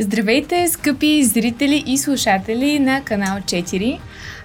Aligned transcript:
Здравейте, 0.00 0.68
скъпи 0.68 1.24
зрители 1.24 1.84
и 1.86 1.98
слушатели 1.98 2.78
на 2.78 3.04
канал 3.04 3.38
4. 3.38 3.98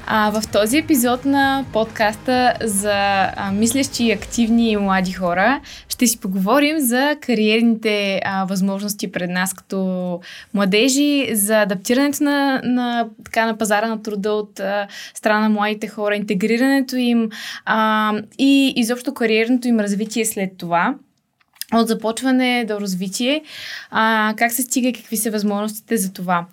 А, 0.08 0.32
в 0.32 0.52
този 0.52 0.78
епизод 0.78 1.26
на 1.26 1.66
подкаста 1.74 2.54
за 2.62 2.94
а, 3.36 3.52
мислещи 3.52 4.12
активни 4.12 4.72
и 4.72 4.78
млади 4.78 5.12
хора 5.12 5.62
ще 5.90 6.08
си 6.08 6.20
поговорим 6.20 6.80
за 6.80 7.16
кариерните 7.22 8.22
а, 8.26 8.46
възможности 8.46 9.12
пред 9.12 9.30
нас 9.30 9.54
като 9.54 10.20
младежи, 10.54 11.30
за 11.34 11.62
адаптирането 11.62 12.24
на, 12.24 12.62
на, 12.64 13.08
така, 13.26 13.46
на 13.46 13.58
пазара 13.58 13.88
на 13.88 14.04
труда 14.04 14.32
от 14.32 14.60
а, 14.60 14.88
страна 15.14 15.40
на 15.40 15.50
младите 15.50 15.88
хора, 15.88 16.16
интегрирането 16.16 16.96
им 16.96 17.30
а, 17.66 18.14
и 18.38 18.74
изобщо 18.76 19.14
кариерното 19.14 19.68
им 19.68 19.80
развитие 19.80 20.26
след 20.26 20.58
това 20.58 20.96
от 21.80 21.88
започване 21.88 22.66
до 22.68 22.82
развитие, 22.82 23.44
а, 23.92 24.34
как 24.38 24.52
се 24.52 24.62
стига 24.62 24.88
и 24.88 24.94
какви 24.94 25.18
са 25.18 25.32
възможностите 25.32 25.98
за 25.98 26.14
това. 26.14 26.46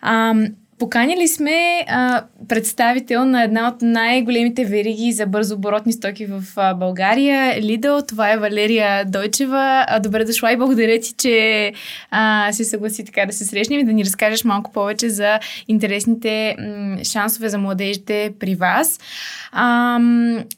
А, 0.00 0.34
Поканили 0.82 1.28
сме 1.28 1.84
а, 1.88 2.24
представител 2.48 3.24
на 3.24 3.42
една 3.42 3.68
от 3.68 3.82
най-големите 3.82 4.64
вериги 4.64 5.12
за 5.12 5.26
бързооборотни 5.26 5.92
стоки 5.92 6.26
в 6.26 6.42
а, 6.56 6.74
България, 6.74 7.62
Lidl. 7.62 8.08
Това 8.08 8.32
е 8.32 8.38
Валерия 8.38 9.04
Дойчева. 9.04 9.84
А, 9.88 10.00
добре 10.00 10.24
дошла 10.24 10.52
и 10.52 10.56
благодаря 10.56 11.00
ти, 11.00 11.14
че 11.18 11.72
а, 12.10 12.52
си 12.52 12.64
съгласи 12.64 13.04
така 13.04 13.26
да 13.26 13.32
се 13.32 13.44
срещнем 13.44 13.80
и 13.80 13.84
да 13.84 13.92
ни 13.92 14.04
разкажеш 14.04 14.44
малко 14.44 14.72
повече 14.72 15.08
за 15.08 15.38
интересните 15.68 16.56
м- 16.58 17.04
шансове 17.04 17.48
за 17.48 17.58
младежите 17.58 18.32
при 18.40 18.54
вас. 18.54 19.00
А, 19.52 19.98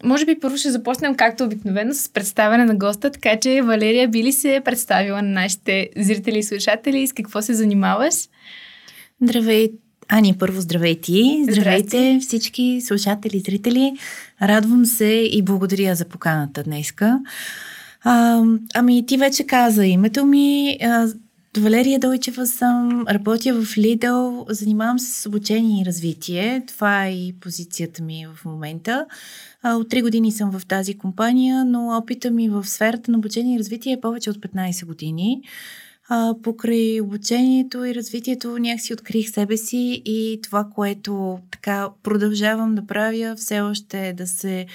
може 0.05 0.27
би 0.27 0.41
първо 0.41 0.57
ще 0.57 0.71
започнем 0.71 1.15
както 1.15 1.45
обикновено 1.45 1.95
с 1.95 2.09
представяне 2.09 2.65
на 2.65 2.75
госта, 2.75 3.11
така 3.11 3.37
че 3.37 3.63
Валерия 3.63 4.09
би 4.09 4.23
ли 4.23 4.33
се 4.33 4.63
представила 4.65 5.23
на 5.23 5.29
нашите 5.29 5.89
зрители 5.97 6.39
и 6.39 6.43
слушатели 6.43 7.07
с 7.07 7.13
какво 7.13 7.43
се 7.43 7.55
занимаваш? 7.55 8.15
Здравейте! 9.23 9.84
Ани, 10.17 10.35
първо 10.39 10.61
здравейте! 10.61 11.13
Здравейте 11.51 11.89
Здрасти. 11.89 12.19
всички 12.21 12.81
слушатели, 12.81 13.39
зрители! 13.39 13.97
Радвам 14.43 14.87
се 14.87 15.29
и 15.33 15.43
благодаря 15.43 15.95
за 15.95 16.05
поканата 16.05 16.63
днеска. 16.63 17.21
А, 18.03 18.43
ами, 18.75 19.07
ти 19.07 19.17
вече 19.17 19.47
каза 19.47 19.87
името 19.87 20.27
ми. 20.27 20.79
А, 20.83 21.09
Валерия 21.59 21.99
Дойчева 21.99 22.47
съм, 22.47 23.05
работя 23.09 23.55
в 23.55 23.65
Lidl, 23.65 24.45
занимавам 24.53 24.99
се 24.99 25.21
с 25.21 25.27
обучение 25.27 25.83
и 25.83 25.87
развитие. 25.87 26.63
Това 26.67 27.07
е 27.07 27.11
и 27.11 27.35
позицията 27.41 28.03
ми 28.03 28.27
в 28.35 28.45
момента. 28.45 29.07
От 29.65 29.91
3 29.91 30.03
години 30.03 30.33
съм 30.33 30.59
в 30.59 30.67
тази 30.67 30.99
компания, 30.99 31.65
но 31.65 31.97
опита 31.97 32.31
ми 32.31 32.49
в 32.49 32.65
сферата 32.65 33.11
на 33.11 33.19
обучение 33.19 33.57
и 33.57 33.59
развитие 33.59 33.93
е 33.93 34.01
повече 34.01 34.31
от 34.31 34.37
15 34.37 34.87
години 34.87 35.43
а, 36.09 36.35
покрай 36.43 37.01
обучението 37.01 37.85
и 37.85 37.95
развитието 37.95 38.59
някакси 38.59 38.93
открих 38.93 39.31
себе 39.31 39.57
си 39.57 40.03
и 40.05 40.41
това, 40.43 40.65
което 40.75 41.39
така 41.51 41.89
продължавам 42.03 42.75
да 42.75 42.87
правя, 42.87 43.35
все 43.37 43.61
още 43.61 44.09
е 44.09 44.13
да 44.13 44.27
се 44.27 44.67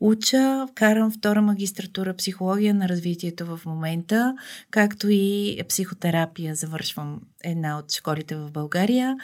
уча. 0.00 0.66
Карам 0.74 1.10
втора 1.10 1.42
магистратура 1.42 2.14
психология 2.14 2.74
на 2.74 2.88
развитието 2.88 3.46
в 3.46 3.60
момента, 3.66 4.34
както 4.70 5.08
и 5.10 5.60
психотерапия. 5.68 6.54
Завършвам 6.54 7.20
една 7.44 7.78
от 7.78 7.92
школите 7.92 8.36
в 8.36 8.50
България. 8.50 9.16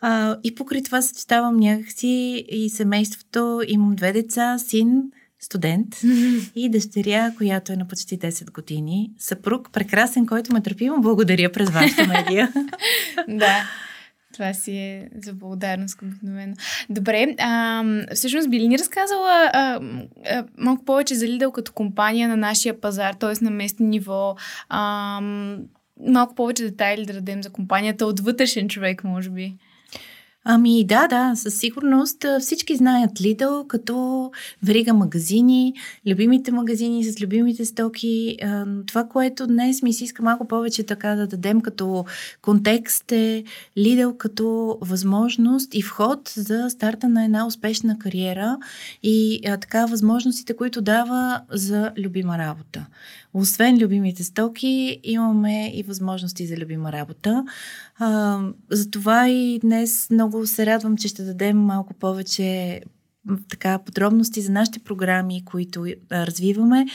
А, 0.00 0.36
и 0.44 0.54
покрай 0.54 0.82
това 0.82 1.02
съчетавам 1.02 1.56
някакси 1.56 2.44
и 2.48 2.70
семейството. 2.70 3.62
Имам 3.68 3.96
две 3.96 4.12
деца, 4.12 4.58
син, 4.58 5.02
студент 5.44 5.88
и 6.54 6.68
дъщеря, 6.68 7.32
която 7.36 7.72
е 7.72 7.76
на 7.76 7.88
почти 7.88 8.18
10 8.18 8.52
години. 8.52 9.10
Съпруг, 9.18 9.72
прекрасен, 9.72 10.26
който 10.26 10.52
ме 10.52 10.62
търпи. 10.62 10.90
Благодаря 10.98 11.52
през 11.52 11.70
вашата 11.70 12.06
медия. 12.06 12.52
да. 13.28 13.70
Това 14.32 14.54
си 14.54 14.76
е 14.76 15.08
за 15.22 15.32
благодарност 15.32 16.02
обикновено. 16.02 16.54
Добре, 16.90 17.34
а, 17.38 17.84
всъщност 18.14 18.50
би 18.50 18.60
ли 18.60 18.68
ни 18.68 18.78
разказала 18.78 19.50
а, 19.52 19.80
а, 20.30 20.44
малко 20.58 20.84
повече 20.84 21.14
за 21.14 21.26
Lidl 21.26 21.52
като 21.52 21.72
компания 21.72 22.28
на 22.28 22.36
нашия 22.36 22.80
пазар, 22.80 23.14
т.е. 23.14 23.44
на 23.44 23.50
местно 23.50 23.86
ниво? 23.86 24.36
А, 24.68 25.20
малко 26.06 26.34
повече 26.34 26.62
детайли 26.62 27.06
да 27.06 27.12
дадем 27.12 27.42
за 27.42 27.50
компанията 27.50 28.06
от 28.06 28.20
вътрешен 28.20 28.68
човек, 28.68 29.04
може 29.04 29.30
би. 29.30 29.56
Ами 30.44 30.84
да, 30.84 31.08
да, 31.08 31.32
със 31.36 31.58
сигурност 31.58 32.24
всички 32.40 32.76
знаят 32.76 33.10
Lidl 33.10 33.66
като 33.66 34.30
верига 34.62 34.94
магазини, 34.94 35.74
любимите 36.06 36.52
магазини 36.52 37.04
с 37.04 37.20
любимите 37.20 37.64
стоки. 37.64 38.38
Това, 38.86 39.04
което 39.04 39.46
днес 39.46 39.82
ми 39.82 39.92
се 39.92 40.04
иска 40.04 40.22
малко 40.22 40.48
повече 40.48 40.82
така 40.82 41.14
да 41.14 41.26
дадем 41.26 41.60
като 41.60 42.04
контекст 42.42 43.12
е 43.12 43.44
Lidl 43.78 44.16
като 44.16 44.78
възможност 44.80 45.74
и 45.74 45.82
вход 45.82 46.32
за 46.36 46.70
старта 46.70 47.08
на 47.08 47.24
една 47.24 47.46
успешна 47.46 47.98
кариера 47.98 48.58
и 49.02 49.40
така 49.60 49.86
възможностите, 49.86 50.56
които 50.56 50.82
дава 50.82 51.40
за 51.50 51.92
любима 51.98 52.38
работа. 52.38 52.86
Освен 53.34 53.78
любимите 53.78 54.24
стоки, 54.24 55.00
имаме 55.02 55.72
и 55.74 55.82
възможности 55.82 56.46
за 56.46 56.56
любима 56.56 56.92
работа. 56.92 57.44
Затова 58.70 59.28
и 59.28 59.58
днес 59.58 60.08
много 60.10 60.31
се 60.46 60.66
радвам, 60.66 60.96
че 60.96 61.08
ще 61.08 61.22
дадем 61.22 61.58
малко 61.58 61.94
повече 61.94 62.80
така 63.48 63.78
подробности 63.78 64.40
за 64.40 64.52
нашите 64.52 64.78
програми, 64.78 65.44
които 65.44 65.84
а, 66.10 66.26
развиваме, 66.26 66.86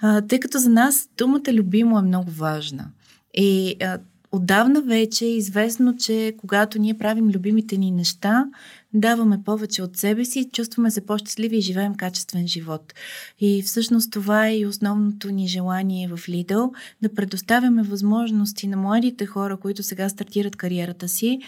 а, 0.00 0.20
тъй 0.20 0.40
като 0.40 0.58
за 0.58 0.70
нас 0.70 1.08
думата 1.18 1.52
любимо 1.52 1.98
е 1.98 2.02
много 2.02 2.30
важна. 2.30 2.90
И 3.34 3.76
а, 3.82 3.98
отдавна 4.32 4.82
вече 4.82 5.24
е 5.24 5.36
известно, 5.36 5.96
че 5.96 6.34
когато 6.36 6.78
ние 6.78 6.98
правим 6.98 7.30
любимите 7.30 7.76
ни 7.76 7.90
неща, 7.90 8.46
даваме 8.94 9.42
повече 9.44 9.82
от 9.82 9.96
себе 9.96 10.24
си, 10.24 10.48
чувстваме 10.52 10.90
се 10.90 11.06
по-щастливи 11.06 11.56
и 11.56 11.60
живеем 11.60 11.94
качествен 11.94 12.48
живот. 12.48 12.94
И 13.40 13.62
всъщност 13.62 14.12
това 14.12 14.48
е 14.48 14.58
и 14.58 14.66
основното 14.66 15.30
ни 15.30 15.48
желание 15.48 16.08
в 16.08 16.18
Lidl 16.18 16.70
да 17.02 17.14
предоставяме 17.14 17.82
възможности 17.82 18.66
на 18.66 18.76
младите 18.76 19.26
хора, 19.26 19.56
които 19.56 19.82
сега 19.82 20.08
стартират 20.08 20.56
кариерата 20.56 21.08
си, 21.08 21.40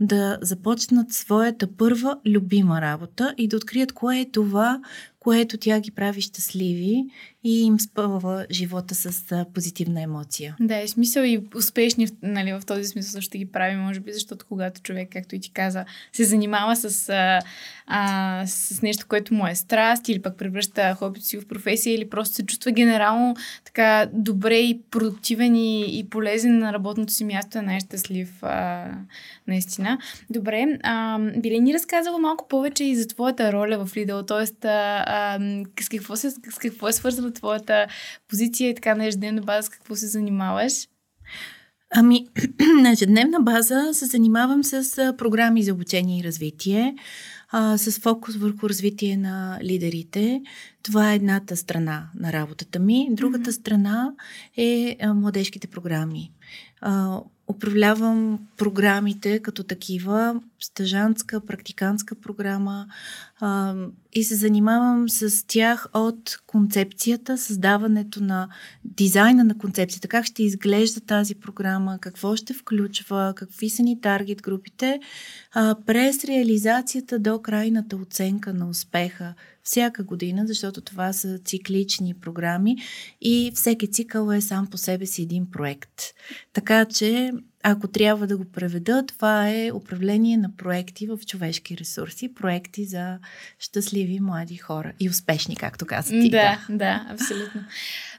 да 0.00 0.38
започнат 0.42 1.12
своята 1.12 1.66
първа 1.76 2.18
любима 2.26 2.80
работа 2.80 3.34
и 3.38 3.48
да 3.48 3.56
открият 3.56 3.92
кое 3.92 4.20
е 4.20 4.30
това, 4.30 4.80
което 5.20 5.58
тя 5.58 5.80
ги 5.80 5.90
прави 5.90 6.20
щастливи 6.20 7.04
и 7.44 7.62
им 7.62 7.80
спъва 7.80 8.46
живота 8.50 8.94
с 8.94 9.46
позитивна 9.54 10.02
емоция. 10.02 10.56
Да, 10.60 10.80
и 10.80 10.88
смисъл 10.88 11.22
и 11.22 11.40
успешни 11.56 12.08
нали, 12.22 12.52
в 12.52 12.62
този 12.66 12.84
смисъл 12.84 13.12
също 13.12 13.38
ги 13.38 13.52
прави, 13.52 13.76
може 13.76 14.00
би, 14.00 14.12
защото 14.12 14.46
когато 14.48 14.80
човек, 14.80 15.08
както 15.12 15.34
и 15.34 15.40
ти 15.40 15.52
каза, 15.52 15.84
се 16.12 16.24
занимава 16.24 16.76
с, 16.76 17.08
а, 17.08 17.40
а, 17.86 18.46
с 18.46 18.82
нещо, 18.82 19.06
което 19.08 19.34
му 19.34 19.46
е 19.46 19.54
страст 19.54 20.08
или 20.08 20.22
пък 20.22 20.38
превръща 20.38 20.94
хобито 20.94 21.26
си 21.26 21.38
в 21.38 21.48
професия 21.48 21.94
или 21.94 22.10
просто 22.10 22.34
се 22.34 22.46
чувства 22.46 22.70
генерално 22.70 23.36
така 23.64 24.08
добре 24.12 24.58
и 24.58 24.80
продуктивен 24.90 25.56
и, 25.56 25.98
и 25.98 26.08
полезен 26.10 26.58
на 26.58 26.72
работното 26.72 27.12
си 27.12 27.24
място 27.24 27.58
е 27.58 27.62
най-щастлив 27.62 28.42
а, 28.42 28.86
наистина. 29.46 29.98
Добре, 30.30 30.78
а, 30.82 31.18
би 31.18 31.50
ли 31.50 31.60
ни 31.60 31.74
разказала 31.74 32.18
малко 32.18 32.48
повече 32.48 32.84
и 32.84 32.96
за 32.96 33.08
твоята 33.08 33.52
роля 33.52 33.84
в 33.84 33.94
Lidl, 33.94 34.26
т.е. 34.26 34.68
с 35.80 35.88
какво, 35.88 36.16
се, 36.16 36.30
с 36.30 36.58
какво 36.60 36.88
е 36.88 36.92
свързана 36.92 37.32
твоята 37.32 37.86
позиция 38.28 38.70
и 38.70 38.74
така 38.74 38.94
на 38.94 39.06
ежедневна 39.06 39.42
база, 39.42 39.62
с 39.62 39.68
какво 39.68 39.96
се 39.96 40.06
занимаваш? 40.06 40.72
Ами, 41.94 42.26
на 42.82 42.90
ежедневна 42.90 43.40
база 43.40 43.90
се 43.92 44.06
занимавам 44.06 44.64
с 44.64 45.14
програми 45.18 45.62
за 45.62 45.72
обучение 45.72 46.20
и 46.20 46.24
развитие, 46.24 46.94
а, 47.50 47.78
с 47.78 48.00
фокус 48.00 48.36
върху 48.36 48.68
развитие 48.68 49.16
на 49.16 49.58
лидерите. 49.62 50.42
Това 50.82 51.12
е 51.12 51.16
едната 51.16 51.56
страна 51.56 52.10
на 52.14 52.32
работата 52.32 52.78
ми. 52.78 53.08
Другата 53.10 53.50
mm-hmm. 53.50 53.60
страна 53.60 54.12
е 54.56 54.96
а, 55.00 55.14
младежките 55.14 55.66
програми. 55.66 56.32
А, 56.80 57.20
управлявам 57.48 58.38
програмите 58.56 59.38
като 59.38 59.64
такива, 59.64 60.40
стъжантска, 60.60 61.40
практикантска 61.40 62.14
програма 62.14 62.86
а, 63.40 63.74
и 64.12 64.24
се 64.24 64.34
занимавам 64.34 65.08
с 65.08 65.46
тях 65.46 65.86
от 65.94 66.38
концепцията, 66.46 67.38
създаването 67.38 68.22
на 68.22 68.48
дизайна 68.84 69.44
на 69.44 69.58
концепцията, 69.58 70.08
как 70.08 70.24
ще 70.24 70.42
изглежда 70.42 71.00
тази 71.00 71.34
програма, 71.34 71.98
какво 72.00 72.36
ще 72.36 72.54
включва, 72.54 73.32
какви 73.36 73.70
са 73.70 73.82
ни 73.82 74.00
таргет 74.00 74.42
групите, 74.42 75.00
а, 75.52 75.76
през 75.86 76.24
реализацията 76.24 77.18
до 77.18 77.42
крайната 77.42 77.96
оценка 77.96 78.54
на 78.54 78.68
успеха 78.68 79.34
всяка 79.62 80.04
година, 80.04 80.46
защото 80.46 80.80
това 80.80 81.12
са 81.12 81.38
циклични 81.38 82.14
програми 82.14 82.76
и 83.20 83.52
всеки 83.54 83.90
цикъл 83.90 84.30
е 84.30 84.40
сам 84.40 84.66
по 84.66 84.78
себе 84.78 85.06
си 85.06 85.22
един 85.22 85.50
проект. 85.50 86.02
Така 86.52 86.84
че 86.84 87.32
ако 87.62 87.88
трябва 87.88 88.26
да 88.26 88.36
го 88.36 88.44
преведа, 88.44 89.04
това 89.06 89.48
е 89.50 89.72
управление 89.72 90.36
на 90.36 90.56
проекти 90.56 91.06
в 91.06 91.18
човешки 91.26 91.76
ресурси, 91.76 92.34
проекти 92.34 92.84
за 92.84 93.18
щастливи 93.58 94.20
млади 94.20 94.56
хора 94.56 94.92
и 95.00 95.08
успешни, 95.08 95.56
както 95.56 95.86
каза 95.86 96.10
ти. 96.10 96.30
Да, 96.30 96.58
да, 96.68 96.76
да 96.76 97.06
абсолютно. 97.10 97.60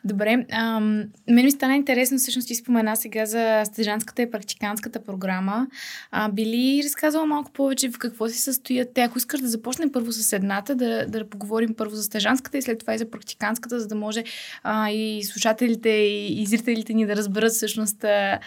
Добре, 0.04 0.46
ам, 0.51 1.04
мен 1.30 1.46
ми 1.46 1.51
стана 1.51 1.75
интересно, 1.75 2.18
всъщност 2.18 2.48
ти 2.48 2.56
спомена 2.56 2.96
сега 2.96 3.25
за 3.25 3.62
стъжанската 3.66 4.22
и 4.22 4.31
практиканската 4.31 5.04
програма. 5.04 5.68
А, 6.12 6.31
би 6.31 6.46
ли 6.46 6.81
разказала 6.86 7.25
малко 7.25 7.51
повече 7.51 7.90
в 7.90 7.98
какво 7.98 8.28
се 8.28 8.40
състоят 8.40 8.94
те? 8.94 9.01
Ако 9.01 9.18
искаш 9.18 9.40
да 9.40 9.48
започнем 9.48 9.92
първо 9.92 10.12
с 10.12 10.34
едната, 10.34 10.75
да, 10.75 11.06
да 11.07 11.30
поговорим 11.30 11.74
първо 11.78 11.96
за 11.96 12.04
стъжанската 12.04 12.57
и 12.57 12.62
след 12.62 12.80
това 12.80 12.94
и 12.94 12.98
за 12.98 13.12
практиканската, 13.12 13.80
за 13.80 13.88
да 13.88 13.96
може 13.96 14.24
а, 14.63 14.90
и 14.90 15.24
слушателите 15.24 15.90
и, 15.90 16.42
и 16.42 16.46
зрителите 16.46 16.94
ни 16.94 17.06
да 17.06 17.16
разберат 17.16 17.51
всъщност 17.51 18.04
а, 18.04 18.40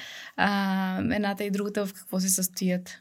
едната 0.99 1.45
и 1.45 1.51
другата 1.51 1.87
в 1.87 1.95
какво 1.95 2.21
се 2.21 2.29
състоят. 2.29 3.01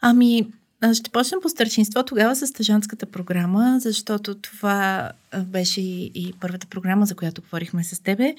Ами, 0.00 0.46
ще 0.94 1.10
почнем 1.10 1.40
по 1.42 1.48
старшинство 1.48 2.02
тогава 2.02 2.36
с 2.36 2.46
стъжанската 2.46 3.06
програма, 3.06 3.76
защото 3.80 4.34
това 4.34 5.12
беше 5.44 5.80
и, 5.80 6.12
и 6.14 6.32
първата 6.40 6.66
програма, 6.66 7.06
за 7.06 7.14
която 7.14 7.42
говорихме 7.42 7.84
с 7.84 8.00
тебе. 8.00 8.34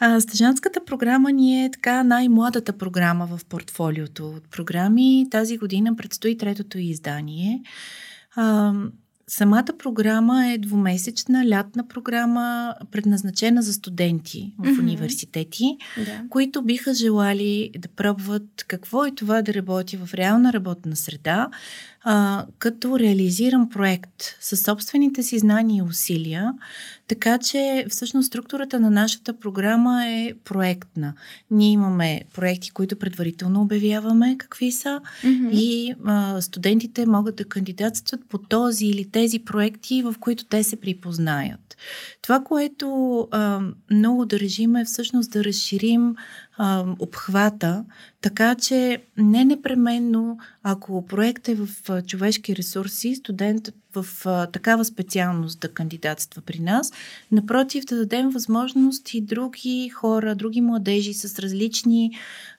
А, 0.00 0.20
стъжанската 0.20 0.84
програма 0.84 1.32
ни 1.32 1.64
е 1.64 1.70
така 1.70 2.02
най-младата 2.02 2.72
програма 2.72 3.26
в 3.26 3.44
портфолиото 3.44 4.28
от 4.28 4.50
програми. 4.50 5.26
Тази 5.30 5.58
година 5.58 5.96
предстои 5.96 6.38
третото 6.38 6.78
издание. 6.78 7.62
А, 8.36 8.72
Самата 9.26 9.68
програма 9.78 10.46
е 10.46 10.58
двумесечна 10.58 11.48
лятна 11.48 11.88
програма, 11.88 12.74
предназначена 12.90 13.62
за 13.62 13.72
студенти 13.72 14.54
в 14.58 14.64
mm-hmm. 14.64 14.80
университети, 14.80 15.76
да. 15.96 16.22
които 16.30 16.62
биха 16.62 16.94
желали 16.94 17.70
да 17.78 17.88
пробват 17.88 18.64
какво 18.68 19.04
е 19.04 19.14
това 19.14 19.42
да 19.42 19.54
работи 19.54 19.96
в 19.96 20.14
реална 20.14 20.52
работна 20.52 20.96
среда, 20.96 21.48
а, 22.04 22.46
като 22.58 22.98
реализирам 22.98 23.68
проект 23.68 24.36
със 24.40 24.62
собствените 24.62 25.22
си 25.22 25.38
знания 25.38 25.78
и 25.78 25.88
усилия, 25.88 26.52
така 27.08 27.38
че 27.38 27.86
всъщност 27.90 28.26
структурата 28.26 28.80
на 28.80 28.90
нашата 28.90 29.38
програма 29.38 30.06
е 30.06 30.32
проектна. 30.44 31.14
Ние 31.50 31.72
имаме 31.72 32.22
проекти, 32.34 32.70
които 32.70 32.96
предварително 32.96 33.62
обявяваме 33.62 34.38
какви 34.38 34.72
са 34.72 35.00
mm-hmm. 35.24 35.50
и 35.50 35.94
а, 36.04 36.40
студентите 36.40 37.06
могат 37.06 37.36
да 37.36 37.44
кандидатстват 37.44 38.20
по 38.28 38.38
този 38.38 38.86
или 38.86 39.10
тези 39.10 39.38
проекти, 39.38 40.02
в 40.02 40.14
които 40.20 40.44
те 40.44 40.62
се 40.62 40.76
припознаят. 40.76 41.76
Това, 42.22 42.40
което 42.40 43.18
а, 43.30 43.60
много 43.90 44.26
държим 44.26 44.76
е 44.76 44.84
всъщност 44.84 45.30
да 45.30 45.44
разширим 45.44 46.14
а, 46.58 46.84
обхвата, 46.98 47.84
така 48.20 48.54
че 48.54 49.02
не 49.16 49.44
непременно, 49.44 50.38
ако 50.62 51.06
проект 51.06 51.48
е 51.48 51.54
в 51.54 51.68
човешки 52.06 52.56
ресурси, 52.56 53.14
студент 53.14 53.68
в 53.94 54.06
а, 54.26 54.46
такава 54.46 54.84
специалност 54.84 55.60
да 55.60 55.68
кандидатства 55.68 56.42
при 56.42 56.58
нас, 56.58 56.92
напротив 57.32 57.84
да 57.84 57.96
дадем 57.96 58.30
възможност 58.30 59.14
и 59.14 59.20
други 59.20 59.88
хора, 59.88 60.34
други 60.34 60.60
младежи 60.60 61.14
с 61.14 61.38
различни 61.38 62.10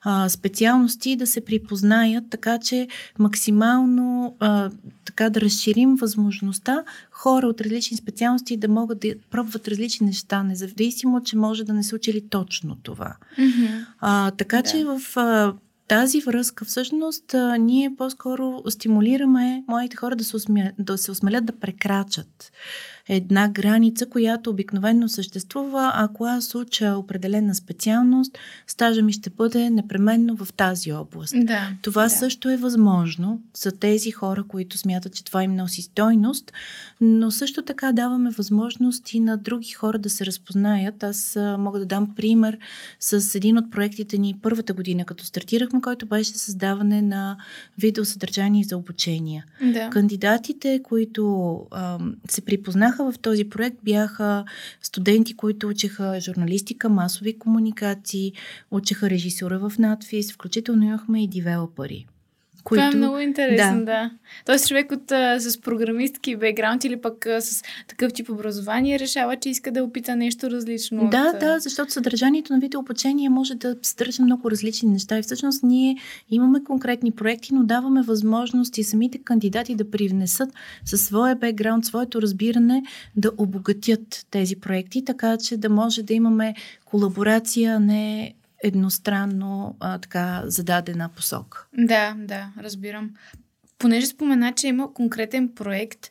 а, 0.01 0.29
специалности 0.29 1.15
да 1.15 1.27
се 1.27 1.45
припознаят, 1.45 2.23
така 2.29 2.59
че 2.59 2.87
максимално 3.19 4.35
а, 4.39 4.69
така 5.05 5.29
да 5.29 5.41
разширим 5.41 5.95
възможността 5.95 6.83
хора 7.11 7.47
от 7.47 7.61
различни 7.61 7.97
специалности 7.97 8.57
да 8.57 8.67
могат 8.67 8.99
да 8.99 9.13
пробват 9.31 9.67
различни 9.67 10.07
неща, 10.07 10.43
независимо, 10.43 11.23
че 11.23 11.37
може 11.37 11.63
да 11.63 11.73
не 11.73 11.83
са 11.83 11.95
учили 11.95 12.29
точно 12.29 12.75
това. 12.83 13.15
Mm-hmm. 13.39 13.85
А, 13.99 14.31
така 14.31 14.61
да. 14.61 14.69
че 14.69 14.85
в 14.85 15.01
а, 15.15 15.53
тази 15.87 16.21
връзка 16.21 16.65
всъщност 16.65 17.35
ние 17.59 17.95
по-скоро 17.97 18.61
стимулираме 18.69 19.63
моите 19.67 19.97
хора 19.97 20.15
да 20.15 20.23
се, 20.23 20.35
усмя, 20.35 20.71
да 20.79 20.97
се 20.97 21.11
осмелят 21.11 21.45
да 21.45 21.59
прекрачат 21.59 22.51
една 23.09 23.49
граница, 23.49 24.05
която 24.05 24.49
обикновено 24.49 25.09
съществува. 25.09 25.91
Ако 25.95 26.25
аз 26.25 26.55
уча 26.55 26.95
определена 26.97 27.55
специалност, 27.55 28.37
стажа 28.67 29.01
ми 29.01 29.13
ще 29.13 29.29
бъде 29.29 29.69
непременно 29.69 30.35
в 30.37 30.53
тази 30.53 30.93
област. 30.93 31.33
Да, 31.37 31.69
това 31.81 32.03
да. 32.03 32.09
също 32.09 32.49
е 32.49 32.57
възможно 32.57 33.41
за 33.57 33.71
тези 33.71 34.11
хора, 34.11 34.43
които 34.47 34.77
смятат, 34.77 35.15
че 35.15 35.23
това 35.23 35.43
им 35.43 35.55
носи 35.55 35.81
стойност, 35.81 36.53
но 37.01 37.31
също 37.31 37.61
така 37.61 37.91
даваме 37.91 38.29
възможност 38.29 39.13
и 39.13 39.19
на 39.19 39.37
други 39.37 39.71
хора 39.71 39.99
да 39.99 40.09
се 40.09 40.25
разпознаят. 40.25 41.03
Аз 41.03 41.37
мога 41.59 41.79
да 41.79 41.85
дам 41.85 42.15
пример 42.15 42.57
с 42.99 43.35
един 43.35 43.57
от 43.57 43.71
проектите 43.71 44.17
ни 44.17 44.35
първата 44.41 44.73
година, 44.73 45.05
като 45.05 45.25
стартирахме, 45.25 45.81
който 45.81 46.05
беше 46.05 46.37
създаване 46.37 47.01
на 47.01 47.37
видеосъдържание 47.77 48.63
за 48.63 48.77
обучение. 48.77 49.45
Да. 49.61 49.89
Кандидатите, 49.89 50.81
които 50.83 51.55
а, 51.71 51.99
се 52.29 52.41
припознаха 52.41 52.94
бяха 52.95 53.11
в 53.11 53.19
този 53.19 53.49
проект 53.49 53.77
бяха 53.83 54.45
студенти, 54.81 55.35
които 55.35 55.67
учеха 55.67 56.19
журналистика, 56.21 56.89
масови 56.89 57.39
комуникации, 57.39 58.33
учеха 58.71 59.09
режисура 59.09 59.59
в 59.59 59.73
надфис, 59.79 60.33
включително 60.33 60.83
имахме 60.83 61.23
и 61.23 61.27
девелопери. 61.27 62.05
Които... 62.65 62.81
Това 62.81 62.91
е 62.93 62.95
много 62.97 63.19
интересно, 63.19 63.79
да. 63.79 63.85
да. 63.85 64.11
Тоест 64.45 64.67
човек 64.67 64.91
от, 64.91 65.11
а, 65.11 65.39
с 65.39 65.61
програмистки 65.61 66.35
бекграунд 66.35 66.83
или 66.83 67.01
пък 67.01 67.25
а, 67.25 67.41
с 67.41 67.63
такъв 67.87 68.13
тип 68.13 68.29
образование 68.29 68.99
решава, 68.99 69.35
че 69.35 69.49
иска 69.49 69.71
да 69.71 69.83
опита 69.83 70.15
нещо 70.15 70.49
различно. 70.51 71.09
Да, 71.09 71.31
от, 71.33 71.39
да, 71.39 71.59
защото 71.59 71.93
съдържанието 71.93 72.53
на 72.53 72.59
видеообучение 72.59 73.29
може 73.29 73.55
да 73.55 73.75
съдържа 73.81 74.23
много 74.23 74.51
различни 74.51 74.89
неща 74.89 75.19
и 75.19 75.21
всъщност 75.21 75.63
ние 75.63 75.97
имаме 76.29 76.63
конкретни 76.63 77.11
проекти, 77.11 77.53
но 77.53 77.63
даваме 77.63 78.01
възможности 78.01 78.83
самите 78.83 79.17
кандидати 79.17 79.75
да 79.75 79.91
привнесат 79.91 80.49
със 80.85 81.05
своя 81.05 81.35
бекграунд, 81.35 81.85
своето 81.85 82.21
разбиране 82.21 82.83
да 83.15 83.31
обогатят 83.37 84.25
тези 84.31 84.55
проекти, 84.55 85.05
така 85.05 85.37
че 85.37 85.57
да 85.57 85.69
може 85.69 86.03
да 86.03 86.13
имаме 86.13 86.55
колаборация, 86.85 87.79
не 87.79 88.33
едностранно 88.65 89.75
а, 89.79 89.97
така 89.99 90.43
зададена 90.45 91.09
посока. 91.15 91.65
Да, 91.77 92.15
да, 92.19 92.49
разбирам. 92.59 93.09
Понеже 93.79 94.05
спомена, 94.05 94.53
че 94.53 94.67
има 94.67 94.93
конкретен 94.93 95.49
проект, 95.55 96.09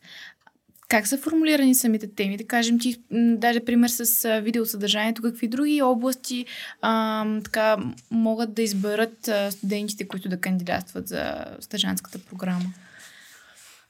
как 0.89 1.06
са 1.06 1.19
формулирани 1.19 1.75
самите 1.75 2.06
теми? 2.06 2.37
Да 2.37 2.45
кажем 2.45 2.79
ти, 2.79 2.97
даже 3.12 3.61
пример 3.61 3.89
с 3.89 4.41
видеосъдържанието, 4.41 5.23
какви 5.23 5.49
други 5.49 5.83
области 5.83 6.47
а, 6.83 7.27
така, 7.45 7.77
могат 8.11 8.55
да 8.55 8.62
изберат 8.62 9.31
студентите, 9.50 10.09
които 10.09 10.28
да 10.28 10.40
кандидатстват 10.40 11.09
за 11.09 11.45
стъжанската 11.61 12.19
програма? 12.19 12.64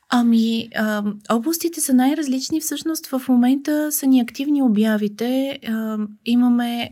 Ами, 0.08 0.68
а, 0.74 1.04
областите 1.30 1.80
са 1.80 1.94
най-различни. 1.94 2.60
Всъщност 2.60 3.06
в 3.06 3.22
момента 3.28 3.92
са 3.92 4.06
ни 4.06 4.20
активни 4.20 4.62
обявите. 4.62 5.58
А, 5.66 5.98
имаме 6.24 6.90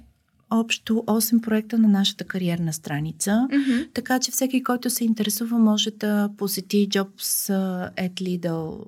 общо 0.61 0.95
8 0.95 1.41
проекта 1.41 1.79
на 1.79 1.89
нашата 1.89 2.25
кариерна 2.25 2.73
страница, 2.73 3.31
mm-hmm. 3.31 3.89
така 3.95 4.19
че 4.19 4.31
всеки, 4.31 4.63
който 4.63 4.91
се 4.91 5.05
интересува, 5.05 5.59
може 5.59 5.91
да 5.91 6.31
посети 6.37 6.89
jobs 6.89 7.53
at 7.97 8.15
Lidl 8.15 8.87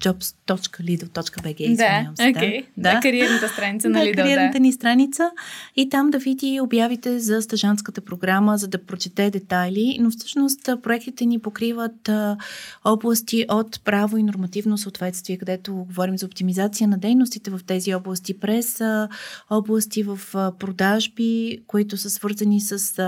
jobs.lidl.bg, 0.00 1.76
да, 1.76 2.10
се. 2.14 2.22
Okay. 2.22 2.64
Да, 2.76 2.94
да, 2.94 3.00
кариерната 3.00 3.48
страница 3.48 3.88
на 3.88 3.98
Lidl. 3.98 4.16
Да, 4.16 4.22
кариерната 4.22 4.52
да. 4.52 4.60
ни 4.60 4.72
страница 4.72 5.30
и 5.76 5.88
там 5.88 6.10
да 6.10 6.18
види 6.18 6.60
обявите 6.60 7.18
за 7.18 7.42
стъжанската 7.42 8.00
програма, 8.00 8.58
за 8.58 8.68
да 8.68 8.84
прочете 8.84 9.30
детайли, 9.30 9.98
но 10.00 10.10
всъщност 10.10 10.68
проектите 10.82 11.26
ни 11.26 11.38
покриват 11.38 12.08
а, 12.08 12.36
области 12.84 13.46
от 13.48 13.84
право 13.84 14.16
и 14.16 14.22
нормативно 14.22 14.78
съответствие, 14.78 15.38
където 15.38 15.74
говорим 15.74 16.18
за 16.18 16.26
оптимизация 16.26 16.88
на 16.88 16.98
дейностите 16.98 17.50
в 17.50 17.60
тези 17.66 17.94
области, 17.94 18.40
през 18.40 18.80
а, 18.80 19.08
области 19.50 20.02
в 20.02 20.20
а, 20.34 20.52
продажби, 20.58 21.62
които 21.66 21.96
са 21.96 22.10
свързани 22.10 22.60
с 22.60 23.00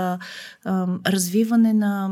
развиване 1.05 1.73
на 1.73 2.11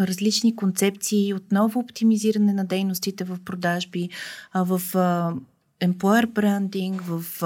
различни 0.00 0.56
концепции, 0.56 1.34
отново 1.34 1.80
оптимизиране 1.80 2.52
на 2.52 2.64
дейностите 2.64 3.24
в 3.24 3.38
продажби, 3.44 4.08
в 4.54 4.80
employer 5.80 6.26
branding, 6.26 7.00
в 7.00 7.42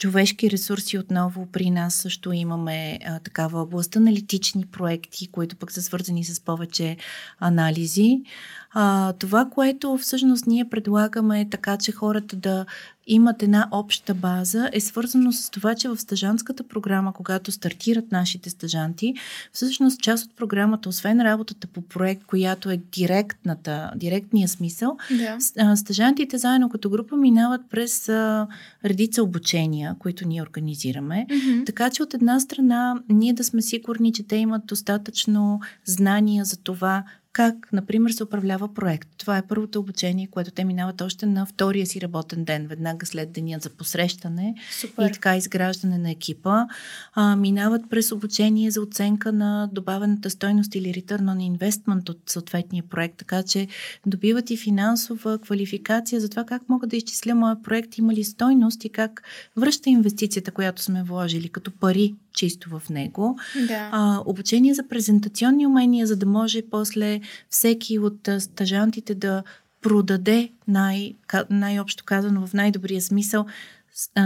човешки 0.00 0.50
ресурси 0.50 0.98
отново 0.98 1.48
при 1.52 1.70
нас 1.70 1.94
също 1.94 2.32
имаме 2.32 2.98
а, 3.06 3.18
такава 3.18 3.62
област, 3.62 3.96
аналитични 3.96 4.66
проекти, 4.66 5.26
които 5.26 5.56
пък 5.56 5.72
са 5.72 5.82
свързани 5.82 6.24
с 6.24 6.40
повече 6.40 6.96
анализи. 7.38 8.22
А, 8.72 9.12
това, 9.12 9.44
което 9.44 9.98
всъщност 9.98 10.46
ние 10.46 10.64
предлагаме 10.64 11.40
е 11.40 11.48
така, 11.50 11.76
че 11.76 11.92
хората 11.92 12.36
да 12.36 12.66
имат 13.06 13.42
една 13.42 13.68
обща 13.70 14.14
база, 14.14 14.70
е 14.72 14.80
свързано 14.80 15.32
с 15.32 15.50
това, 15.50 15.74
че 15.74 15.88
в 15.88 15.96
стъжанската 15.96 16.62
програма, 16.64 17.12
когато 17.12 17.52
стартират 17.52 18.12
нашите 18.12 18.50
стъжанти, 18.50 19.14
всъщност 19.52 20.00
част 20.00 20.26
от 20.26 20.36
програмата, 20.36 20.88
освен 20.88 21.20
работата 21.20 21.66
по 21.66 21.82
проект, 21.82 22.24
която 22.24 22.70
е 22.70 22.80
директната, 22.92 23.90
директния 23.96 24.48
смисъл, 24.48 24.96
да. 25.10 25.76
стъжантите 25.76 26.38
заедно 26.38 26.68
като 26.68 26.90
група 26.90 27.16
минават 27.16 27.60
през 27.70 28.08
а, 28.08 28.46
редица 28.84 29.22
обучения, 29.22 29.96
които 29.98 30.28
ние 30.28 30.42
организираме. 30.42 31.26
Mm-hmm. 31.30 31.66
Така 31.66 31.90
че 31.90 32.02
от 32.02 32.14
една 32.14 32.40
страна 32.40 32.94
ние 33.08 33.32
да 33.32 33.44
сме 33.44 33.62
сигурни, 33.62 34.12
че 34.12 34.22
те 34.22 34.36
имат 34.36 34.66
достатъчно 34.66 35.60
знания 35.84 36.44
за 36.44 36.56
това 36.56 37.04
как, 37.32 37.72
например, 37.72 38.10
се 38.10 38.24
управлява 38.24 38.74
проект. 38.74 39.08
Това 39.18 39.38
е 39.38 39.46
първото 39.46 39.78
обучение, 39.78 40.28
което 40.30 40.50
те 40.50 40.64
минават 40.64 41.00
още 41.00 41.26
на 41.26 41.46
втория 41.46 41.86
си 41.86 42.00
работен 42.00 42.44
ден, 42.44 42.66
веднага 42.66 43.06
след 43.06 43.32
деня 43.32 43.58
за 43.60 43.70
посрещане 43.70 44.54
Супер. 44.80 45.10
и 45.10 45.12
така 45.12 45.36
изграждане 45.36 45.98
на 45.98 46.10
екипа. 46.10 46.66
А, 47.14 47.36
минават 47.36 47.82
през 47.90 48.12
обучение 48.12 48.70
за 48.70 48.82
оценка 48.82 49.32
на 49.32 49.68
добавената 49.72 50.30
стойност 50.30 50.74
или 50.74 50.94
return 50.94 51.22
on 51.22 51.58
investment 51.58 52.10
от 52.10 52.20
съответния 52.26 52.84
проект, 52.90 53.16
така 53.16 53.42
че 53.42 53.68
добиват 54.06 54.50
и 54.50 54.56
финансова 54.56 55.38
квалификация 55.38 56.20
за 56.20 56.28
това 56.28 56.44
как 56.44 56.68
мога 56.68 56.86
да 56.86 56.96
изчисля 56.96 57.34
моя 57.34 57.62
проект, 57.62 57.98
има 57.98 58.14
ли 58.14 58.24
стойност 58.24 58.84
и 58.84 58.88
как 58.88 59.22
връща 59.56 59.90
инвестицията, 59.90 60.50
която 60.50 60.82
сме 60.82 61.02
вложили 61.02 61.48
като 61.48 61.70
пари 61.70 62.14
чисто 62.32 62.78
в 62.78 62.90
него. 62.90 63.38
Да. 63.68 63.88
А, 63.92 64.22
обучение 64.26 64.74
за 64.74 64.88
презентационни 64.88 65.66
умения, 65.66 66.06
за 66.06 66.16
да 66.16 66.26
може 66.26 66.62
после 66.70 67.20
всеки 67.48 67.98
от 67.98 68.28
стажантите 68.38 69.14
да 69.14 69.42
продаде 69.82 70.52
най, 70.68 71.14
най-общо 71.50 72.04
казано 72.04 72.46
в 72.46 72.52
най-добрия 72.52 73.02
смисъл 73.02 73.46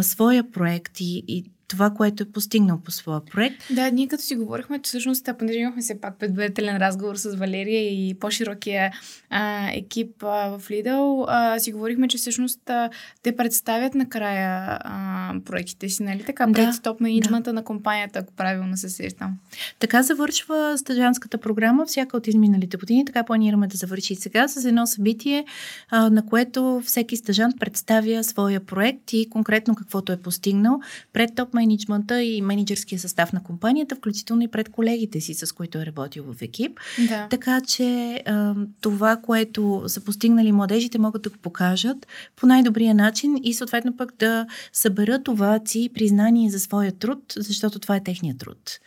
своя 0.03 0.51
проект 0.51 1.01
и, 1.01 1.25
и 1.29 1.45
това, 1.69 1.91
което 1.91 2.23
е 2.23 2.27
постигнал 2.27 2.81
по 2.85 2.91
своя 2.91 3.25
проект. 3.25 3.57
Да, 3.71 3.91
ние 3.91 4.09
като 4.09 4.23
си 4.23 4.37
говорихме, 4.37 4.83
че 4.83 4.89
всъщност, 4.89 5.29
понеже 5.39 5.59
имахме 5.59 5.83
все 5.83 6.01
пак 6.01 6.19
предварителен 6.19 6.77
разговор 6.77 7.17
с 7.17 7.35
Валерия 7.35 8.09
и 8.09 8.15
по-широкия 8.15 8.93
а, 9.31 9.71
екип 9.73 10.23
а, 10.23 10.59
в 10.59 10.69
Lidl, 10.69 11.25
а, 11.29 11.59
си 11.59 11.73
говорихме, 11.73 12.09
че 12.09 12.19
всъщност 12.19 12.71
а, 12.71 12.91
те 13.23 13.37
представят 13.37 13.95
накрая 13.95 14.79
а, 14.81 15.35
проектите 15.45 15.89
си, 15.89 16.03
нали 16.03 16.25
така, 16.25 16.47
пред 16.47 16.71
да, 16.71 16.81
топ 16.83 17.01
менеджмента 17.01 17.51
да. 17.51 17.55
на 17.55 17.65
компанията, 17.65 18.19
ако 18.19 18.33
правилно 18.33 18.77
се 18.77 18.89
сещам. 18.89 19.39
Така 19.79 20.03
завършва 20.03 20.79
стажанската 20.79 21.39
програма, 21.39 21.87
всяка 21.87 22.17
от 22.17 22.27
изминалите 22.27 22.77
години, 22.77 23.05
така 23.05 23.25
планираме 23.25 23.67
да 23.67 23.77
завърши 23.77 24.13
и 24.13 24.17
сега 24.17 24.49
с 24.49 24.65
едно 24.65 24.87
събитие, 24.87 25.45
а, 25.91 26.11
на 26.11 26.27
което 26.27 26.83
всеки 26.85 27.17
стажант 27.17 27.61
представя 27.61 28.25
своя 28.25 28.61
проект 28.61 29.13
и 29.13 29.29
конкретно 29.31 29.75
каквото 29.75 30.13
е 30.13 30.17
постигнал 30.17 30.81
пред 31.13 31.35
топ 31.35 31.54
менеджмента 31.55 32.23
и 32.23 32.43
менеджерския 32.43 32.99
състав 32.99 33.33
на 33.33 33.43
компанията, 33.43 33.97
включително 33.97 34.43
и 34.43 34.49
пред 34.49 34.69
колегите 34.69 35.21
си, 35.21 35.35
с 35.35 35.53
които 35.53 35.79
е 35.79 35.87
работил 35.87 36.25
в 36.33 36.43
екип. 36.43 36.81
Да. 37.09 37.29
Така 37.31 37.61
че 37.61 38.23
а, 38.27 38.55
това, 38.81 39.17
което 39.17 39.85
са 39.87 40.01
постигнали 40.01 40.53
младежите, 40.53 40.99
могат 40.99 41.23
да 41.23 41.31
го 41.31 41.37
покажат 41.37 42.07
по 42.37 42.47
най-добрия 42.47 42.95
начин 42.95 43.37
и 43.43 43.55
съответно 43.55 43.97
пък 43.97 44.13
да 44.19 44.47
съберат 44.73 45.29
овации, 45.29 45.89
признание 45.89 46.51
за 46.51 46.61
своя 46.61 46.93
труд, 46.93 47.35
защото 47.37 47.79
това 47.79 47.97
е 47.97 48.03
техният 48.03 48.39
труд. 48.39 48.81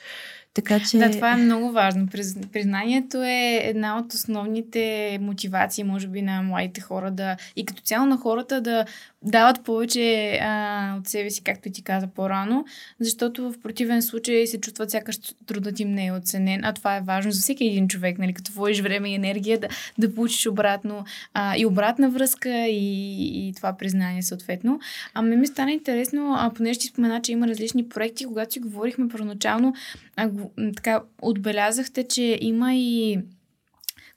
Така 0.54 0.80
че... 0.80 0.98
Да, 0.98 1.12
това 1.12 1.34
е 1.34 1.38
много 1.38 1.72
важно. 1.72 2.08
Признанието 2.54 3.24
е 3.24 3.62
една 3.64 4.00
от 4.00 4.14
основните 4.14 5.18
мотивации, 5.22 5.84
може 5.84 6.08
би, 6.08 6.22
на 6.22 6.42
младите 6.42 6.82
хора 6.82 7.12
да 7.12 7.38
и 7.56 7.66
като 7.66 7.82
цяло 7.82 8.06
на 8.06 8.18
хората 8.18 8.62
да 8.62 8.86
дават 9.22 9.64
повече 9.64 10.40
а, 10.42 10.96
от 11.00 11.08
себе 11.08 11.30
си, 11.30 11.44
както 11.44 11.70
ти 11.70 11.84
каза 11.84 12.08
по-рано, 12.08 12.66
защото 13.00 13.52
в 13.52 13.60
противен 13.64 14.02
случай 14.02 14.48
се 14.48 14.60
чувстват 14.60 14.92
сякаш 14.92 15.20
трудът 15.46 15.80
им 15.80 15.90
не 15.90 16.06
е 16.06 16.12
оценен, 16.12 16.62
а 16.64 16.74
това 16.74 16.98
е 16.98 17.02
важно 17.02 17.32
за 17.32 17.42
всеки 17.42 17.66
един 17.66 17.88
човек, 17.88 18.20
нали, 18.20 18.34
като 18.34 18.52
вложиш 18.52 18.82
време 18.82 19.12
и 19.12 19.16
енергия 19.16 19.60
да, 19.60 19.68
да 19.98 20.16
получиш 20.16 20.48
обратно 20.48 21.04
а, 21.34 21.58
и 21.58 21.66
обратна 21.66 22.10
връзка 22.10 22.50
и, 22.68 23.48
и 23.48 23.54
това 23.54 23.78
признание 23.78 24.24
съответно. 24.24 24.80
А 25.14 25.22
ме 25.22 25.36
ми 25.36 25.48
стана 25.48 25.72
интересно, 25.72 26.36
а, 26.38 26.54
понеже 26.54 26.80
ти 26.80 26.88
спомена, 26.88 27.22
че 27.22 27.32
има 27.32 27.48
различни 27.48 27.90
проекти, 27.90 28.26
когато 28.26 28.54
си 28.54 28.60
говорихме 28.60 29.10
първоначално, 29.10 29.74
а, 30.18 30.30
така 30.76 31.04
отбелязахте, 31.22 32.08
че 32.08 32.38
има 32.42 32.76
и 32.76 33.20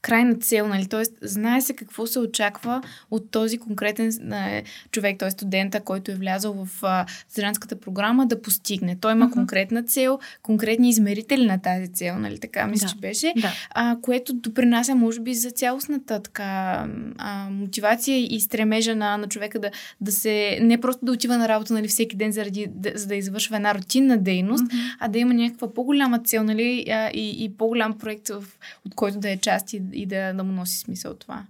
крайна 0.02 0.34
цел, 0.34 0.68
нали? 0.68 0.86
Тоест, 0.86 1.12
знае 1.22 1.60
се 1.60 1.72
какво 1.72 2.06
се 2.06 2.18
очаква 2.18 2.82
от 3.10 3.30
този 3.30 3.58
конкретен 3.58 4.32
а, 4.32 4.62
човек, 4.90 5.18
т.е. 5.18 5.30
студента, 5.30 5.80
който 5.80 6.10
е 6.10 6.14
влязъл 6.14 6.52
в 6.64 6.68
а, 6.82 7.06
студентската 7.28 7.76
програма 7.76 8.26
да 8.26 8.42
постигне. 8.42 8.96
Той 9.00 9.12
има 9.12 9.28
uh-huh. 9.28 9.32
конкретна 9.32 9.82
цел, 9.82 10.18
конкретни 10.42 10.88
измерители 10.88 11.46
на 11.46 11.58
тази 11.58 11.92
цел, 11.92 12.18
нали? 12.18 12.38
Така 12.38 12.66
мисля, 12.66 12.86
да. 12.86 12.92
че 12.92 12.98
беше, 12.98 13.32
да. 13.36 13.52
а, 13.70 13.96
което 14.02 14.32
допринася, 14.34 14.94
може 14.94 15.20
би, 15.20 15.34
за 15.34 15.50
цялостната 15.50 16.22
така 16.22 16.86
а, 17.18 17.50
мотивация 17.50 18.18
и 18.18 18.40
стремежа 18.40 18.96
на, 18.96 19.16
на 19.16 19.28
човека 19.28 19.58
да, 19.58 19.70
да 20.00 20.12
се, 20.12 20.58
не 20.62 20.80
просто 20.80 21.04
да 21.04 21.12
отива 21.12 21.38
на 21.38 21.48
работа, 21.48 21.72
нали, 21.72 21.88
всеки 21.88 22.16
ден, 22.16 22.32
заради, 22.32 22.66
да, 22.70 22.92
за 22.94 23.06
да 23.06 23.14
извършва 23.14 23.56
една 23.56 23.74
рутинна 23.74 24.18
дейност, 24.18 24.64
uh-huh. 24.64 24.96
а 25.00 25.08
да 25.08 25.18
има 25.18 25.34
някаква 25.34 25.74
по-голяма 25.74 26.18
цел, 26.18 26.42
нали, 26.42 26.84
а, 26.90 27.10
и, 27.14 27.44
и 27.44 27.52
по-голям 27.58 27.98
проект, 27.98 28.28
в, 28.28 28.44
от 28.86 28.94
който 28.94 29.18
да 29.18 29.30
е 29.30 29.36
част 29.36 29.72
и 29.72 29.82
и 29.92 30.06
да, 30.06 30.32
да 30.32 30.44
му 30.44 30.52
носи 30.52 30.78
смисъл 30.78 31.14
това. 31.14 31.46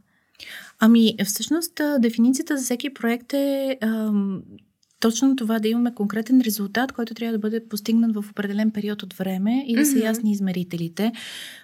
Ами, 0.78 1.16
всъщност, 1.25 1.80
дефиницията 1.99 2.56
за 2.56 2.64
всеки 2.64 2.94
проект 2.94 3.32
е 3.32 3.78
ам, 3.80 4.42
точно 5.00 5.37
това 5.37 5.59
да 5.59 5.69
имаме 5.69 5.95
конкретен 5.95 6.40
резултат, 6.40 6.92
който 6.92 7.14
трябва 7.14 7.33
да 7.33 7.38
бъде 7.38 7.69
постигнат 7.69 8.14
в 8.14 8.25
определен 8.30 8.71
период 8.71 9.02
от 9.02 9.14
време 9.14 9.64
и 9.66 9.76
да 9.76 9.87
са 9.87 9.99
ясни 9.99 10.33
измерителите. 10.33 11.12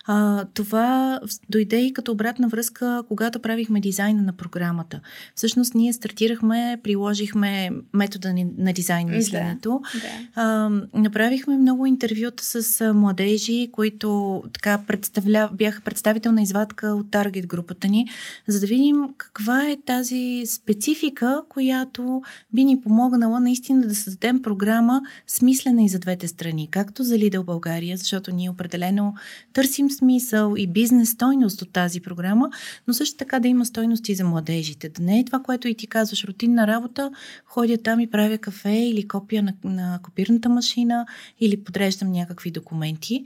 А, 0.06 0.44
това 0.54 1.20
дойде 1.50 1.80
и 1.80 1.92
като 1.92 2.12
обратна 2.12 2.48
връзка, 2.48 3.02
когато 3.08 3.40
правихме 3.40 3.80
дизайна 3.80 4.22
на 4.22 4.32
програмата. 4.32 5.00
Всъщност 5.34 5.74
ние 5.74 5.92
стартирахме, 5.92 6.80
приложихме 6.82 7.70
метода 7.92 8.34
на 8.58 8.72
дизайн 8.72 9.08
мисленето. 9.10 9.80
Да, 9.94 10.00
да. 10.00 10.42
А, 10.42 11.00
направихме 11.00 11.56
много 11.56 11.86
интервюта 11.86 12.44
с 12.44 12.92
младежи, 12.94 13.68
които 13.72 14.42
така 14.52 14.78
представля, 14.86 15.50
бяха 15.52 15.80
представителна 15.80 16.42
извадка 16.42 16.88
от 16.88 17.10
таргет 17.10 17.46
групата 17.46 17.88
ни, 17.88 18.08
за 18.46 18.60
да 18.60 18.66
видим 18.66 18.96
каква 19.18 19.70
е 19.70 19.76
тази 19.86 20.42
специфика, 20.46 21.42
която 21.48 22.22
би 22.52 22.64
ни 22.64 22.82
помогнала 23.26 23.40
наистина 23.40 23.86
да 23.86 23.94
създадем 23.94 24.42
програма 24.42 25.02
смислена 25.26 25.84
и 25.84 25.88
за 25.88 25.98
двете 25.98 26.28
страни, 26.28 26.68
както 26.70 27.04
за 27.04 27.18
Лидъл 27.18 27.44
България, 27.44 27.96
защото 27.96 28.30
ние 28.30 28.50
определено 28.50 29.14
търсим 29.52 29.90
смисъл 29.90 30.54
и 30.56 30.66
бизнес 30.66 31.10
стойност 31.10 31.62
от 31.62 31.72
тази 31.72 32.00
програма, 32.00 32.50
но 32.88 32.94
също 32.94 33.16
така 33.16 33.40
да 33.40 33.48
има 33.48 33.66
стойности 33.66 34.14
за 34.14 34.24
младежите. 34.24 34.88
Да 34.88 35.02
не 35.02 35.20
е 35.20 35.24
това, 35.24 35.40
което 35.40 35.68
и 35.68 35.74
ти 35.74 35.86
казваш, 35.86 36.24
рутинна 36.24 36.66
работа, 36.66 37.10
ходя 37.44 37.78
там 37.78 38.00
и 38.00 38.10
правя 38.10 38.38
кафе 38.38 38.70
или 38.70 39.08
копия 39.08 39.42
на, 39.42 39.52
на 39.64 39.98
копирната 40.02 40.48
машина 40.48 41.06
или 41.40 41.56
подреждам 41.56 42.12
някакви 42.12 42.50
документи. 42.50 43.24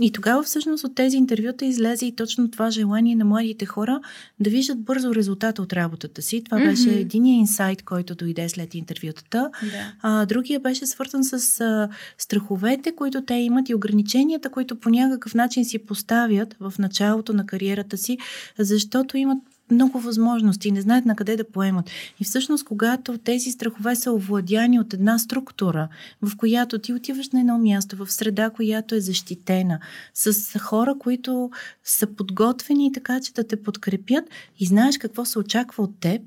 И 0.00 0.12
тогава 0.12 0.42
всъщност 0.42 0.84
от 0.84 0.94
тези 0.94 1.16
интервюта 1.16 1.64
излезе 1.64 2.06
и 2.06 2.16
точно 2.16 2.50
това 2.50 2.70
желание 2.70 3.16
на 3.16 3.24
младите 3.24 3.66
хора 3.66 4.00
да 4.40 4.50
виждат 4.50 4.80
бързо 4.80 5.14
резултата 5.14 5.62
от 5.62 5.72
работата 5.72 6.22
си. 6.22 6.44
Това 6.44 6.58
mm-hmm. 6.58 6.70
беше 6.70 6.98
единия 6.98 7.38
инсайт, 7.38 7.82
който 7.82 8.14
дойде 8.14 8.48
след 8.48 8.74
интервютата. 8.74 9.41
Да. 9.62 9.92
А, 10.02 10.26
другия 10.26 10.60
беше 10.60 10.86
свързан 10.86 11.24
с 11.24 11.60
а, 11.60 11.88
страховете, 12.18 12.96
които 12.96 13.24
те 13.24 13.34
имат 13.34 13.68
и 13.68 13.74
ограниченията, 13.74 14.50
които 14.50 14.80
по 14.80 14.90
някакъв 14.90 15.34
начин 15.34 15.64
си 15.64 15.78
поставят 15.78 16.56
в 16.60 16.74
началото 16.78 17.32
на 17.32 17.46
кариерата 17.46 17.96
си, 17.96 18.18
защото 18.58 19.16
имат 19.16 19.38
много 19.72 20.00
възможности 20.00 20.68
и 20.68 20.72
не 20.72 20.80
знаят 20.80 21.06
на 21.06 21.16
къде 21.16 21.36
да 21.36 21.44
поемат. 21.44 21.90
И 22.20 22.24
всъщност, 22.24 22.64
когато 22.64 23.18
тези 23.18 23.50
страхове 23.50 23.96
са 23.96 24.12
овладяни 24.12 24.80
от 24.80 24.94
една 24.94 25.18
структура, 25.18 25.88
в 26.22 26.36
която 26.36 26.78
ти 26.78 26.92
отиваш 26.92 27.30
на 27.30 27.40
едно 27.40 27.58
място, 27.58 27.96
в 27.96 28.12
среда, 28.12 28.50
която 28.50 28.94
е 28.94 29.00
защитена, 29.00 29.78
с 30.14 30.58
хора, 30.58 30.94
които 30.98 31.50
са 31.84 32.06
подготвени 32.06 32.92
така, 32.92 33.20
че 33.20 33.32
да 33.32 33.44
те 33.44 33.62
подкрепят 33.62 34.24
и 34.58 34.66
знаеш 34.66 34.98
какво 34.98 35.24
се 35.24 35.38
очаква 35.38 35.84
от 35.84 36.00
теб, 36.00 36.22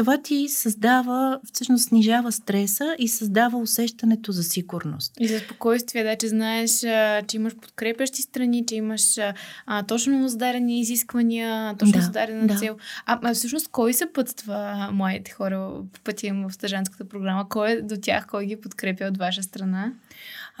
това 0.00 0.22
ти 0.22 0.48
създава, 0.48 1.40
всъщност 1.52 1.88
снижава 1.88 2.32
стреса 2.32 2.96
и 2.98 3.08
създава 3.08 3.58
усещането 3.58 4.32
за 4.32 4.42
сигурност. 4.42 5.12
И 5.20 5.28
за 5.28 5.38
спокойствие, 5.38 6.04
да, 6.04 6.16
че 6.16 6.28
знаеш, 6.28 6.70
че 7.26 7.36
имаш 7.36 7.56
подкрепящи 7.56 8.22
страни, 8.22 8.66
че 8.66 8.74
имаш 8.74 9.18
а, 9.66 9.82
точно 9.82 10.28
зададени 10.28 10.80
изисквания, 10.80 11.76
точно 11.78 11.92
да, 11.92 12.00
зададена 12.00 12.46
да. 12.46 12.56
цел. 12.56 12.76
А, 13.06 13.18
а 13.22 13.34
всъщност 13.34 13.68
кой 13.68 13.94
съпътства 13.94 14.88
моите 14.92 15.30
хора 15.30 15.70
по 15.92 16.00
пътя 16.00 16.26
им 16.26 16.48
в 16.48 16.52
стъжанската 16.52 17.04
програма? 17.04 17.48
Кой 17.48 17.70
е 17.70 17.82
до 17.82 17.96
тях, 18.02 18.26
кой 18.26 18.46
ги 18.46 18.60
подкрепя 18.60 19.04
от 19.04 19.18
ваша 19.18 19.42
страна? 19.42 19.92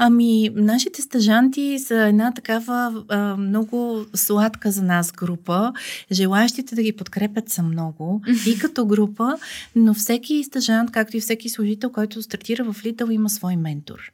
Ами, 0.02 0.50
нашите 0.54 1.02
стъжанти 1.02 1.78
са 1.78 1.94
една 1.94 2.32
такава 2.32 3.04
а, 3.08 3.36
много 3.36 4.04
сладка 4.14 4.70
за 4.70 4.82
нас 4.82 5.12
група. 5.12 5.72
Желащите 6.12 6.74
да 6.74 6.82
ги 6.82 6.92
подкрепят 6.92 7.48
са 7.48 7.62
много 7.62 8.22
и 8.46 8.58
като 8.58 8.86
група, 8.86 9.38
но 9.76 9.94
всеки 9.94 10.44
стъжант, 10.44 10.90
както 10.90 11.16
и 11.16 11.20
всеки 11.20 11.48
служител, 11.48 11.90
който 11.90 12.22
стартира 12.22 12.64
в 12.64 12.82
Little, 12.82 13.10
има 13.10 13.30
свой 13.30 13.56
ментор. 13.56 14.12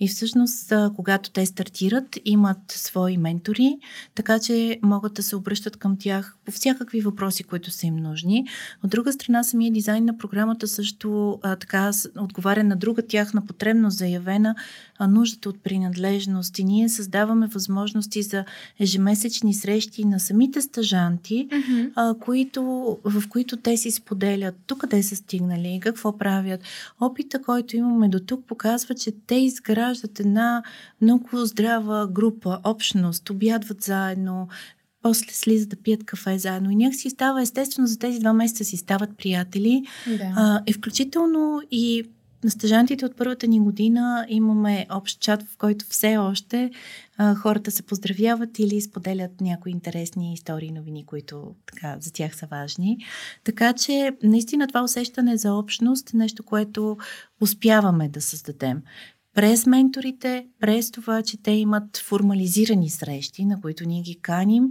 И 0.00 0.08
всъщност, 0.08 0.72
а, 0.72 0.90
когато 0.96 1.30
те 1.30 1.46
стартират, 1.46 2.18
имат 2.24 2.58
свои 2.68 3.16
ментори, 3.16 3.78
така 4.14 4.38
че 4.38 4.78
могат 4.82 5.14
да 5.14 5.22
се 5.22 5.36
обръщат 5.36 5.76
към 5.76 5.96
тях 5.98 6.36
по 6.44 6.52
всякакви 6.52 7.00
въпроси, 7.00 7.44
които 7.44 7.70
са 7.70 7.86
им 7.86 7.96
нужни. 7.96 8.46
От 8.84 8.90
друга 8.90 9.12
страна, 9.12 9.44
самия 9.44 9.72
дизайн 9.72 10.04
на 10.04 10.18
програмата 10.18 10.68
също 10.68 11.38
а, 11.42 11.56
така 11.56 11.90
отговаря 12.18 12.64
на 12.64 12.76
друга 12.76 13.02
тяхна 13.06 13.46
потребност, 13.46 13.98
заявена 13.98 14.54
а, 14.98 15.06
нуждата 15.28 15.48
от 15.48 15.62
принадлежност. 15.62 16.58
И 16.58 16.64
ние 16.64 16.88
създаваме 16.88 17.46
възможности 17.46 18.22
за 18.22 18.44
ежемесечни 18.80 19.54
срещи 19.54 20.04
на 20.04 20.20
самите 20.20 20.62
стъжанти, 20.62 21.48
mm-hmm. 21.50 21.90
а, 21.94 22.14
които, 22.20 22.62
в 23.04 23.28
които 23.28 23.56
те 23.56 23.76
си 23.76 23.90
споделят 23.90 24.54
тук 24.66 24.78
къде 24.78 25.02
са 25.02 25.16
стигнали, 25.16 25.80
какво 25.82 26.18
правят. 26.18 26.60
Опита, 27.00 27.42
който 27.42 27.76
имаме 27.76 28.08
до 28.08 28.20
тук, 28.20 28.44
показва, 28.46 28.94
че 28.94 29.12
те 29.26 29.34
изграждат 29.34 30.20
една 30.20 30.62
много 31.00 31.28
здрава 31.32 32.06
група, 32.06 32.58
общност, 32.64 33.30
обядват 33.30 33.82
заедно, 33.82 34.48
после 35.02 35.32
слизат 35.32 35.68
да 35.68 35.76
пият 35.76 36.04
кафе 36.04 36.38
заедно. 36.38 36.70
И 36.70 36.76
някакси 36.76 37.10
става 37.10 37.42
естествено 37.42 37.86
за 37.86 37.98
тези 37.98 38.20
два 38.20 38.32
месеца 38.32 38.64
си 38.64 38.76
стават 38.76 39.16
приятели. 39.16 39.82
Да. 40.06 40.32
А, 40.36 40.62
е 40.66 40.72
включително 40.72 41.60
и 41.70 42.04
на 42.44 42.50
стъжантите 42.50 43.06
от 43.06 43.16
първата 43.16 43.46
ни 43.46 43.60
година 43.60 44.26
имаме 44.28 44.86
общ 44.90 45.20
чат, 45.20 45.42
в 45.42 45.56
който 45.56 45.84
все 45.88 46.16
още 46.16 46.70
а, 47.16 47.34
хората 47.34 47.70
се 47.70 47.82
поздравяват 47.82 48.58
или 48.58 48.80
споделят 48.80 49.40
някои 49.40 49.72
интересни 49.72 50.32
истории, 50.32 50.70
новини, 50.70 51.06
които 51.06 51.54
така, 51.66 51.96
за 52.00 52.12
тях 52.12 52.36
са 52.36 52.46
важни. 52.46 52.98
Така 53.44 53.72
че 53.72 54.16
наистина 54.22 54.68
това 54.68 54.82
усещане 54.82 55.36
за 55.36 55.54
общност 55.54 56.14
е 56.14 56.16
нещо, 56.16 56.42
което 56.42 56.96
успяваме 57.40 58.08
да 58.08 58.20
създадем 58.20 58.82
през 59.34 59.66
менторите, 59.66 60.46
през 60.60 60.90
това, 60.90 61.22
че 61.22 61.42
те 61.42 61.50
имат 61.50 61.96
формализирани 61.96 62.90
срещи, 62.90 63.44
на 63.44 63.60
които 63.60 63.88
ние 63.88 64.02
ги 64.02 64.18
каним, 64.22 64.70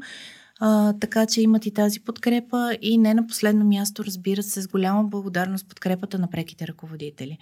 а, 0.60 0.94
така 0.94 1.26
че 1.26 1.42
имат 1.42 1.66
и 1.66 1.74
тази 1.74 2.00
подкрепа 2.00 2.78
и 2.82 2.98
не 2.98 3.14
на 3.14 3.28
последно 3.28 3.66
място, 3.66 4.04
разбира 4.04 4.44
се, 4.44 4.62
с 4.62 4.68
голяма 4.68 5.04
благодарност 5.04 5.68
подкрепата 5.70 6.20
на 6.20 6.30
преките 6.30 6.68
ръководители. 6.68 7.38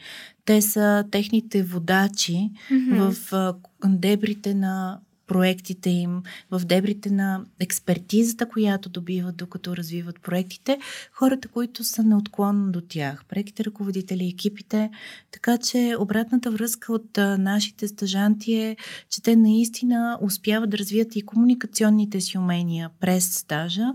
Те 0.45 0.61
са 0.61 1.05
техните 1.11 1.63
водачи 1.63 2.51
mm-hmm. 2.71 3.11
в 3.11 3.33
а, 3.33 3.55
дебрите 3.85 4.53
на 4.53 4.99
проектите 5.27 5.89
им, 5.89 6.21
в 6.51 6.59
дебрите 6.65 7.09
на 7.09 7.45
експертизата, 7.59 8.49
която 8.49 8.89
добиват 8.89 9.37
докато 9.37 9.77
развиват 9.77 10.21
проектите, 10.21 10.79
хората, 11.11 11.47
които 11.47 11.83
са 11.83 12.03
неотклонно 12.03 12.71
до 12.71 12.81
тях, 12.81 13.25
преките 13.29 13.65
ръководители, 13.65 14.27
екипите. 14.27 14.89
Така 15.31 15.57
че 15.57 15.95
обратната 15.99 16.51
връзка 16.51 16.93
от 16.93 17.17
нашите 17.17 17.87
стъжанти 17.87 18.53
е, 18.53 18.77
че 19.09 19.21
те 19.21 19.35
наистина 19.35 20.19
успяват 20.21 20.69
да 20.69 20.77
развият 20.77 21.15
и 21.15 21.21
комуникационните 21.21 22.21
си 22.21 22.37
умения 22.37 22.89
през 22.99 23.33
стажа, 23.33 23.85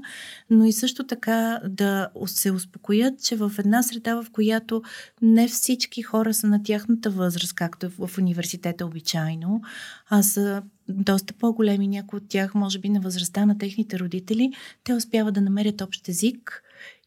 но 0.51 0.65
и 0.65 0.73
също 0.73 1.07
така 1.07 1.61
да 1.69 2.09
се 2.27 2.51
успокоят, 2.51 3.23
че 3.23 3.37
в 3.37 3.53
една 3.59 3.83
среда, 3.83 4.23
в 4.23 4.27
която 4.33 4.83
не 5.23 5.49
всички 5.49 6.03
хора 6.03 6.35
са 6.35 6.47
на 6.47 6.63
тяхната 6.63 7.11
възраст, 7.11 7.55
както 7.55 7.87
е 7.87 7.89
в 7.89 8.11
университета 8.19 8.87
обичайно, 8.87 9.63
а 10.11 10.23
са 10.23 10.63
доста 10.89 11.35
по-големи, 11.35 11.89
някои 11.89 12.17
от 12.17 12.29
тях, 12.29 12.55
може 12.55 12.79
би 12.79 12.89
на 12.89 13.01
възрастта 13.01 13.47
на 13.47 13.59
техните 13.59 13.99
родители, 13.99 14.53
те 14.85 14.95
успяват 14.95 15.35
да 15.35 15.41
намерят 15.41 15.81
общ 15.81 16.09
език 16.09 16.63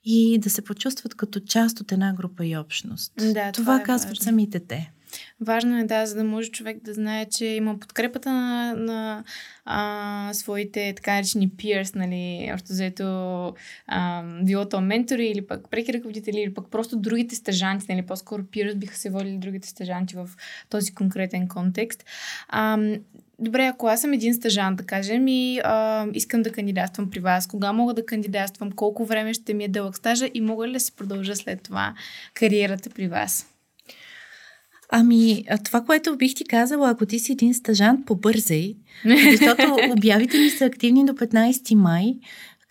и 0.06 0.40
да 0.40 0.50
се 0.50 0.62
почувстват 0.62 1.16
като 1.16 1.40
част 1.40 1.80
от 1.80 1.92
една 1.92 2.14
група 2.14 2.46
и 2.46 2.58
общност. 2.58 3.14
Да, 3.18 3.34
това, 3.34 3.52
това 3.52 3.76
е 3.82 3.84
казват 3.84 4.10
важно. 4.10 4.24
самите 4.24 4.60
те. 4.60 4.92
Важно 5.42 5.80
е, 5.80 5.84
да, 5.84 6.06
за 6.06 6.16
да 6.16 6.24
може 6.24 6.52
човек 6.52 6.78
да 6.84 6.94
знае, 6.94 7.26
че 7.26 7.46
има 7.46 7.80
подкрепата 7.80 8.32
на, 8.32 8.74
на 8.74 9.24
а, 9.66 10.30
своите 10.34 10.94
така 10.96 11.14
наречени 11.14 11.50
peers, 11.50 11.96
нали, 11.96 12.52
общо 12.54 12.74
взето 12.74 13.54
а, 13.88 14.24
било 14.44 14.70
то 14.70 14.82
ментори 14.82 15.26
или 15.26 15.48
пък 15.48 15.70
преки 15.70 15.94
ръководители 15.94 16.40
или 16.40 16.54
пък 16.54 16.68
просто 16.72 16.98
другите 16.98 17.36
стъжанти, 17.36 17.86
нали, 17.90 18.02
по-скоро 18.02 18.44
peers 18.44 18.76
биха 18.76 18.98
се 18.98 19.10
водили 19.10 19.38
другите 19.38 19.68
стъжанти 19.68 20.16
в 20.16 20.30
този 20.70 20.94
конкретен 20.94 21.48
контекст. 21.48 22.06
А, 22.50 22.78
Добре, 23.40 23.66
ако 23.66 23.88
аз 23.88 24.02
съм 24.02 24.14
един 24.14 24.34
стъжант, 24.34 24.78
да 24.78 24.86
кажем, 24.86 25.28
и 25.28 25.62
а, 25.64 26.08
искам 26.14 26.42
да 26.42 26.52
кандидатствам 26.52 27.10
при 27.10 27.20
вас, 27.20 27.48
кога 27.48 27.74
мога 27.74 27.94
да 27.94 28.06
кандидатствам, 28.06 28.72
колко 28.72 29.06
време 29.06 29.34
ще 29.34 29.54
ми 29.54 29.64
е 29.64 29.68
дълъг 29.68 29.98
стажа 29.98 30.30
и 30.34 30.42
мога 30.42 30.68
ли 30.68 30.74
да 30.74 30.80
си 30.80 30.96
продължа 30.96 31.36
след 31.36 31.62
това 31.62 31.94
кариерата 32.34 32.90
при 32.90 33.08
вас? 33.08 33.53
Ами, 34.96 35.46
това, 35.64 35.82
което 35.82 36.18
бих 36.18 36.36
ти 36.36 36.46
казала, 36.46 36.90
ако 36.90 37.06
ти 37.06 37.20
си 37.20 37.32
един 37.32 37.54
стъжант, 37.54 38.06
побързай, 38.06 38.76
защото 39.32 39.78
обявите 39.98 40.38
ни 40.38 40.50
са 40.50 40.66
активни 40.66 41.06
до 41.06 41.14
15 41.14 41.76
май. 41.76 42.16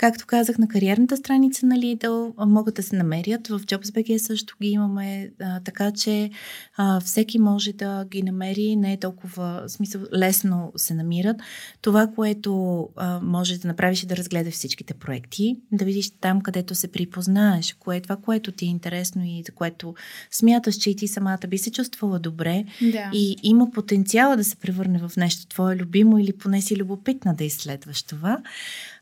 Както 0.02 0.26
казах, 0.26 0.58
на 0.58 0.68
кариерната 0.68 1.16
страница 1.16 1.66
на 1.66 1.76
Lidl 1.76 2.44
могат 2.46 2.74
да 2.74 2.82
се 2.82 2.96
намерят. 2.96 3.48
В 3.48 3.60
JobsBG 3.60 4.16
също 4.16 4.56
ги 4.62 4.68
имаме, 4.68 5.30
а, 5.40 5.60
така 5.60 5.92
че 5.92 6.30
а, 6.76 7.00
всеки 7.00 7.38
може 7.38 7.72
да 7.72 8.04
ги 8.04 8.22
намери. 8.22 8.76
Не 8.76 8.92
е 8.92 9.00
толкова 9.00 9.64
смисъл, 9.66 10.02
лесно 10.14 10.72
се 10.76 10.94
намират. 10.94 11.36
Това, 11.82 12.06
което 12.14 12.88
а, 12.96 13.20
може 13.20 13.58
да 13.58 13.68
направиш 13.68 14.02
е 14.02 14.06
да 14.06 14.16
разгледаш 14.16 14.54
всичките 14.54 14.94
проекти, 14.94 15.56
да 15.72 15.84
видиш 15.84 16.10
там, 16.20 16.40
където 16.40 16.74
се 16.74 16.92
припознаеш, 16.92 17.76
кое 17.78 17.96
е 17.96 18.00
това, 18.00 18.16
което 18.16 18.52
ти 18.52 18.64
е 18.64 18.68
интересно 18.68 19.22
и 19.24 19.42
за 19.46 19.52
което 19.52 19.94
смяташ, 20.30 20.74
че 20.74 20.90
и 20.90 20.96
ти 20.96 21.08
самата 21.08 21.48
би 21.48 21.58
се 21.58 21.72
чувствала 21.72 22.18
добре 22.18 22.64
да. 22.80 23.10
и 23.12 23.36
има 23.42 23.70
потенциала 23.70 24.36
да 24.36 24.44
се 24.44 24.56
превърне 24.56 24.98
в 24.98 25.16
нещо 25.16 25.46
твое 25.46 25.76
любимо 25.76 26.18
или 26.18 26.32
поне 26.32 26.62
си 26.62 26.76
любопитна 26.76 27.34
да 27.34 27.44
изследваш 27.44 28.02
това. 28.02 28.38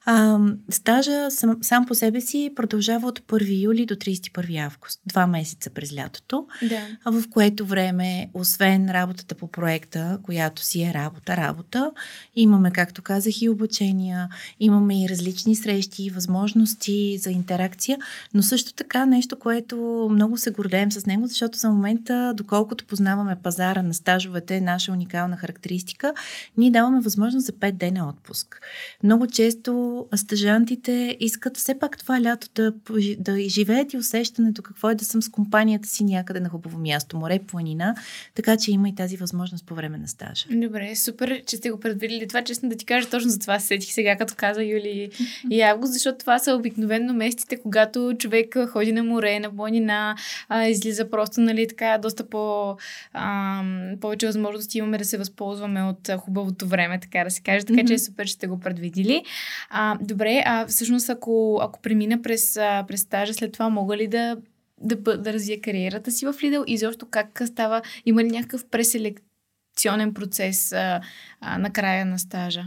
А, 0.06 0.38
стажа 0.70 1.30
сам, 1.30 1.58
сам 1.62 1.86
по 1.86 1.94
себе 1.94 2.20
си 2.20 2.52
продължава 2.56 3.08
от 3.08 3.20
1 3.20 3.62
юли 3.62 3.86
до 3.86 3.94
31 3.94 4.66
август. 4.66 5.00
Два 5.06 5.26
месеца 5.26 5.70
през 5.70 5.94
лятото. 5.94 6.46
Да. 6.62 7.12
В 7.12 7.24
което 7.30 7.66
време, 7.66 8.30
освен 8.34 8.90
работата 8.90 9.34
по 9.34 9.46
проекта, 9.46 10.18
която 10.22 10.62
си 10.64 10.82
е 10.82 10.94
работа, 10.94 11.36
работа, 11.36 11.90
имаме, 12.36 12.70
както 12.70 13.02
казах, 13.02 13.42
и 13.42 13.48
обучения, 13.48 14.28
имаме 14.60 15.04
и 15.04 15.08
различни 15.08 15.56
срещи, 15.56 16.10
възможности 16.10 17.18
за 17.18 17.30
интеракция, 17.30 17.98
но 18.34 18.42
също 18.42 18.74
така 18.74 19.06
нещо, 19.06 19.38
което 19.38 20.08
много 20.10 20.36
се 20.36 20.50
гордеем 20.50 20.92
с 20.92 21.06
него, 21.06 21.26
защото 21.26 21.58
за 21.58 21.70
момента, 21.70 22.32
доколкото 22.36 22.84
познаваме 22.84 23.36
пазара 23.42 23.82
на 23.82 23.94
стажовете, 23.94 24.56
е 24.56 24.60
наша 24.60 24.92
уникална 24.92 25.36
характеристика, 25.36 26.14
ние 26.56 26.70
даваме 26.70 27.00
възможност 27.00 27.46
за 27.46 27.52
5 27.52 27.72
дена 27.72 28.08
отпуск. 28.08 28.60
Много 29.02 29.26
често 29.26 29.89
стъжантите 30.14 31.16
искат 31.20 31.57
все 31.57 31.79
пак 31.79 31.98
това 31.98 32.22
лято 32.22 32.48
да, 32.55 32.72
да 33.18 33.48
живеят 33.48 33.92
и 33.92 33.96
усещането 33.96 34.62
какво 34.62 34.90
е 34.90 34.94
да 34.94 35.05
съм 35.05 35.22
с 35.22 35.29
компанията 35.29 35.88
си 35.88 36.05
някъде 36.05 36.40
на 36.40 36.48
хубаво 36.48 36.79
място, 36.79 37.16
море, 37.16 37.38
планина, 37.46 37.94
така 38.35 38.57
че 38.57 38.70
има 38.70 38.88
и 38.88 38.94
тази 38.94 39.16
възможност 39.16 39.66
по 39.66 39.74
време 39.74 39.98
на 39.98 40.09
стажа. 40.09 40.46
Добре, 40.50 40.96
супер, 40.96 41.42
че 41.46 41.57
сте 41.57 41.70
го 41.70 41.81
предвидили. 41.81 42.29
Това 42.29 42.44
честно 42.44 42.68
да 42.68 42.76
ти 42.76 42.85
кажа, 42.85 43.11
точно 43.11 43.31
за 43.31 43.38
това 43.38 43.61
сетих 43.61 43.92
сега, 43.92 44.16
като 44.16 44.35
каза 44.37 44.64
Юли 44.64 45.11
и 45.50 45.62
Август, 45.70 45.92
защото 45.92 46.18
това 46.18 46.38
са 46.38 46.55
обикновено 46.55 47.14
местите, 47.14 47.57
когато 47.62 48.14
човек 48.18 48.57
ходи 48.68 48.92
на 48.92 49.05
море, 49.05 49.40
на 49.40 49.57
планина, 49.57 50.16
а, 50.48 50.66
излиза 50.66 51.11
просто, 51.11 51.40
нали, 51.40 51.68
така, 51.68 51.98
доста 51.98 52.29
по, 52.29 52.76
а, 53.12 53.62
повече 54.00 54.26
възможности 54.26 54.79
имаме 54.79 54.98
да 54.98 55.05
се 55.05 55.18
възползваме 55.18 55.83
от 55.83 56.11
хубавото 56.18 56.66
време, 56.66 57.00
така 57.00 57.24
да 57.24 57.31
се 57.31 57.42
каже. 57.42 57.66
Така 57.66 57.81
mm-hmm. 57.81 57.88
че 57.88 57.94
е 57.94 57.98
супер, 57.98 58.26
че 58.26 58.33
сте 58.33 58.46
го 58.46 58.61
предвидили. 58.61 59.22
А, 59.70 59.79
добре, 60.00 60.42
а 60.46 60.66
всъщност 60.66 61.10
ако, 61.10 61.58
ако 61.62 61.80
премина 61.80 62.22
през, 62.22 62.54
през 62.88 63.00
стажа, 63.00 63.34
след 63.34 63.52
това 63.52 63.68
мога 63.68 63.96
ли 63.96 64.06
да, 64.06 64.36
да, 64.80 65.18
да 65.18 65.32
развия 65.32 65.60
кариерата 65.60 66.10
си 66.10 66.26
в 66.26 66.32
Lidl 66.32 66.64
и 66.64 66.76
защо 66.76 67.06
как 67.10 67.42
става, 67.46 67.82
има 68.06 68.24
ли 68.24 68.30
някакъв 68.30 68.64
преселекционен 68.70 70.14
процес 70.14 70.72
а, 70.72 71.00
а, 71.40 71.58
на 71.58 71.70
края 71.70 72.06
на 72.06 72.18
стажа? 72.18 72.64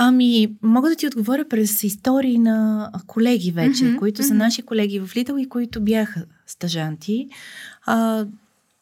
Ами, 0.00 0.56
мога 0.62 0.88
да 0.88 0.96
ти 0.96 1.06
отговоря 1.06 1.48
през 1.48 1.82
истории 1.82 2.38
на 2.38 2.90
колеги 3.06 3.52
вече, 3.52 3.84
mm-hmm, 3.84 3.98
които 3.98 4.22
mm-hmm. 4.22 4.28
са 4.28 4.34
наши 4.34 4.62
колеги 4.62 5.00
в 5.00 5.08
Lidl 5.14 5.40
и 5.40 5.48
които 5.48 5.80
бяха 5.80 6.24
стажанти. 6.46 7.28
А, 7.86 8.26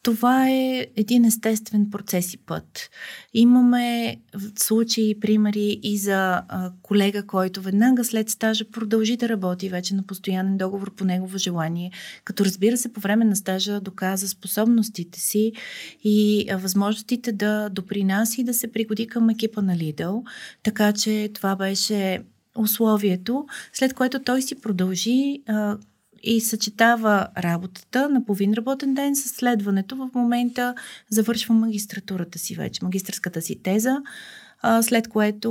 това 0.07 0.49
е 0.49 0.87
един 0.95 1.25
естествен 1.25 1.89
процес 1.91 2.33
и 2.33 2.37
път. 2.37 2.89
Имаме 3.33 4.17
случаи, 4.59 5.19
примери 5.19 5.79
и 5.83 5.97
за 5.97 6.41
а, 6.47 6.71
колега, 6.81 7.27
който 7.27 7.61
веднага 7.61 8.03
след 8.03 8.29
стажа 8.29 8.65
продължи 8.71 9.17
да 9.17 9.29
работи 9.29 9.69
вече 9.69 9.95
на 9.95 10.03
постоянен 10.03 10.57
договор 10.57 10.95
по 10.95 11.05
негово 11.05 11.37
желание, 11.37 11.91
като 12.23 12.45
разбира 12.45 12.77
се 12.77 12.93
по 12.93 12.99
време 12.99 13.25
на 13.25 13.35
стажа 13.35 13.81
доказа 13.81 14.27
способностите 14.27 15.19
си 15.19 15.51
и 16.03 16.45
а, 16.49 16.57
възможностите 16.57 17.31
да 17.31 17.69
допринаси 17.69 18.41
и 18.41 18.43
да 18.43 18.53
се 18.53 18.71
пригоди 18.71 19.07
към 19.07 19.29
екипа 19.29 19.61
на 19.61 19.75
Lidl. 19.75 20.23
Така 20.63 20.93
че 20.93 21.29
това 21.33 21.55
беше 21.55 22.23
условието, 22.55 23.45
след 23.73 23.93
което 23.93 24.19
той 24.23 24.41
си 24.41 24.61
продължи 24.61 25.41
а, 25.47 25.77
и 26.23 26.41
съчетава 26.41 27.27
работата 27.37 28.09
на 28.09 28.25
половин 28.25 28.53
работен 28.53 28.93
ден 28.93 29.15
с 29.15 29.29
следването. 29.29 29.95
В 29.95 30.09
момента 30.15 30.75
завършва 31.09 31.55
магистратурата 31.55 32.39
си 32.39 32.55
вече, 32.55 32.83
магистрската 32.83 33.41
си 33.41 33.59
теза, 33.63 33.97
след 34.81 35.07
което 35.07 35.49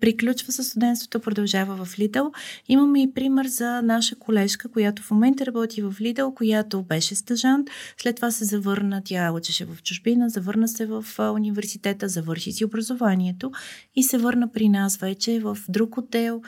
приключва 0.00 0.52
със 0.52 0.68
студентството, 0.68 1.20
продължава 1.20 1.84
в 1.84 1.98
Лидъл. 1.98 2.32
Имаме 2.68 3.02
и 3.02 3.14
пример 3.14 3.46
за 3.46 3.82
наша 3.82 4.16
колежка, 4.16 4.68
която 4.68 5.02
в 5.02 5.10
момента 5.10 5.46
работи 5.46 5.82
в 5.82 5.94
Лидъл, 6.00 6.34
която 6.34 6.82
беше 6.82 7.14
стъжант, 7.14 7.68
след 8.02 8.16
това 8.16 8.30
се 8.30 8.44
завърна, 8.44 9.02
тя 9.04 9.32
учеше 9.32 9.64
в 9.64 9.82
чужбина, 9.82 10.30
завърна 10.30 10.68
се 10.68 10.86
в 10.86 11.04
университета, 11.18 12.08
завърши 12.08 12.52
си 12.52 12.64
образованието 12.64 13.52
и 13.96 14.02
се 14.02 14.18
върна 14.18 14.52
при 14.52 14.68
нас 14.68 14.96
вече 14.96 15.40
в 15.40 15.58
друг 15.68 15.96
отдел, 15.98 16.42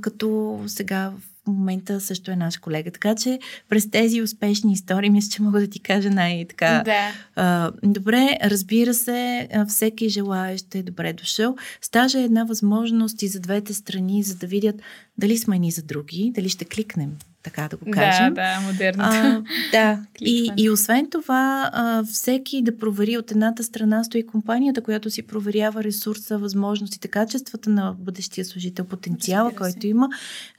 като 0.00 0.60
сега 0.66 1.12
в 1.18 1.29
момента 1.46 2.00
също 2.00 2.30
е 2.30 2.36
наш 2.36 2.58
колега. 2.58 2.90
Така 2.90 3.14
че 3.14 3.38
през 3.68 3.90
тези 3.90 4.22
успешни 4.22 4.72
истории, 4.72 5.10
мисля, 5.10 5.30
че 5.30 5.42
мога 5.42 5.60
да 5.60 5.66
ти 5.66 5.80
кажа 5.80 6.10
най-така. 6.10 6.82
Да. 6.84 7.12
А, 7.36 7.72
добре, 7.82 8.38
разбира 8.44 8.94
се, 8.94 9.48
всеки 9.68 10.08
желаящ 10.08 10.74
е 10.74 10.82
добре 10.82 11.12
дошъл. 11.12 11.56
Стажа 11.80 12.20
е 12.20 12.24
една 12.24 12.44
възможност 12.44 13.22
и 13.22 13.28
за 13.28 13.40
двете 13.40 13.74
страни, 13.74 14.22
за 14.22 14.36
да 14.36 14.46
видят 14.46 14.76
дали 15.18 15.38
сме 15.38 15.58
ни 15.58 15.70
за 15.70 15.82
други, 15.82 16.32
дали 16.34 16.48
ще 16.48 16.64
кликнем 16.64 17.16
така 17.42 17.68
да 17.68 17.76
го 17.76 17.90
кажем. 17.90 18.34
Да, 18.34 18.54
да, 18.54 18.60
модерно. 18.66 19.04
А, 19.06 19.42
да, 19.72 20.04
и, 20.20 20.52
и 20.56 20.70
освен 20.70 21.10
това, 21.10 21.70
а, 21.72 22.04
всеки 22.04 22.62
да 22.62 22.78
провери 22.78 23.18
от 23.18 23.30
едната 23.30 23.64
страна 23.64 24.04
стои 24.04 24.26
компанията, 24.26 24.80
която 24.80 25.10
си 25.10 25.22
проверява 25.22 25.84
ресурса, 25.84 26.38
възможностите, 26.38 27.08
качествата 27.08 27.70
на 27.70 27.94
бъдещия 27.98 28.44
служител, 28.44 28.84
потенциала, 28.84 29.52
който 29.52 29.86
има. 29.86 30.08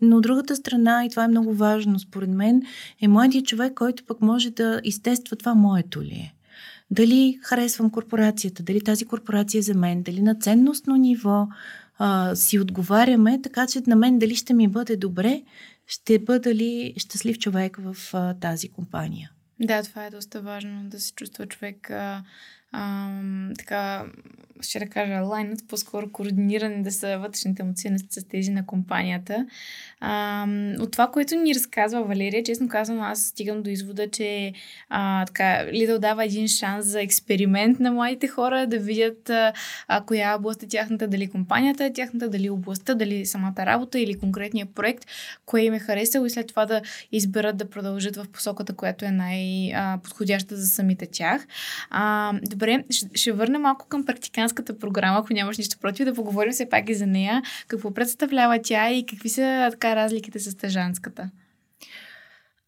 Но 0.02 0.18
от 0.18 0.24
другата 0.24 0.56
страна, 0.56 1.06
и 1.06 1.10
това 1.10 1.24
е 1.24 1.28
много 1.28 1.54
важно 1.54 2.00
според 2.00 2.30
мен, 2.30 2.62
е 3.02 3.08
младият 3.08 3.46
човек, 3.46 3.74
който 3.74 4.04
пък 4.06 4.22
може 4.22 4.50
да 4.50 4.82
изтества 4.84 5.36
това 5.36 5.56
моето 5.56 6.02
ли 6.02 6.14
е. 6.14 6.34
Дали 6.92 7.40
харесвам 7.42 7.90
корпорацията, 7.90 8.64
дали 8.64 8.82
тази 8.82 9.06
корпорация 9.06 9.60
е 9.60 9.62
за 9.62 9.74
мен, 9.74 10.04
дали 10.04 10.22
на 10.22 10.36
ценностно 10.36 10.96
ниво 10.96 11.48
а, 11.98 12.36
си 12.36 12.60
отговаряме, 12.60 13.42
така 13.42 13.68
че 13.68 13.82
на 13.88 13.96
мен 13.96 14.20
дали 14.20 14.36
ще 14.36 14.54
ми 14.54 14.68
бъде 14.68 14.96
добре, 14.96 15.42
ще 15.92 16.20
бъда 16.20 16.56
ли 16.56 16.94
щастлив 16.98 17.40
човек 17.40 17.78
в 17.80 17.96
а, 18.14 18.34
тази 18.40 18.70
компания. 18.70 19.32
Да, 19.60 19.84
това 19.84 20.06
е 20.06 20.10
доста 20.10 20.42
важно 20.42 20.90
да 20.90 21.00
се 21.00 21.14
чувства 21.14 21.48
човек 21.48 21.90
а, 21.90 22.24
а, 22.72 23.10
така, 23.58 24.06
ще 24.62 24.80
да 24.80 24.86
кажа, 24.86 25.14
лайнът, 25.14 25.68
по-скоро 25.68 26.12
координиране 26.12 26.84
да 26.84 26.92
са 26.92 27.18
вътрешните 27.18 27.62
емоции 27.62 27.92
с 28.10 28.24
тези 28.24 28.52
на 28.52 28.66
компанията. 28.66 29.46
А, 30.00 30.48
от 30.80 30.92
това, 30.92 31.08
което 31.08 31.36
ни 31.36 31.56
разказва 31.56 32.04
Валерия, 32.04 32.44
честно 32.44 32.68
казвам, 32.68 33.02
аз 33.02 33.22
стигам 33.22 33.64
до 33.64 33.70
извода, 33.70 34.10
че 34.10 34.54
а, 34.90 35.26
така, 35.26 35.66
Лидъл 35.74 36.00
дава 36.00 36.26
един 36.26 36.48
шанс 36.48 36.86
за 36.86 37.02
експеримент 37.02 37.80
на 37.80 37.92
младите 37.92 38.28
хора 38.28 38.68
да 38.68 38.80
видят 38.80 39.30
а, 39.30 39.54
коя 40.06 40.36
област 40.36 40.64
е 40.64 40.68
тяхната, 40.68 41.08
дали 41.08 41.30
компанията 41.30 41.86
е 41.86 41.94
тяхната, 41.94 42.30
дали 42.30 42.50
областта, 42.50 42.94
дали 42.94 43.26
самата 43.26 43.66
работа 43.66 44.00
или 44.00 44.20
конкретния 44.20 44.66
проект, 44.66 45.06
кое 45.46 45.62
им 45.62 45.74
е 45.74 45.80
харесало 45.80 46.26
и 46.26 46.30
след 46.30 46.48
това 46.48 46.66
да 46.66 46.82
изберат 47.12 47.58
да 47.58 47.70
продължат 47.70 48.16
в 48.16 48.26
посоката, 48.32 48.74
която 48.74 49.06
е 49.06 49.12
най-подходяща 49.12 50.56
за 50.56 50.68
самите 50.68 51.06
тях. 51.06 51.48
А, 51.90 52.34
добре, 52.62 52.84
ще, 52.90 53.10
ще 53.14 53.32
върна 53.32 53.60
малко 53.60 53.86
към 53.90 54.06
практиканската 54.06 54.80
програма, 54.80 55.20
ако 55.20 55.34
нямаш 55.34 55.58
нищо 55.58 55.78
против, 55.80 56.06
да 56.06 56.14
поговорим 56.14 56.52
все 56.52 56.70
пак 56.70 56.90
и 56.90 56.94
за 56.94 57.08
нея. 57.08 57.42
Какво 57.68 57.94
представлява 57.94 58.60
тя 58.64 58.90
и 58.90 59.06
какви 59.06 59.30
са 59.30 59.68
така 59.72 59.96
разликите 59.96 60.40
с 60.40 60.52
стъжанската? 60.52 61.30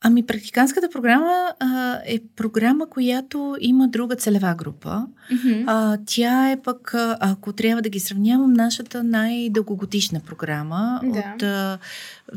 Ами, 0.05 0.25
практиканската 0.25 0.89
програма 0.89 1.53
а, 1.59 1.99
е 2.05 2.19
програма, 2.35 2.89
която 2.89 3.57
има 3.59 3.87
друга 3.87 4.15
целева 4.15 4.55
група. 4.55 5.07
Mm-hmm. 5.31 5.63
А, 5.67 5.97
тя 6.05 6.51
е 6.51 6.61
пък, 6.61 6.91
ако 7.19 7.53
трябва 7.53 7.81
да 7.81 7.89
ги 7.89 7.99
сравнявам, 7.99 8.53
нашата 8.53 9.03
най-дългогодишна 9.03 10.19
програма. 10.19 11.01
Да. 11.03 11.19
От, 11.35 11.43
а, 11.43 11.79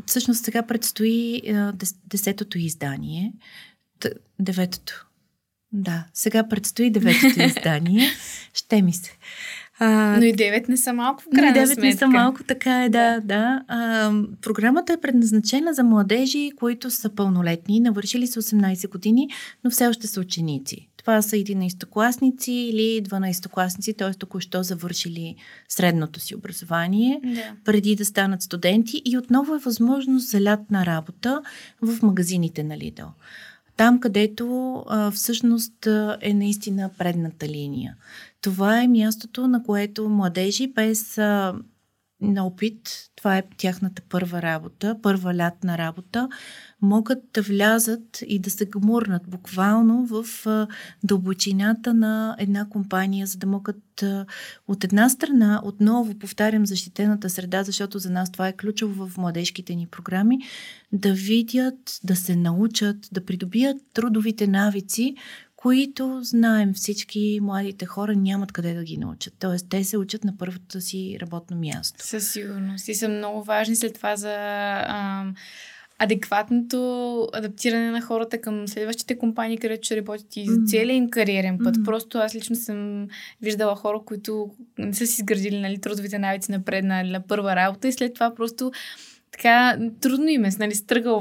всъщност 0.05 0.45
сега 0.45 0.63
предстои 0.63 1.41
а, 1.49 1.73
десетото 2.05 2.57
издание. 2.57 3.33
Деветото. 4.39 5.06
Да, 5.71 6.03
сега 6.13 6.47
предстои 6.47 6.89
деветото 6.89 7.41
издание. 7.41 8.09
Ще 8.53 8.81
ми 8.81 8.93
се. 8.93 9.11
А, 9.79 10.17
но 10.17 10.23
и 10.23 10.33
9 10.33 10.69
не 10.69 10.77
са 10.77 10.93
малко 10.93 11.23
в 11.23 11.25
крайна 11.35 11.51
Но 11.51 11.71
и 11.71 11.75
9 11.75 11.81
не 11.81 11.97
са 11.97 12.07
малко, 12.07 12.43
така 12.43 12.83
е, 12.83 12.89
да. 12.89 13.19
да. 13.23 13.63
А, 13.67 14.11
програмата 14.41 14.93
е 14.93 15.01
предназначена 15.01 15.73
за 15.73 15.83
младежи, 15.83 16.51
които 16.55 16.91
са 16.91 17.09
пълнолетни, 17.09 17.79
навършили 17.79 18.27
са 18.27 18.41
18 18.41 18.89
години, 18.89 19.29
но 19.63 19.71
все 19.71 19.87
още 19.87 20.07
са 20.07 20.21
ученици. 20.21 20.89
Това 20.97 21.21
са 21.21 21.35
11-класници 21.35 22.51
или 22.51 23.03
12-класници, 23.03 23.97
т.е. 23.97 24.13
току-що 24.13 24.63
завършили 24.63 25.35
средното 25.69 26.19
си 26.19 26.35
образование, 26.35 27.19
да. 27.23 27.53
преди 27.65 27.95
да 27.95 28.05
станат 28.05 28.41
студенти 28.41 29.01
и 29.05 29.17
отново 29.17 29.55
е 29.55 29.59
възможност 29.59 30.29
за 30.29 30.41
лятна 30.41 30.85
работа 30.85 31.41
в 31.81 32.01
магазините 32.01 32.63
на 32.63 32.77
Lidl. 32.77 33.07
Там, 33.77 33.99
където 33.99 34.75
а, 34.87 35.11
всъщност 35.11 35.87
е 36.21 36.33
наистина 36.33 36.89
предната 36.97 37.47
линия. 37.47 37.95
Това 38.41 38.81
е 38.81 38.87
мястото, 38.87 39.47
на 39.47 39.63
което 39.63 40.09
младежи 40.09 40.67
без 40.67 41.17
а, 41.17 41.55
на 42.21 42.45
опит, 42.45 43.09
това 43.15 43.37
е 43.37 43.43
тяхната 43.57 44.01
първа 44.09 44.41
работа, 44.41 44.95
първа 45.01 45.35
лятна 45.35 45.77
работа, 45.77 46.29
могат 46.81 47.19
да 47.33 47.41
влязат 47.41 48.23
и 48.27 48.39
да 48.39 48.49
се 48.49 48.65
гмурнат 48.65 49.29
буквално 49.29 50.05
в 50.05 50.25
дълбочината 51.03 51.93
на 51.93 52.35
една 52.39 52.69
компания, 52.69 53.27
за 53.27 53.37
да 53.37 53.47
могат 53.47 54.03
от 54.67 54.83
една 54.83 55.09
страна, 55.09 55.61
отново 55.63 56.19
повтарям 56.19 56.65
защитената 56.65 57.29
среда, 57.29 57.63
защото 57.63 57.99
за 57.99 58.09
нас 58.09 58.31
това 58.31 58.47
е 58.47 58.57
ключово 58.57 59.07
в 59.07 59.17
младежките 59.17 59.75
ни 59.75 59.87
програми, 59.87 60.37
да 60.91 61.13
видят, 61.13 61.99
да 62.03 62.15
се 62.15 62.35
научат, 62.35 62.97
да 63.11 63.25
придобият 63.25 63.77
трудовите 63.93 64.47
навици, 64.47 65.15
които 65.57 66.19
знаем 66.23 66.73
всички 66.73 67.39
младите 67.41 67.85
хора 67.85 68.15
нямат 68.15 68.51
къде 68.51 68.73
да 68.73 68.83
ги 68.83 68.97
научат. 68.97 69.33
Тоест, 69.39 69.65
те 69.69 69.83
се 69.83 69.97
учат 69.97 70.23
на 70.23 70.37
първото 70.37 70.81
си 70.81 71.17
работно 71.21 71.57
място. 71.57 72.07
Със 72.07 72.31
сигурност. 72.31 72.87
И 72.87 72.95
са 72.95 73.09
много 73.09 73.43
важни 73.43 73.75
след 73.75 73.93
това 73.93 74.15
за 74.15 74.35
ам, 74.87 75.35
адекватното 75.99 77.29
адаптиране 77.33 77.91
на 77.91 78.01
хората 78.01 78.41
към 78.41 78.67
следващите 78.67 79.17
компании, 79.17 79.57
където 79.57 79.85
ще 79.85 79.97
работят 79.97 80.35
и 80.35 80.45
за 80.45 80.57
целия 80.67 80.95
им 80.95 81.09
кариерен 81.09 81.57
път. 81.63 81.77
Mm-hmm. 81.77 81.85
Просто 81.85 82.17
аз 82.17 82.35
лично 82.35 82.55
съм 82.55 83.07
виждала 83.41 83.75
хора, 83.75 83.99
които 84.05 84.51
не 84.77 84.93
са 84.93 85.07
си 85.07 85.21
изградили 85.21 85.59
нали, 85.59 85.81
трудовите 85.81 86.19
навици 86.19 86.51
напред 86.51 86.85
на, 86.85 87.03
на 87.03 87.27
първа 87.27 87.55
работа 87.55 87.87
и 87.87 87.91
след 87.91 88.13
това 88.13 88.35
просто 88.35 88.71
така 89.31 89.77
трудно 90.01 90.27
им 90.27 90.45
е, 90.45 90.49
нали, 90.59 90.73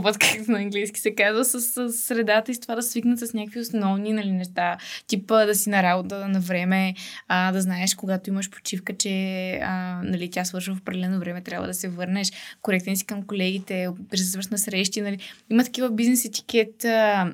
път, 0.02 0.18
както 0.20 0.50
на 0.50 0.58
английски 0.58 1.00
се 1.00 1.14
казва, 1.14 1.44
с, 1.44 1.60
с 1.60 1.92
средата 1.92 2.50
и 2.50 2.54
с 2.54 2.60
това 2.60 2.74
да 2.74 2.82
свикнат 2.82 3.18
с 3.18 3.34
някакви 3.34 3.60
основни 3.60 4.12
нали, 4.12 4.32
неща, 4.32 4.76
типа 5.06 5.46
да 5.46 5.54
си 5.54 5.70
на 5.70 5.82
работа 5.82 6.28
на 6.28 6.40
време, 6.40 6.94
а, 7.28 7.52
да 7.52 7.60
знаеш, 7.60 7.94
когато 7.94 8.30
имаш 8.30 8.50
почивка, 8.50 8.96
че 8.96 9.52
а, 9.62 10.00
нали, 10.04 10.30
тя 10.30 10.44
свършва 10.44 10.74
в 10.74 10.78
определено 10.78 11.18
време, 11.18 11.42
трябва 11.42 11.66
да 11.66 11.74
се 11.74 11.88
върнеш, 11.88 12.32
коректен 12.62 12.96
си 12.96 13.06
към 13.06 13.22
колегите, 13.22 13.88
присъстваш 14.10 14.46
на 14.46 14.58
срещи, 14.58 15.00
нали. 15.00 15.18
Има 15.50 15.64
такива 15.64 15.90
бизнес 15.90 16.24
етикет, 16.24 16.84
а, 16.84 17.32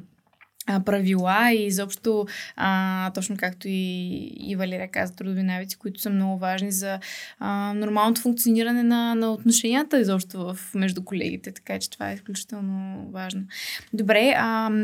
правила 0.66 1.52
и 1.52 1.66
изобщо, 1.66 2.26
а, 2.56 3.10
точно 3.10 3.36
както 3.36 3.68
и, 3.68 4.16
и 4.40 4.56
Валерия 4.56 4.88
каза, 4.90 5.14
трудови 5.14 5.42
навици, 5.42 5.76
които 5.76 6.00
са 6.00 6.10
много 6.10 6.38
важни 6.38 6.72
за 6.72 6.98
а, 7.38 7.72
нормалното 7.74 8.20
функциониране 8.20 8.82
на, 8.82 9.14
на 9.14 9.32
отношенията 9.32 10.00
изобщо 10.00 10.38
в, 10.38 10.58
между 10.74 11.04
колегите, 11.04 11.52
така 11.52 11.78
че 11.78 11.90
това 11.90 12.10
е 12.10 12.14
изключително 12.14 13.06
важно. 13.12 13.42
Добре, 13.92 14.34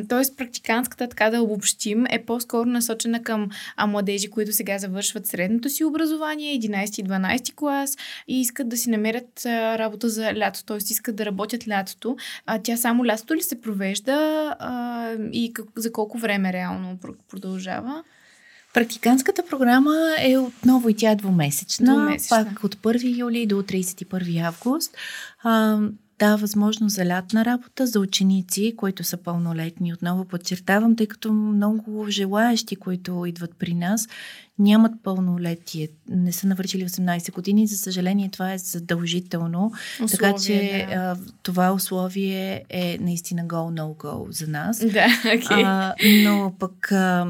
т.е. 0.08 0.36
практикантската, 0.36 1.08
така 1.08 1.30
да 1.30 1.42
обобщим, 1.42 2.06
е 2.10 2.24
по-скоро 2.24 2.68
насочена 2.68 3.22
към 3.22 3.48
а, 3.76 3.86
младежи, 3.86 4.30
които 4.30 4.52
сега 4.52 4.78
завършват 4.78 5.26
средното 5.26 5.68
си 5.68 5.84
образование, 5.84 6.60
11 6.60 7.00
и 7.00 7.04
12 7.04 7.54
клас 7.54 7.96
и 8.28 8.40
искат 8.40 8.68
да 8.68 8.76
си 8.76 8.90
намерят 8.90 9.46
а, 9.46 9.78
работа 9.78 10.08
за 10.08 10.34
лято, 10.34 10.64
т.е. 10.64 10.76
искат 10.76 11.16
да 11.16 11.26
работят 11.26 11.68
лятото. 11.68 12.16
А, 12.46 12.58
тя 12.62 12.76
само 12.76 13.06
лятото 13.06 13.34
ли 13.34 13.42
се 13.42 13.60
провежда 13.60 14.14
а, 14.58 15.12
и 15.32 15.52
как 15.52 15.67
за 15.76 15.92
колко 15.92 16.18
време 16.18 16.52
реално 16.52 16.98
продължава? 17.30 18.04
Практиканската 18.74 19.46
програма 19.46 19.96
е 20.18 20.38
отново 20.38 20.88
и 20.88 20.94
тя 20.94 21.10
е 21.10 21.16
двумесечна, 21.16 21.94
двумесечна. 21.94 22.44
пак 22.44 22.64
от 22.64 22.74
1 22.74 23.18
юли 23.18 23.46
до 23.46 23.62
31 23.62 24.46
август. 24.46 24.96
А, 25.42 25.78
дава 26.18 26.36
възможност 26.36 26.96
за 26.96 27.06
лятна 27.06 27.44
работа 27.44 27.86
за 27.86 28.00
ученици, 28.00 28.74
които 28.76 29.04
са 29.04 29.16
пълнолетни. 29.16 29.92
Отново 29.92 30.24
подчертавам, 30.24 30.96
тъй 30.96 31.06
като 31.06 31.32
много 31.32 32.06
желаящи, 32.08 32.76
които 32.76 33.26
идват 33.26 33.50
при 33.58 33.74
нас, 33.74 34.08
нямат 34.58 34.92
пълнолетие, 35.02 35.88
не 36.08 36.32
са 36.32 36.46
навършили 36.46 36.88
18 36.88 37.32
години. 37.32 37.66
За 37.66 37.76
съжаление, 37.76 38.30
това 38.30 38.52
е 38.52 38.58
задължително. 38.58 39.72
Условие, 40.04 40.08
така 40.10 40.42
че 40.42 40.86
да. 40.88 40.94
а, 40.94 41.16
това 41.42 41.72
условие 41.72 42.64
е 42.68 42.98
наистина 43.00 43.44
go-no-go 43.44 44.30
за 44.30 44.46
нас. 44.46 44.78
Да, 44.78 45.06
okay. 45.24 45.62
а, 45.64 45.94
но 46.24 46.54
пък 46.58 46.92
а, 46.92 47.26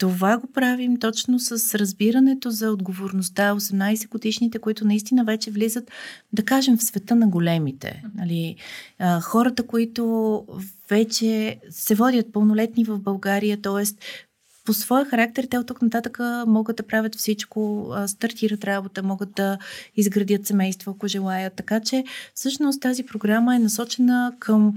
това 0.00 0.38
го 0.38 0.46
правим 0.46 0.96
точно 0.96 1.38
с 1.38 1.78
разбирането 1.78 2.50
за 2.50 2.70
отговорността 2.70 3.54
18 3.54 4.08
годишните, 4.08 4.58
които 4.58 4.84
наистина 4.84 5.24
вече 5.24 5.50
влизат, 5.50 5.90
да 6.32 6.44
кажем, 6.44 6.78
в 6.78 6.82
света 6.82 7.16
на 7.16 7.28
големите. 7.28 8.04
Нали, 8.14 8.56
а, 8.98 9.20
хората, 9.20 9.66
които 9.66 10.44
вече 10.90 11.58
се 11.70 11.94
водят 11.94 12.32
пълнолетни 12.32 12.84
в 12.84 12.98
България, 12.98 13.62
т.е. 13.62 13.84
по 14.64 14.72
своя 14.72 15.04
характер 15.04 15.46
те 15.50 15.58
от 15.58 15.66
тук 15.66 15.82
нататък 15.82 16.18
могат 16.46 16.76
да 16.76 16.86
правят 16.86 17.14
всичко, 17.14 17.92
стартират 18.06 18.64
работа, 18.64 19.02
могат 19.02 19.32
да 19.32 19.58
изградят 19.96 20.46
семейство, 20.46 20.90
ако 20.90 21.08
желаят. 21.08 21.54
Така 21.54 21.80
че 21.80 22.04
всъщност 22.34 22.80
тази 22.80 23.02
програма 23.02 23.56
е 23.56 23.58
насочена 23.58 24.32
към 24.38 24.74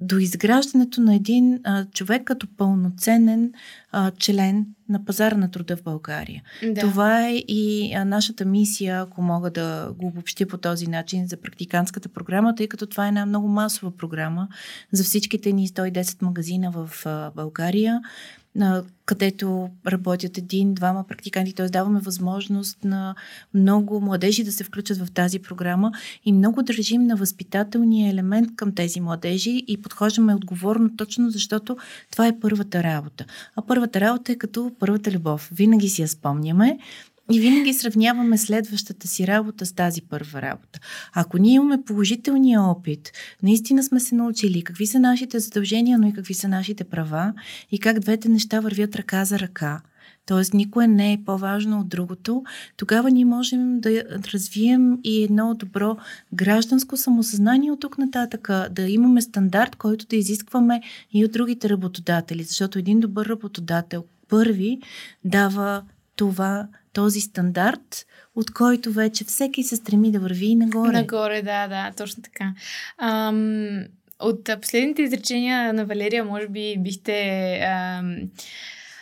до 0.00 0.18
изграждането 0.18 1.00
на 1.00 1.14
един 1.14 1.60
а, 1.64 1.84
човек 1.84 2.24
като 2.24 2.46
пълноценен 2.56 3.52
а, 3.92 4.10
член 4.10 4.66
на 4.88 5.04
пазара 5.04 5.36
на 5.36 5.50
труда 5.50 5.76
в 5.76 5.82
България. 5.82 6.42
Да. 6.62 6.80
Това 6.80 7.28
е 7.28 7.34
и 7.34 7.94
а, 7.94 8.04
нашата 8.04 8.44
мисия, 8.44 9.00
ако 9.00 9.22
мога 9.22 9.50
да 9.50 9.92
го 9.98 10.06
обобщя 10.06 10.46
по 10.46 10.58
този 10.58 10.86
начин, 10.86 11.26
за 11.26 11.36
практиканската 11.36 12.08
програма, 12.08 12.54
тъй 12.54 12.68
като 12.68 12.86
това 12.86 13.04
е 13.04 13.08
една 13.08 13.26
много 13.26 13.48
масова 13.48 13.96
програма 13.96 14.48
за 14.92 15.04
всичките 15.04 15.52
ни 15.52 15.68
110 15.68 16.22
магазина 16.22 16.70
в 16.70 16.90
а, 17.06 17.30
България 17.30 18.00
където 19.06 19.70
работят 19.86 20.38
един-двама 20.38 21.04
практиканти. 21.06 21.54
Т.е. 21.54 21.68
даваме 21.68 22.00
възможност 22.00 22.84
на 22.84 23.14
много 23.54 24.00
младежи 24.00 24.44
да 24.44 24.52
се 24.52 24.64
включат 24.64 24.98
в 24.98 25.10
тази 25.10 25.38
програма 25.38 25.92
и 26.24 26.32
много 26.32 26.62
държим 26.62 27.06
на 27.06 27.16
възпитателния 27.16 28.10
елемент 28.10 28.56
към 28.56 28.74
тези 28.74 29.00
младежи 29.00 29.64
и 29.68 29.82
подхождаме 29.82 30.34
отговорно 30.34 30.96
точно 30.96 31.30
защото 31.30 31.76
това 32.10 32.26
е 32.26 32.40
първата 32.40 32.82
работа. 32.82 33.24
А 33.56 33.62
първата 33.62 34.00
работа 34.00 34.32
е 34.32 34.36
като 34.36 34.72
първата 34.78 35.10
любов. 35.10 35.50
Винаги 35.52 35.88
си 35.88 36.02
я 36.02 36.08
спомняме 36.08 36.78
и 37.32 37.40
винаги 37.40 37.72
сравняваме 37.72 38.38
следващата 38.38 39.08
си 39.08 39.26
работа 39.26 39.66
с 39.66 39.72
тази 39.72 40.02
първа 40.02 40.42
работа. 40.42 40.80
Ако 41.14 41.38
ние 41.38 41.54
имаме 41.54 41.84
положителния 41.84 42.62
опит, 42.62 43.12
наистина 43.42 43.82
сме 43.82 44.00
се 44.00 44.14
научили 44.14 44.62
какви 44.62 44.86
са 44.86 45.00
нашите 45.00 45.38
задължения, 45.38 45.98
но 45.98 46.08
и 46.08 46.12
какви 46.12 46.34
са 46.34 46.48
нашите 46.48 46.84
права 46.84 47.34
и 47.70 47.78
как 47.78 47.98
двете 47.98 48.28
неща 48.28 48.60
вървят 48.60 48.96
ръка 48.96 49.24
за 49.24 49.38
ръка, 49.38 49.80
т.е. 50.26 50.56
никое 50.56 50.86
не 50.86 51.12
е 51.12 51.22
по-важно 51.24 51.80
от 51.80 51.88
другото, 51.88 52.44
тогава 52.76 53.10
ние 53.10 53.24
можем 53.24 53.80
да 53.80 54.02
развием 54.34 54.98
и 55.04 55.24
едно 55.24 55.54
добро 55.54 55.96
гражданско 56.34 56.96
самосъзнание 56.96 57.72
от 57.72 57.80
тук 57.80 57.98
нататък, 57.98 58.48
да 58.70 58.82
имаме 58.82 59.22
стандарт, 59.22 59.76
който 59.76 60.06
да 60.06 60.16
изискваме 60.16 60.82
и 61.12 61.24
от 61.24 61.32
другите 61.32 61.68
работодатели, 61.68 62.42
защото 62.42 62.78
един 62.78 63.00
добър 63.00 63.26
работодател 63.26 64.04
първи 64.28 64.78
дава 65.24 65.82
това 66.16 66.68
този 66.94 67.20
стандарт, 67.20 68.06
от 68.36 68.50
който 68.50 68.92
вече 68.92 69.24
всеки 69.24 69.62
се 69.62 69.76
стреми 69.76 70.12
да 70.12 70.20
върви 70.20 70.54
нагоре. 70.54 70.92
Нагоре, 70.92 71.42
да, 71.42 71.68
да, 71.68 71.92
точно 71.96 72.22
така. 72.22 72.54
Ам, 72.98 73.84
от 74.20 74.50
последните 74.62 75.02
изречения 75.02 75.72
на 75.72 75.86
Валерия, 75.86 76.24
може 76.24 76.48
би 76.48 76.76
бихте 76.78 77.58
ам, 77.62 78.16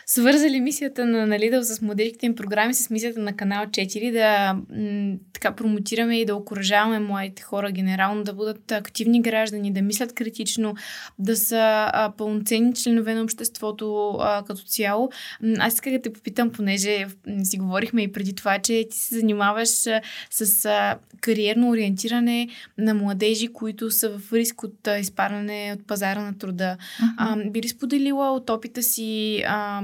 свързали 0.05 0.59
мисията 0.59 1.05
на, 1.05 1.27
на 1.27 1.35
Lidl 1.35 1.61
с 1.61 1.81
младежките 1.81 2.25
им 2.25 2.35
програми 2.35 2.73
с 2.73 2.89
мисията 2.89 3.19
на 3.19 3.33
канал 3.33 3.65
4 3.65 4.11
да 4.11 4.53
м, 4.53 5.17
така 5.33 5.55
промотираме 5.55 6.19
и 6.19 6.25
да 6.25 6.35
окоръжаваме 6.35 6.99
младите 6.99 7.41
хора 7.41 7.71
генерално 7.71 8.23
да 8.23 8.33
бъдат 8.33 8.71
активни 8.71 9.21
граждани, 9.21 9.73
да 9.73 9.81
мислят 9.81 10.13
критично, 10.13 10.75
да 11.19 11.35
са 11.35 11.89
а, 11.93 12.11
пълноценни 12.17 12.73
членове 12.73 13.13
на 13.13 13.23
обществото 13.23 14.17
а, 14.19 14.43
като 14.47 14.61
цяло. 14.61 15.11
Аз 15.59 15.73
исках 15.73 15.93
да 15.93 16.01
те 16.01 16.13
попитам, 16.13 16.49
понеже 16.49 17.05
си 17.43 17.57
говорихме 17.57 18.01
и 18.01 18.11
преди 18.11 18.35
това, 18.35 18.59
че 18.59 18.87
ти 18.91 18.97
се 18.97 19.19
занимаваш 19.19 19.87
а, 19.87 20.01
с 20.29 20.65
а, 20.65 20.95
кариерно 21.21 21.69
ориентиране 21.69 22.47
на 22.77 22.93
младежи, 22.93 23.47
които 23.47 23.91
са 23.91 24.09
в 24.09 24.33
риск 24.33 24.63
от 24.63 24.87
а, 24.87 24.97
изпадане 24.97 25.75
от 25.79 25.87
пазара 25.87 26.21
на 26.21 26.37
труда. 26.37 26.77
Uh-huh. 27.01 27.13
А, 27.17 27.49
би 27.49 27.61
ли 27.61 27.67
споделила 27.67 28.31
от 28.31 28.49
опита 28.49 28.83
си 28.83 29.43
а, 29.47 29.81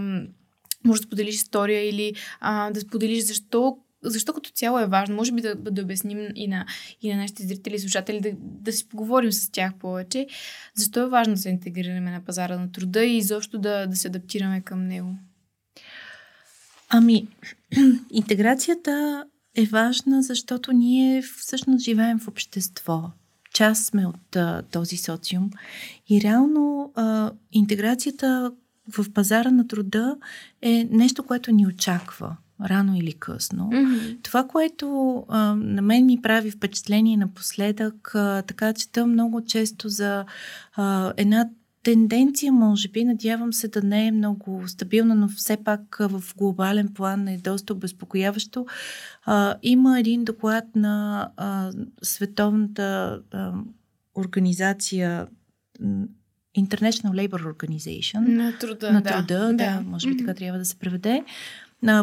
може 0.85 1.01
да 1.01 1.07
споделиш 1.07 1.35
история 1.35 1.89
или 1.89 2.13
а, 2.39 2.71
да 2.71 2.79
споделиш 2.79 3.23
защо 3.23 3.77
защо 4.03 4.33
като 4.33 4.49
цяло 4.49 4.79
е 4.79 4.87
важно? 4.87 5.15
Може 5.15 5.31
би 5.31 5.41
да, 5.41 5.55
да 5.55 5.81
обясним 5.81 6.27
и 6.35 6.47
на, 6.47 6.65
и 7.01 7.13
на 7.13 7.17
нашите 7.21 7.43
зрители 7.43 7.75
и 7.75 7.79
слушатели, 7.79 8.21
да, 8.21 8.31
да 8.39 8.71
си 8.71 8.89
поговорим 8.89 9.31
с 9.31 9.51
тях 9.51 9.73
повече. 9.79 10.27
Защо 10.75 10.99
е 10.99 11.09
важно 11.09 11.33
да 11.33 11.39
се 11.39 11.49
интегрираме 11.49 12.11
на 12.11 12.21
пазара 12.25 12.59
на 12.59 12.71
труда 12.71 13.03
и 13.03 13.17
изобщо 13.17 13.57
да, 13.57 13.87
да 13.87 13.95
се 13.95 14.07
адаптираме 14.07 14.61
към 14.61 14.87
него? 14.87 15.15
Ами, 16.89 17.27
интеграцията 18.11 19.25
е 19.55 19.65
важна, 19.65 20.23
защото 20.23 20.71
ние 20.71 21.21
всъщност 21.21 21.85
живеем 21.85 22.19
в 22.19 22.27
общество. 22.27 23.11
Част 23.53 23.85
сме 23.85 24.07
от 24.07 24.35
а, 24.35 24.61
този 24.71 24.97
социум. 24.97 25.49
И 26.09 26.21
реално 26.21 26.91
а, 26.95 27.31
интеграцията, 27.51 28.51
в 28.97 29.13
пазара 29.13 29.51
на 29.51 29.67
труда 29.67 30.17
е 30.61 30.87
нещо, 30.91 31.23
което 31.23 31.51
ни 31.51 31.67
очаква 31.67 32.37
рано 32.61 32.95
или 32.95 33.13
късно. 33.13 33.69
Mm-hmm. 33.73 34.17
Това, 34.23 34.47
което 34.47 35.15
а, 35.29 35.55
на 35.55 35.81
мен 35.81 36.05
ми 36.05 36.21
прави 36.21 36.51
впечатление 36.51 37.17
напоследък, 37.17 38.15
а, 38.15 38.41
така 38.41 38.73
чета 38.73 39.07
много 39.07 39.45
често 39.45 39.89
за 39.89 40.25
а, 40.75 41.13
една 41.17 41.49
тенденция, 41.83 42.53
може 42.53 42.87
би, 42.87 43.03
надявам 43.03 43.53
се 43.53 43.67
да 43.67 43.81
не 43.81 44.07
е 44.07 44.11
много 44.11 44.63
стабилна, 44.67 45.15
но 45.15 45.27
все 45.27 45.57
пак 45.57 45.97
в 45.99 46.23
глобален 46.37 46.93
план 46.93 47.27
е 47.27 47.37
доста 47.37 47.73
обезпокояващо. 47.73 48.65
А, 49.25 49.55
има 49.63 49.99
един 49.99 50.23
доклад 50.23 50.63
на 50.75 51.29
а, 51.37 51.71
Световната 52.01 53.21
а, 53.31 53.53
организация 54.15 55.27
International 56.65 57.27
Labor 57.27 57.53
Organization. 57.53 58.27
На 58.27 58.57
труда, 58.57 58.91
на 58.91 59.03
труда 59.03 59.39
да. 59.39 59.53
да, 59.53 59.81
може 59.85 60.07
би 60.07 60.13
mm-hmm. 60.13 60.19
така 60.19 60.33
трябва 60.33 60.59
да 60.59 60.65
се 60.65 60.75
преведе. 60.75 61.23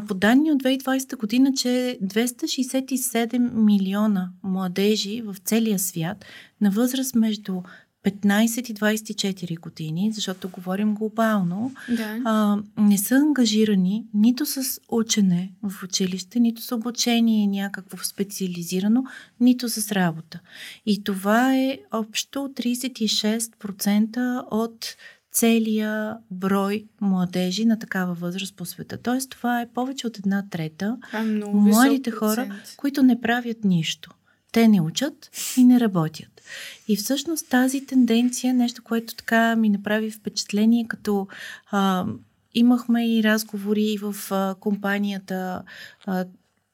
По 0.08 0.14
данни 0.14 0.52
от 0.52 0.62
2020 0.62 1.16
година, 1.16 1.52
че 1.56 1.98
267 2.02 3.52
милиона 3.52 4.30
младежи 4.42 5.22
в 5.22 5.36
целия 5.44 5.78
свят 5.78 6.24
на 6.60 6.70
възраст 6.70 7.14
между 7.14 7.62
15 8.06 8.70
и 8.70 8.74
24 8.74 9.60
години, 9.60 10.12
защото 10.12 10.48
говорим 10.48 10.94
глобално, 10.94 11.72
да. 11.88 12.20
а, 12.24 12.58
не 12.78 12.98
са 12.98 13.14
ангажирани 13.14 14.06
нито 14.14 14.46
с 14.46 14.80
учене 14.88 15.52
в 15.62 15.82
училище, 15.82 16.40
нито 16.40 16.62
с 16.62 16.72
обучение 16.72 17.46
някакво 17.46 17.96
специализирано, 17.96 19.04
нито 19.40 19.68
с 19.68 19.92
работа. 19.92 20.40
И 20.86 21.04
това 21.04 21.56
е 21.56 21.78
общо 21.92 22.38
36% 22.38 24.44
от 24.50 24.96
целия 25.32 26.16
брой 26.30 26.84
младежи 27.00 27.64
на 27.64 27.78
такава 27.78 28.14
възраст 28.14 28.56
по 28.56 28.64
света. 28.64 28.98
Тоест, 29.02 29.30
това 29.30 29.60
е 29.60 29.68
повече 29.68 30.06
от 30.06 30.18
една 30.18 30.44
трета 30.50 30.96
а, 31.12 31.24
младите 31.52 32.10
хора, 32.10 32.54
които 32.76 33.02
не 33.02 33.20
правят 33.20 33.64
нищо. 33.64 34.10
Те 34.56 34.68
не 34.68 34.80
учат 34.80 35.30
и 35.56 35.64
не 35.64 35.80
работят. 35.80 36.42
И 36.88 36.96
всъщност 36.96 37.48
тази 37.48 37.86
тенденция, 37.86 38.54
нещо, 38.54 38.82
което 38.84 39.14
така 39.14 39.56
ми 39.56 39.68
направи 39.68 40.10
впечатление, 40.10 40.86
като 40.88 41.26
а, 41.70 42.06
имахме 42.54 43.16
и 43.16 43.22
разговори 43.22 43.98
в 44.02 44.16
а, 44.30 44.54
компанията. 44.60 45.62
А, 46.06 46.24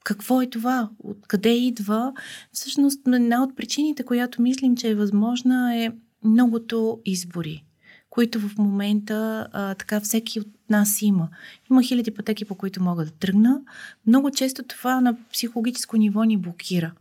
какво 0.04 0.42
е 0.42 0.50
това? 0.50 0.90
Откъде 0.98 1.48
идва? 1.48 2.12
Всъщност, 2.52 3.00
една 3.06 3.42
от 3.42 3.56
причините, 3.56 4.02
която 4.02 4.42
мислим, 4.42 4.76
че 4.76 4.88
е 4.88 4.94
възможна, 4.94 5.76
е 5.76 5.90
многото 6.24 7.00
избори 7.04 7.64
които 8.10 8.40
в 8.40 8.58
момента 8.58 9.48
а, 9.52 9.74
така 9.74 10.00
всеки 10.00 10.40
от 10.40 10.48
нас 10.70 11.02
има. 11.02 11.28
Има 11.70 11.82
хиляди 11.82 12.10
пътеки, 12.10 12.44
по 12.44 12.54
които 12.54 12.82
мога 12.82 13.04
да 13.04 13.10
тръгна. 13.10 13.60
Много 14.06 14.30
често 14.30 14.62
това 14.62 15.00
на 15.00 15.16
психологическо 15.32 15.96
ниво 15.96 16.24
ни 16.24 16.36
блокира. 16.36 16.92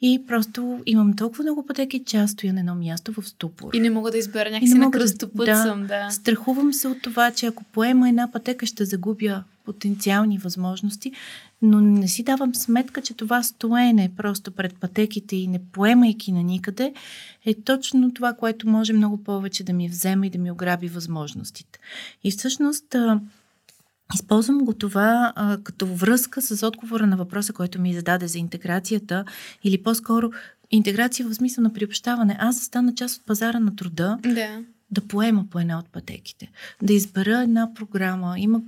И 0.00 0.22
просто 0.26 0.80
имам 0.86 1.16
толкова 1.16 1.44
много 1.44 1.66
пътеки, 1.66 2.04
че 2.04 2.16
аз 2.16 2.30
стоя 2.30 2.52
на 2.52 2.60
едно 2.60 2.74
място 2.74 3.12
в 3.12 3.28
ступор. 3.28 3.70
И 3.74 3.80
не 3.80 3.90
мога 3.90 4.10
да 4.10 4.18
избера 4.18 4.50
някакси 4.50 4.74
на 4.74 4.90
кръстопът 4.90 5.46
да, 5.46 5.62
съм, 5.62 5.86
да. 5.86 6.10
Страхувам 6.10 6.72
се 6.72 6.88
от 6.88 7.02
това, 7.02 7.30
че 7.30 7.46
ако 7.46 7.64
поема 7.64 8.08
една 8.08 8.32
пътека, 8.32 8.66
ще 8.66 8.84
загубя 8.84 9.44
потенциални 9.64 10.38
възможности, 10.38 11.12
но 11.62 11.80
не 11.80 12.08
си 12.08 12.22
давам 12.22 12.54
сметка, 12.54 13.02
че 13.02 13.14
това 13.14 13.42
стоене 13.42 14.10
просто 14.16 14.50
пред 14.50 14.74
пътеките 14.80 15.36
и 15.36 15.46
не 15.46 15.58
поемайки 15.72 16.32
на 16.32 16.42
никъде 16.42 16.92
е 17.44 17.54
точно 17.54 18.14
това, 18.14 18.32
което 18.32 18.68
може 18.68 18.92
много 18.92 19.24
повече 19.24 19.64
да 19.64 19.72
ми 19.72 19.88
вземе 19.88 20.26
и 20.26 20.30
да 20.30 20.38
ми 20.38 20.50
ограби 20.50 20.88
възможностите. 20.88 21.78
И 22.24 22.30
всъщност 22.30 22.96
Използвам 24.14 24.58
го 24.58 24.72
това 24.72 25.32
а, 25.36 25.58
като 25.62 25.86
връзка 25.86 26.42
с 26.42 26.66
отговора 26.66 27.06
на 27.06 27.16
въпроса, 27.16 27.52
който 27.52 27.80
ми 27.80 27.94
зададе 27.94 28.28
за 28.28 28.38
интеграцията 28.38 29.24
или 29.64 29.82
по-скоро 29.82 30.30
интеграция 30.70 31.28
в 31.28 31.34
смисъл 31.34 31.62
на 31.62 31.72
приобщаване. 31.72 32.36
Аз 32.40 32.56
да 32.56 32.64
стана 32.64 32.94
част 32.94 33.20
от 33.20 33.26
пазара 33.26 33.58
на 33.58 33.76
труда, 33.76 34.18
да. 34.22 34.64
да 34.90 35.00
поема 35.00 35.44
по 35.50 35.58
една 35.58 35.78
от 35.78 35.88
пътеките, 35.92 36.50
да 36.82 36.92
избера 36.92 37.42
една 37.42 37.74
програма. 37.74 38.34
Има 38.38 38.62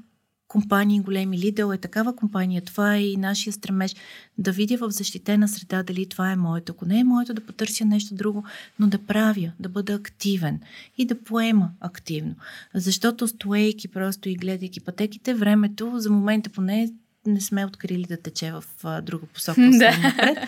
компании 0.49 1.01
големи. 1.01 1.39
Lidl 1.39 1.75
е 1.75 1.79
такава 1.79 2.17
компания. 2.17 2.63
Това 2.63 2.97
е 2.97 3.03
и 3.03 3.17
нашия 3.17 3.53
стремеж 3.53 3.95
да 4.39 4.53
видя 4.53 4.77
в 4.77 4.91
защитена 4.91 5.49
среда 5.49 5.83
дали 5.83 6.09
това 6.09 6.33
е 6.33 6.37
моето. 6.37 6.73
Ако 6.73 6.87
не 6.87 7.01
е 7.01 7.05
моето, 7.05 7.35
да 7.35 7.47
потърся 7.47 7.85
нещо 7.85 8.15
друго, 8.15 8.45
но 8.79 8.87
да 8.87 8.99
правя, 8.99 9.53
да 9.61 9.69
бъда 9.69 9.95
активен 9.95 10.61
и 10.99 11.05
да 11.05 11.23
поема 11.23 11.71
активно. 11.81 12.35
Защото 12.75 13.29
стоейки 13.29 13.89
просто 13.89 14.29
и 14.29 14.35
гледайки 14.35 14.81
пътеките, 14.81 15.35
времето 15.35 15.93
за 15.97 16.11
момента 16.11 16.51
поне 16.51 16.93
не 17.27 17.41
сме 17.41 17.67
открили 17.67 18.05
да 18.05 18.17
тече 18.17 18.53
в 18.53 18.65
а, 18.85 19.01
друга 19.01 19.27
посока. 19.27 19.61
Да. 19.61 19.99
Напред. 19.99 20.39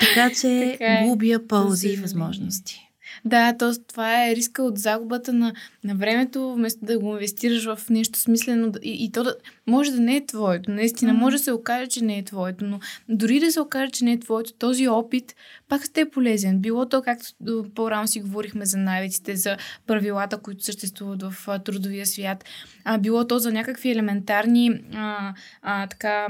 Така 0.00 0.30
че 0.30 0.70
така 0.78 0.94
е. 0.94 1.04
губя 1.06 1.46
ползи 1.48 1.88
и 1.88 1.96
възможности. 1.96 2.87
Да, 3.24 3.56
то, 3.58 3.72
това 3.88 4.28
е 4.28 4.36
риска 4.36 4.62
от 4.62 4.78
загубата 4.78 5.32
на, 5.32 5.52
на 5.84 5.94
времето, 5.94 6.54
вместо 6.54 6.84
да 6.84 6.98
го 6.98 7.12
инвестираш 7.12 7.64
в 7.64 7.90
нещо 7.90 8.18
смислено. 8.18 8.72
И, 8.82 9.04
и 9.04 9.12
то 9.12 9.24
да, 9.24 9.36
може 9.66 9.90
да 9.90 10.00
не 10.00 10.16
е 10.16 10.26
твоето. 10.26 10.70
Наистина, 10.70 11.12
mm-hmm. 11.12 11.18
може 11.18 11.36
да 11.36 11.42
се 11.42 11.52
окаже, 11.52 11.86
че 11.86 12.04
не 12.04 12.18
е 12.18 12.24
твоето. 12.24 12.64
Но 12.64 12.80
дори 13.08 13.40
да 13.40 13.52
се 13.52 13.60
окаже, 13.60 13.90
че 13.90 14.04
не 14.04 14.12
е 14.12 14.20
твоето, 14.20 14.52
този 14.52 14.88
опит 14.88 15.34
пак 15.68 15.84
сте 15.84 16.00
е 16.00 16.10
полезен. 16.10 16.58
Било 16.58 16.86
то, 16.86 17.02
както 17.02 17.34
по-рано 17.74 18.06
си 18.06 18.20
говорихме 18.20 18.66
за 18.66 18.78
навиците, 18.78 19.36
за 19.36 19.56
правилата, 19.86 20.38
които 20.38 20.64
съществуват 20.64 21.22
в 21.22 21.58
трудовия 21.64 22.06
свят. 22.06 22.44
А, 22.84 22.98
било 22.98 23.26
то 23.26 23.38
за 23.38 23.52
някакви 23.52 23.90
елементарни 23.90 24.80
а, 24.94 25.34
а, 25.62 25.86
така 25.86 26.28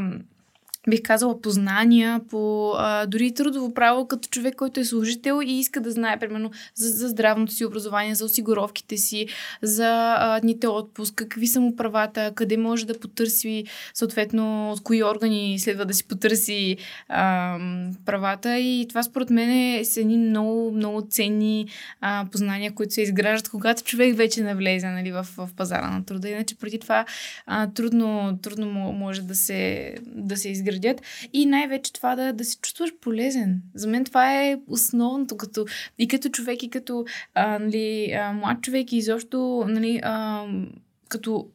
бих 0.88 1.02
казала, 1.02 1.40
познания 1.40 2.20
по 2.30 2.72
а, 2.76 3.06
дори 3.06 3.34
трудово 3.34 3.74
право 3.74 4.08
като 4.08 4.28
човек, 4.28 4.54
който 4.54 4.80
е 4.80 4.84
служител 4.84 5.40
и 5.46 5.58
иска 5.58 5.80
да 5.80 5.90
знае, 5.90 6.18
примерно, 6.18 6.50
за, 6.74 6.88
за 6.88 7.08
здравното 7.08 7.52
си 7.52 7.64
образование, 7.64 8.14
за 8.14 8.24
осигуровките 8.24 8.96
си, 8.96 9.26
за 9.62 10.14
а, 10.18 10.40
дните 10.40 10.66
отпуск, 10.68 11.14
какви 11.14 11.46
са 11.46 11.60
му 11.60 11.76
правата, 11.76 12.32
къде 12.34 12.56
може 12.56 12.86
да 12.86 13.00
потърси, 13.00 13.64
съответно, 13.94 14.72
от 14.72 14.82
кои 14.82 15.02
органи 15.02 15.58
следва 15.58 15.84
да 15.84 15.94
си 15.94 16.04
потърси 16.04 16.76
а, 17.08 17.58
правата. 18.04 18.58
И 18.58 18.86
това, 18.88 19.02
според 19.02 19.30
мен, 19.30 19.50
е 19.50 19.84
са 19.84 20.00
едни 20.00 20.18
много, 20.18 20.72
много 20.72 21.06
ценни 21.10 21.66
а, 22.00 22.26
познания, 22.32 22.72
които 22.74 22.94
се 22.94 23.02
изграждат, 23.02 23.48
когато 23.48 23.82
човек 23.82 24.16
вече 24.16 24.42
навлезе 24.42 24.86
нали, 24.86 25.12
в, 25.12 25.26
в 25.36 25.48
пазара 25.56 25.90
на 25.90 26.04
труда. 26.04 26.28
Иначе 26.28 26.54
преди 26.54 26.78
това 26.78 27.04
а, 27.46 27.66
трудно, 27.66 28.38
трудно 28.42 28.66
може 28.92 29.22
да 29.22 29.34
се, 29.34 29.94
да 30.06 30.36
се 30.36 30.48
изгради 30.48 30.77
изградят 30.78 31.02
и 31.32 31.46
най-вече 31.46 31.92
това 31.92 32.16
да, 32.16 32.32
да 32.32 32.44
се 32.44 32.58
чувстваш 32.58 32.90
полезен. 33.00 33.62
За 33.74 33.88
мен 33.88 34.04
това 34.04 34.42
е 34.42 34.60
основното, 34.66 35.36
като, 35.36 35.64
и 35.98 36.08
като 36.08 36.28
човек, 36.28 36.62
и 36.62 36.70
като 36.70 37.04
а, 37.34 37.58
нали, 37.58 38.12
а, 38.12 38.32
млад 38.32 38.62
човек, 38.62 38.92
и 38.92 38.96
изобщо 38.96 39.64
нали, 39.68 40.00
а, 40.02 40.44
като 41.08 41.48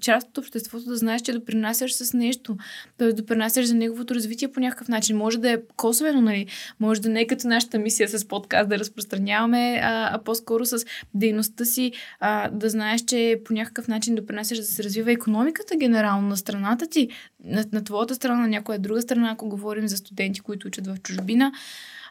част 0.00 0.28
от 0.28 0.38
обществото 0.38 0.84
да 0.84 0.96
знаеш, 0.96 1.22
че 1.22 1.32
допринасяш 1.32 1.92
с 1.92 2.12
нещо, 2.14 2.56
да 2.98 3.12
допринасяш 3.12 3.66
за 3.66 3.74
неговото 3.74 4.14
развитие 4.14 4.52
по 4.52 4.60
някакъв 4.60 4.88
начин. 4.88 5.16
Може 5.16 5.38
да 5.38 5.50
е 5.50 5.58
косвено, 5.76 6.20
нали? 6.20 6.46
Може 6.80 7.00
да 7.00 7.08
не 7.08 7.20
е 7.20 7.26
като 7.26 7.48
нашата 7.48 7.78
мисия 7.78 8.08
с 8.08 8.28
подкаст 8.28 8.68
да 8.68 8.78
разпространяваме, 8.78 9.80
а, 9.82 10.14
а 10.14 10.24
по-скоро 10.24 10.66
с 10.66 10.84
дейността 11.14 11.64
си 11.64 11.92
а, 12.20 12.50
да 12.50 12.70
знаеш, 12.70 13.04
че 13.04 13.40
по 13.44 13.52
някакъв 13.52 13.88
начин 13.88 14.14
допринасяш 14.14 14.58
да 14.58 14.64
се 14.64 14.84
развива 14.84 15.12
економиката 15.12 15.76
генерално 15.76 16.28
на 16.28 16.36
страната 16.36 16.86
ти, 16.86 17.08
на, 17.44 17.64
на 17.72 17.84
твоята 17.84 18.14
страна, 18.14 18.40
на 18.40 18.48
някоя 18.48 18.78
друга 18.78 19.02
страна, 19.02 19.30
ако 19.30 19.48
говорим 19.48 19.88
за 19.88 19.96
студенти, 19.96 20.40
които 20.40 20.68
учат 20.68 20.86
в 20.86 20.96
чужбина. 21.02 21.52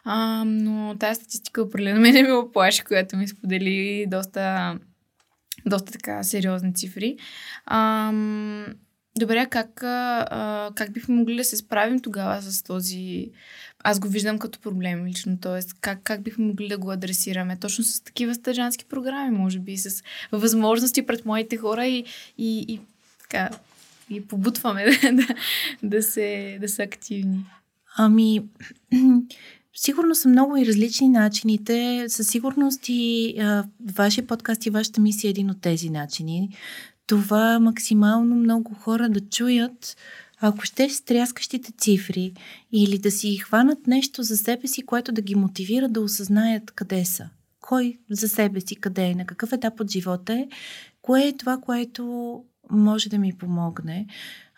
А, 0.04 0.44
но 0.46 0.96
тази 0.98 1.14
статистика 1.14 1.62
определено 1.62 2.00
мене 2.06 2.22
ми 2.22 2.32
оплаши, 2.32 2.84
която 2.84 3.16
ми 3.16 3.28
сподели 3.28 4.06
доста 4.08 4.74
доста 5.66 5.92
така 5.92 6.22
сериозни 6.22 6.74
цифри. 6.74 7.16
Ам, 7.66 8.66
добре, 9.18 9.46
как, 9.50 9.82
а, 9.82 10.70
как 10.74 10.92
бихме 10.92 11.14
могли 11.14 11.36
да 11.36 11.44
се 11.44 11.56
справим 11.56 12.00
тогава 12.00 12.42
с 12.42 12.62
този... 12.62 13.30
Аз 13.84 14.00
го 14.00 14.08
виждам 14.08 14.38
като 14.38 14.58
проблем 14.58 15.06
лично, 15.06 15.38
т.е. 15.38 15.60
Как, 15.80 16.02
как 16.02 16.22
бихме 16.22 16.44
могли 16.44 16.68
да 16.68 16.78
го 16.78 16.90
адресираме? 16.90 17.56
Точно 17.56 17.84
с 17.84 18.00
такива 18.00 18.34
стъжански 18.34 18.84
програми, 18.84 19.38
може 19.38 19.58
би, 19.58 19.76
с 19.76 20.02
възможности 20.32 21.06
пред 21.06 21.24
моите 21.24 21.56
хора 21.56 21.86
и, 21.86 22.04
и, 22.38 22.64
и 22.68 22.80
така, 23.22 23.50
и 24.10 24.26
побутваме 24.26 24.84
да, 24.84 25.12
да, 25.12 25.26
да, 25.82 26.02
се, 26.02 26.58
да 26.60 26.68
са 26.68 26.82
активни. 26.82 27.46
Ами, 27.96 28.42
Сигурно 29.78 30.14
са 30.14 30.28
много 30.28 30.56
и 30.56 30.66
различни 30.66 31.08
начините. 31.08 32.04
Със 32.08 32.28
сигурност 32.28 32.80
и 32.88 33.34
а, 33.40 33.64
вашия 33.94 34.26
подкаст 34.26 34.66
и 34.66 34.70
вашата 34.70 35.00
мисия 35.00 35.28
е 35.28 35.30
един 35.30 35.50
от 35.50 35.60
тези 35.60 35.90
начини. 35.90 36.56
Това 37.06 37.58
максимално 37.60 38.36
много 38.36 38.74
хора 38.74 39.08
да 39.08 39.20
чуят, 39.20 39.96
ако 40.40 40.60
ще 40.64 40.88
стряскащите 40.88 41.72
цифри 41.78 42.32
или 42.72 42.98
да 42.98 43.10
си 43.10 43.36
хванат 43.36 43.86
нещо 43.86 44.22
за 44.22 44.36
себе 44.36 44.68
си, 44.68 44.86
което 44.86 45.12
да 45.12 45.22
ги 45.22 45.34
мотивира 45.34 45.88
да 45.88 46.00
осъзнаят 46.00 46.70
къде 46.70 47.04
са. 47.04 47.28
Кой 47.60 47.98
за 48.10 48.28
себе 48.28 48.60
си 48.60 48.76
къде 48.76 49.06
е, 49.06 49.14
на 49.14 49.26
какъв 49.26 49.52
етап 49.52 49.80
от 49.80 49.90
живота 49.90 50.34
е, 50.34 50.48
кое 51.02 51.26
е 51.26 51.36
това, 51.36 51.58
което 51.58 52.44
може 52.70 53.08
да 53.08 53.18
ми 53.18 53.32
помогне. 53.38 54.06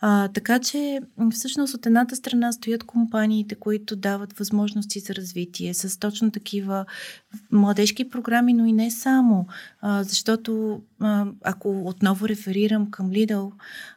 А, 0.00 0.28
така 0.28 0.58
че, 0.58 1.00
всъщност, 1.30 1.74
от 1.74 1.86
едната 1.86 2.16
страна 2.16 2.52
стоят 2.52 2.84
компаниите, 2.84 3.54
които 3.54 3.96
дават 3.96 4.38
възможности 4.38 5.00
за 5.00 5.14
развитие 5.14 5.74
с 5.74 5.98
точно 5.98 6.30
такива 6.30 6.84
младежки 7.52 8.08
програми, 8.08 8.52
но 8.52 8.66
и 8.66 8.72
не 8.72 8.90
само. 8.90 9.46
Защото, 9.82 10.80
ако 11.42 11.82
отново 11.88 12.28
реферирам 12.28 12.90
към 12.90 13.10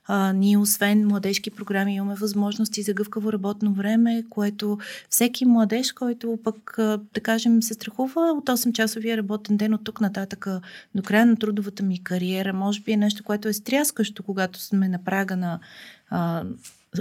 а, 0.08 0.34
ние 0.34 0.58
освен 0.58 1.08
младежки 1.08 1.52
програми 1.52 1.96
имаме 1.96 2.15
възможности 2.15 2.82
за 2.82 2.94
гъвкаво 2.94 3.34
работно 3.34 3.74
време, 3.74 4.24
което 4.30 4.78
всеки 5.10 5.46
младеж, 5.46 5.91
който 5.91 6.39
пък, 6.44 6.80
а, 6.80 7.00
да 7.13 7.22
кажем, 7.22 7.63
се 7.63 7.74
страхува 7.74 8.22
от 8.22 8.50
8-часовия 8.50 9.17
работен 9.17 9.58
ден 9.58 9.74
от 9.74 9.84
тук 9.84 10.02
нататък 10.02 10.48
до 10.96 11.04
края 11.04 11.26
на 11.26 11.36
трудовата 11.36 11.84
ми 11.84 12.04
кариера, 12.04 12.54
може 12.54 12.82
би 12.82 12.91
е 12.91 12.98
нещо, 12.98 13.24
което 13.24 13.48
е 13.48 13.54
стряскащо, 13.54 14.24
когато 14.24 14.60
сме 14.60 14.89
на 14.89 15.04
прага 15.04 15.38
на 15.38 15.60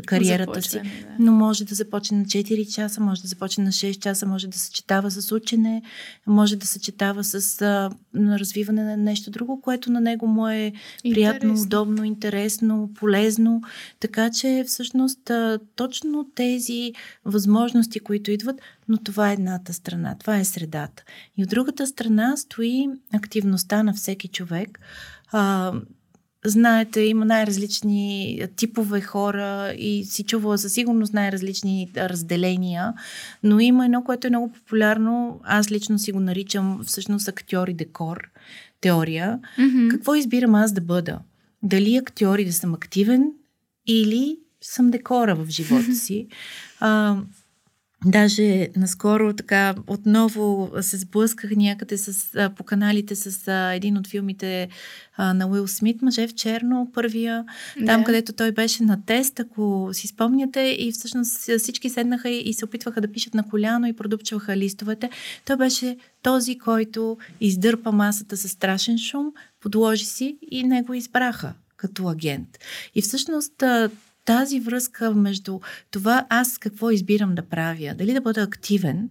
кариерата 0.06 0.62
си. 0.62 0.78
Да. 0.78 0.84
Но 1.18 1.32
може 1.32 1.64
да 1.64 1.74
започне 1.74 2.18
на 2.18 2.24
4 2.24 2.74
часа, 2.74 3.00
може 3.00 3.22
да 3.22 3.28
започне 3.28 3.64
на 3.64 3.72
6 3.72 3.98
часа, 3.98 4.26
може 4.26 4.48
да 4.48 4.58
съчетава 4.58 5.10
с 5.10 5.32
учене, 5.32 5.82
може 6.26 6.56
да 6.56 6.66
съчетава 6.66 7.24
с 7.24 7.62
а, 7.62 7.90
развиване 8.14 8.84
на 8.84 8.96
нещо 8.96 9.30
друго, 9.30 9.60
което 9.60 9.92
на 9.92 10.00
него 10.00 10.26
му 10.26 10.48
е 10.48 10.72
приятно, 11.02 11.48
интересно. 11.48 11.62
удобно, 11.62 12.04
интересно, 12.04 12.90
полезно. 12.94 13.62
Така 14.00 14.30
че 14.30 14.64
всъщност 14.66 15.30
а, 15.30 15.58
точно 15.76 16.26
тези 16.34 16.92
възможности, 17.24 18.00
които 18.00 18.30
идват, 18.30 18.60
но 18.88 18.98
това 18.98 19.30
е 19.30 19.34
едната 19.34 19.72
страна, 19.72 20.16
това 20.20 20.38
е 20.38 20.44
средата. 20.44 21.02
И 21.36 21.42
от 21.42 21.48
другата 21.48 21.86
страна 21.86 22.36
стои 22.36 22.88
активността 23.14 23.82
на 23.82 23.92
всеки 23.92 24.28
човек. 24.28 24.80
А, 25.32 25.72
Знаете, 26.46 27.00
има 27.00 27.24
най-различни 27.24 28.42
типове 28.56 29.00
хора 29.00 29.74
и 29.78 30.04
си 30.04 30.24
чувала 30.24 30.58
със 30.58 30.72
сигурност 30.72 31.14
най-различни 31.14 31.90
разделения, 31.96 32.94
но 33.42 33.60
има 33.60 33.84
едно, 33.84 34.04
което 34.04 34.26
е 34.26 34.30
много 34.30 34.52
популярно. 34.52 35.40
Аз 35.44 35.70
лично 35.70 35.98
си 35.98 36.12
го 36.12 36.20
наричам 36.20 36.80
всъщност 36.86 37.28
актьор 37.28 37.68
и 37.68 37.74
декор 37.74 38.30
теория. 38.80 39.38
Mm-hmm. 39.58 39.90
Какво 39.90 40.14
избирам 40.14 40.54
аз 40.54 40.72
да 40.72 40.80
бъда? 40.80 41.18
Дали 41.62 41.96
актьор 41.96 42.38
и 42.38 42.44
да 42.44 42.52
съм 42.52 42.74
активен 42.74 43.32
или 43.86 44.38
съм 44.60 44.90
декора 44.90 45.34
в 45.34 45.50
живота 45.50 45.94
си? 45.94 46.28
А, 46.80 47.16
Даже 48.04 48.68
наскоро 48.76 49.32
така 49.32 49.74
отново 49.86 50.72
се 50.80 50.96
сблъсках 50.96 51.50
някъде 51.50 51.98
с, 51.98 52.34
а, 52.34 52.50
по 52.50 52.64
каналите 52.64 53.16
с 53.16 53.48
а, 53.48 53.72
един 53.74 53.96
от 53.96 54.06
филмите 54.06 54.68
а, 55.16 55.34
на 55.34 55.46
Уил 55.46 55.68
Смит, 55.68 56.02
Мъже 56.02 56.26
в 56.26 56.34
черно, 56.34 56.90
първия, 56.94 57.44
да. 57.78 57.86
там 57.86 58.04
където 58.04 58.32
той 58.32 58.52
беше 58.52 58.82
на 58.82 59.04
тест, 59.06 59.40
ако 59.40 59.88
си 59.92 60.06
спомняте, 60.06 60.76
и 60.78 60.92
всъщност 60.92 61.50
всички 61.58 61.90
седнаха 61.90 62.28
и, 62.28 62.38
и 62.38 62.54
се 62.54 62.64
опитваха 62.64 63.00
да 63.00 63.12
пишат 63.12 63.34
на 63.34 63.48
коляно 63.48 63.86
и 63.86 63.96
продупчваха 63.96 64.56
листовете. 64.56 65.10
Той 65.44 65.56
беше 65.56 65.96
този, 66.22 66.58
който 66.58 67.18
издърпа 67.40 67.92
масата 67.92 68.36
с 68.36 68.48
страшен 68.48 68.98
шум, 68.98 69.32
подложи 69.60 70.04
си 70.04 70.38
и 70.50 70.64
него 70.64 70.94
избраха 70.94 71.52
като 71.76 72.08
агент. 72.08 72.58
И 72.94 73.02
всъщност 73.02 73.62
тази 74.24 74.60
връзка 74.60 75.14
между 75.14 75.60
това 75.90 76.26
аз 76.28 76.58
какво 76.58 76.90
избирам 76.90 77.34
да 77.34 77.42
правя, 77.42 77.94
дали 77.98 78.12
да 78.12 78.20
бъда 78.20 78.42
активен 78.42 79.08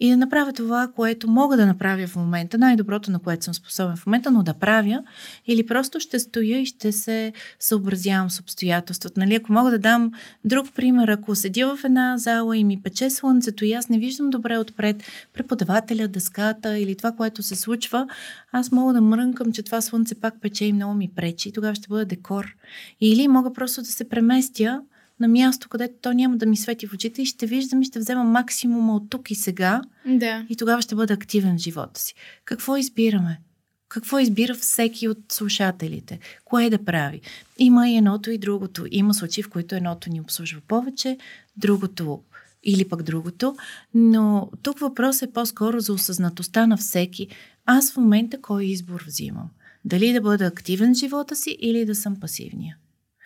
и 0.00 0.10
да 0.10 0.16
направя 0.16 0.52
това, 0.52 0.88
което 0.96 1.30
мога 1.30 1.56
да 1.56 1.66
направя 1.66 2.06
в 2.06 2.16
момента, 2.16 2.58
най-доброто, 2.58 3.10
на 3.10 3.18
което 3.18 3.44
съм 3.44 3.54
способен 3.54 3.96
в 3.96 4.06
момента, 4.06 4.30
но 4.30 4.42
да 4.42 4.54
правя, 4.54 5.02
или 5.46 5.66
просто 5.66 6.00
ще 6.00 6.18
стоя 6.18 6.60
и 6.60 6.66
ще 6.66 6.92
се 6.92 7.32
съобразявам 7.58 8.30
с 8.30 8.40
обстоятелствата. 8.40 9.20
Нали, 9.20 9.34
ако 9.34 9.52
мога 9.52 9.70
да 9.70 9.78
дам 9.78 10.12
друг 10.44 10.74
пример, 10.74 11.08
ако 11.08 11.34
седя 11.34 11.76
в 11.76 11.84
една 11.84 12.18
зала 12.18 12.56
и 12.56 12.64
ми 12.64 12.82
пече 12.82 13.10
слънцето 13.10 13.64
и 13.64 13.72
аз 13.72 13.88
не 13.88 13.98
виждам 13.98 14.30
добре 14.30 14.58
отпред 14.58 15.02
преподавателя, 15.34 16.08
дъската 16.08 16.78
или 16.78 16.96
това, 16.96 17.12
което 17.12 17.42
се 17.42 17.56
случва, 17.56 18.06
аз 18.52 18.72
мога 18.72 18.92
да 18.92 19.00
мрънкам, 19.00 19.52
че 19.52 19.62
това 19.62 19.80
слънце 19.80 20.14
пак 20.14 20.40
пече 20.40 20.64
и 20.64 20.72
много 20.72 20.94
ми 20.94 21.10
пречи 21.16 21.48
и 21.48 21.52
тогава 21.52 21.74
ще 21.74 21.88
бъда 21.88 22.04
декор. 22.04 22.56
Или 23.00 23.28
мога 23.28 23.52
просто 23.52 23.80
да 23.80 23.86
се 23.86 24.08
преместя 24.08 24.80
на 25.20 25.28
място, 25.28 25.68
където 25.68 25.94
то 26.02 26.12
няма 26.12 26.36
да 26.36 26.46
ми 26.46 26.56
свети 26.56 26.86
в 26.86 26.92
очите 26.92 27.22
и 27.22 27.26
ще 27.26 27.46
виждам 27.46 27.82
и 27.82 27.84
ще 27.84 27.98
взема 27.98 28.24
максимума 28.24 28.96
от 28.96 29.10
тук 29.10 29.30
и 29.30 29.34
сега. 29.34 29.82
Да. 30.06 30.46
И 30.48 30.56
тогава 30.56 30.82
ще 30.82 30.94
бъда 30.94 31.14
активен 31.14 31.58
в 31.58 31.60
живота 31.60 32.00
си. 32.00 32.14
Какво 32.44 32.76
избираме? 32.76 33.40
Какво 33.88 34.18
избира 34.18 34.54
всеки 34.54 35.08
от 35.08 35.18
слушателите? 35.32 36.18
Кое 36.44 36.70
да 36.70 36.84
прави? 36.84 37.20
Има 37.58 37.88
и 37.88 37.96
едното 37.96 38.30
и 38.30 38.38
другото. 38.38 38.86
Има 38.90 39.14
случаи, 39.14 39.42
в 39.42 39.50
които 39.50 39.74
едното 39.74 40.10
ни 40.10 40.20
обслужва 40.20 40.60
повече, 40.68 41.18
другото 41.56 42.20
или 42.64 42.88
пък 42.88 43.02
другото. 43.02 43.56
Но 43.94 44.50
тук 44.62 44.78
въпрос 44.78 45.22
е 45.22 45.32
по-скоро 45.32 45.80
за 45.80 45.92
осъзнатостта 45.92 46.66
на 46.66 46.76
всеки. 46.76 47.28
Аз 47.66 47.92
в 47.92 47.96
момента 47.96 48.40
кой 48.40 48.64
избор 48.64 49.04
взимам? 49.06 49.48
Дали 49.84 50.12
да 50.12 50.20
бъда 50.20 50.46
активен 50.46 50.94
в 50.94 50.98
живота 50.98 51.36
си 51.36 51.56
или 51.60 51.84
да 51.84 51.94
съм 51.94 52.20
пасивния? 52.20 52.76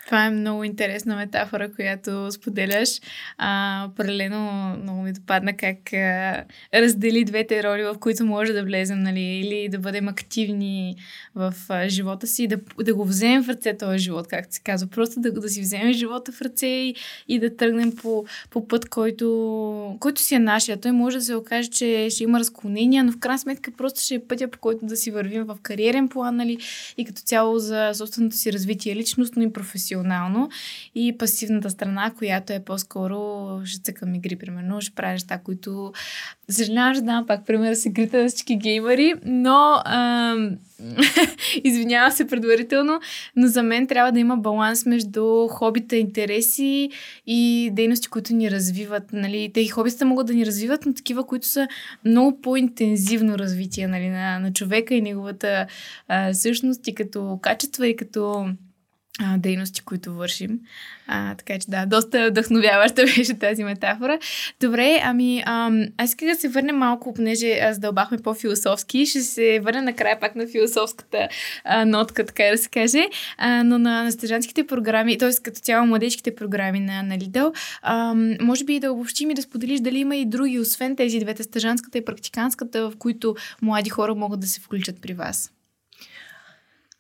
Това 0.07 0.27
е 0.27 0.31
много 0.31 0.65
интересна 0.65 1.17
метафора, 1.17 1.73
която 1.73 2.33
споделяш. 2.33 3.01
А, 3.39 3.89
паралелно 3.97 4.77
много 4.83 5.03
ми 5.03 5.13
допадна 5.13 5.57
как 5.57 5.93
а, 5.93 6.45
раздели 6.75 7.25
двете 7.25 7.63
роли, 7.63 7.83
в 7.83 7.95
които 8.01 8.25
може 8.25 8.53
да 8.53 8.65
влезем, 8.65 9.03
нали, 9.03 9.21
или 9.21 9.69
да 9.69 9.79
бъдем 9.79 10.09
активни 10.09 10.97
в 11.35 11.55
а, 11.69 11.89
живота 11.89 12.27
си, 12.27 12.47
да, 12.47 12.57
да 12.85 12.95
го 12.95 13.05
вземем 13.05 13.45
в 13.45 13.49
ръце 13.49 13.77
този 13.77 13.99
живот, 13.99 14.27
както 14.27 14.55
се 14.55 14.61
казва. 14.61 14.89
Просто 14.89 15.21
да, 15.21 15.33
да 15.33 15.49
си 15.49 15.61
вземем 15.61 15.93
живота 15.93 16.33
в 16.33 16.43
ръце 16.43 16.67
и, 16.67 16.95
и 17.29 17.39
да 17.39 17.57
тръгнем 17.57 17.97
по, 17.97 18.25
по 18.51 18.69
път, 18.69 18.89
който, 18.89 19.97
който 20.01 20.21
си 20.21 20.35
е 20.35 20.39
нашия. 20.39 20.81
Той 20.81 20.93
може 20.93 21.19
да 21.19 21.25
се 21.25 21.35
окаже, 21.35 21.71
че 21.71 22.09
ще 22.11 22.25
има 22.25 22.39
разклонения, 22.39 23.05
но 23.05 23.13
в 23.13 23.19
крайна 23.19 23.39
сметка 23.39 23.71
просто 23.71 24.01
ще 24.01 24.15
е 24.15 24.21
пътя, 24.21 24.49
по 24.49 24.59
който 24.59 24.87
да 24.87 24.97
си 24.97 25.11
вървим 25.11 25.45
в 25.45 25.59
кариерен 25.63 26.09
план, 26.09 26.37
нали, 26.37 26.59
и 26.99 27.05
като 27.05 27.23
цяло 27.23 27.59
за 27.59 27.91
собственото 27.95 28.37
си 28.37 28.53
развитие 28.53 28.97
личностно 28.97 29.43
и 29.43 29.53
професионално 29.53 29.94
професионално 29.95 30.49
и 30.95 31.19
пасивната 31.19 31.71
страна, 31.71 32.13
която 32.19 32.53
е 32.53 32.65
по-скоро 32.65 33.61
ще 33.65 33.83
цъкам 33.83 34.15
игри, 34.15 34.37
примерно, 34.37 34.81
ще 34.81 34.95
правя 34.95 35.13
неща, 35.13 35.39
които 35.39 35.93
съжалявам, 36.49 36.95
ще 36.95 37.27
пак 37.27 37.47
пример 37.47 37.75
с 37.75 37.87
игрите 37.87 38.23
на 38.23 38.29
всички 38.29 38.57
геймери, 38.57 39.15
но 39.25 39.83
ам... 39.85 40.57
извинявам 41.65 42.11
се 42.11 42.27
предварително, 42.27 43.01
но 43.37 43.47
за 43.47 43.63
мен 43.63 43.87
трябва 43.87 44.13
да 44.13 44.21
има 44.21 44.37
баланс 44.37 44.87
между 44.87 45.49
хобита, 45.49 45.97
интереси 45.97 46.91
и 47.27 47.71
дейности, 47.73 48.09
които 48.09 48.35
ни 48.35 48.51
развиват. 48.51 49.13
Нали? 49.13 49.51
Те 49.55 49.61
и 49.61 49.69
хобитата 49.69 50.05
могат 50.05 50.27
да 50.27 50.35
ни 50.35 50.47
развиват, 50.47 50.87
но 50.87 50.95
такива, 50.95 51.27
които 51.27 51.47
са 51.47 51.69
много 52.05 52.41
по-интензивно 52.41 53.39
развитие 53.39 53.87
нали, 53.87 54.09
на, 54.09 54.39
на 54.39 54.53
човека 54.53 54.95
и 54.95 55.03
неговата 55.03 55.67
а, 56.09 56.35
същност 56.35 56.89
и 56.89 56.95
като 56.95 57.39
качества 57.43 57.87
и 57.87 57.97
като 57.97 58.49
а, 59.21 59.39
дейности, 59.39 59.81
които 59.81 60.15
вършим. 60.15 60.61
А, 61.07 61.35
така 61.35 61.59
че 61.59 61.71
да, 61.71 61.87
доста 61.87 62.31
вдъхновяваща 62.31 63.03
беше 63.17 63.35
тази 63.35 63.65
метафора. 63.65 64.19
Добре, 64.61 65.01
ами 65.05 65.43
ам, 65.47 65.83
аз 65.99 66.09
искам 66.09 66.29
да 66.29 66.35
се 66.35 66.49
върнем 66.49 66.77
малко, 66.77 67.15
понеже 67.15 67.73
задълбахме 67.73 68.19
по-философски. 68.19 69.07
Ще 69.07 69.21
се 69.21 69.61
върна 69.61 69.83
накрая 69.83 70.21
пак 70.21 70.37
на 70.37 70.47
философската 70.47 71.29
а, 71.65 71.85
нотка, 71.85 72.27
така 72.27 72.45
да 72.45 72.59
се 72.59 72.69
каже. 72.69 73.09
А, 73.39 73.65
но 73.65 73.79
на, 73.79 74.05
на 74.05 74.13
стъжанските 74.13 74.67
програми, 74.67 75.19
т.е. 75.19 75.31
като 75.43 75.61
цяло 75.61 75.87
младежките 75.87 76.35
програми 76.35 76.81
на, 76.81 77.03
на 77.03 77.19
Lidl, 77.19 77.55
ам, 77.83 78.37
може 78.41 78.65
би 78.65 78.81
да 78.81 78.93
обобщим 78.93 79.31
и 79.31 79.35
да 79.35 79.43
споделиш 79.43 79.81
дали 79.81 79.99
има 79.99 80.17
и 80.17 80.25
други, 80.25 80.59
освен 80.59 80.97
тези 80.97 81.19
двете, 81.19 81.43
стъжанската 81.43 81.99
и 81.99 82.05
практиканската, 82.05 82.91
в 82.91 82.97
които 82.99 83.37
млади 83.63 83.91
хора 83.91 84.15
могат 84.15 84.41
да 84.41 84.47
се 84.47 84.61
включат 84.61 85.01
при 85.03 85.15
вас. 85.15 85.51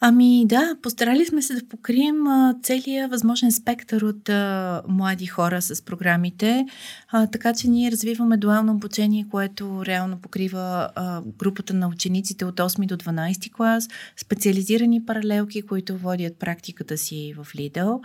Ами 0.06 0.46
да, 0.46 0.76
постарали 0.82 1.26
сме 1.26 1.42
се 1.42 1.54
да 1.54 1.68
покрием 1.68 2.26
а, 2.26 2.54
целият 2.62 3.10
възможен 3.10 3.52
спектър 3.52 4.02
от 4.02 4.28
а, 4.28 4.82
млади 4.88 5.26
хора 5.26 5.62
с 5.62 5.82
програмите, 5.82 6.66
а, 7.12 7.26
така 7.26 7.54
че 7.54 7.68
ние 7.68 7.90
развиваме 7.90 8.36
дуално 8.36 8.72
обучение, 8.72 9.26
което 9.30 9.86
реално 9.86 10.16
покрива 10.16 10.90
а, 10.94 11.22
групата 11.38 11.74
на 11.74 11.88
учениците 11.88 12.44
от 12.44 12.56
8 12.56 12.86
до 12.86 12.96
12 12.96 13.52
клас, 13.52 13.88
специализирани 14.16 15.04
паралелки, 15.04 15.62
които 15.62 15.96
водят 15.96 16.38
практиката 16.38 16.98
си 16.98 17.34
в 17.36 17.46
Lidl, 17.54 18.00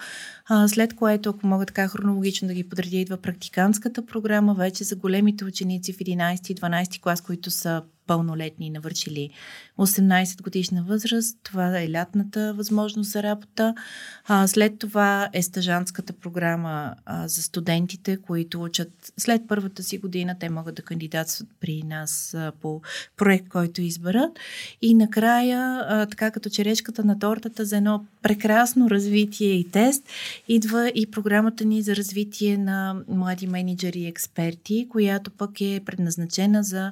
а, 0.50 0.68
след 0.68 0.96
което, 0.96 1.30
ако 1.30 1.48
мога 1.48 1.66
така 1.66 1.88
хронологично 1.88 2.48
да 2.48 2.54
ги 2.54 2.70
подредя, 2.70 2.98
идва 2.98 3.18
практикантската 3.18 4.06
програма 4.06 4.54
вече 4.54 4.84
за 4.84 4.96
големите 4.96 5.46
ученици 5.46 5.94
в 5.94 5.98
11 5.98 6.52
и 6.52 6.56
12 6.56 7.02
клас, 7.02 7.22
които 7.22 7.52
са 7.52 7.82
пълнолетни, 8.10 8.70
навършили 8.70 9.30
18 9.80 10.42
годишна 10.42 10.84
възраст. 10.84 11.38
Това 11.44 11.80
е 11.80 11.92
лятната 11.92 12.54
възможност 12.54 13.12
за 13.12 13.24
работа. 13.24 13.76
А, 14.28 14.48
след 14.48 14.80
това 14.80 15.30
е 15.34 15.42
стъжанската 15.42 16.14
програма 16.14 16.96
а, 17.06 17.28
за 17.28 17.42
студентите, 17.42 18.18
които 18.18 18.64
учат 18.64 19.14
след 19.18 19.42
първата 19.48 19.84
си 19.84 19.98
година. 19.98 20.36
Те 20.40 20.50
могат 20.50 20.76
да 20.76 20.82
кандидатстват 20.82 21.50
при 21.60 21.84
нас 21.84 22.34
а, 22.34 22.52
по 22.62 22.82
проект, 23.18 23.50
който 23.50 23.82
изберат. 23.82 24.40
И 24.82 24.94
накрая, 24.94 25.86
а, 25.90 26.06
така 26.06 26.32
като 26.32 26.50
черешката 26.50 27.04
на 27.04 27.20
тортата 27.20 27.66
за 27.66 27.78
едно 27.78 28.06
прекрасно 28.22 28.90
развитие 28.90 29.52
и 29.52 29.72
тест, 29.72 30.04
идва 30.48 30.92
и 30.96 31.12
програмата 31.12 31.66
ни 31.66 31.82
за 31.82 31.96
развитие 31.96 32.58
на 32.58 32.96
млади 33.08 33.48
менеджери 33.48 34.00
и 34.00 34.08
експерти, 34.08 34.88
която 34.90 35.32
пък 35.32 35.62
е 35.62 35.82
предназначена 35.86 36.64
за 36.64 36.92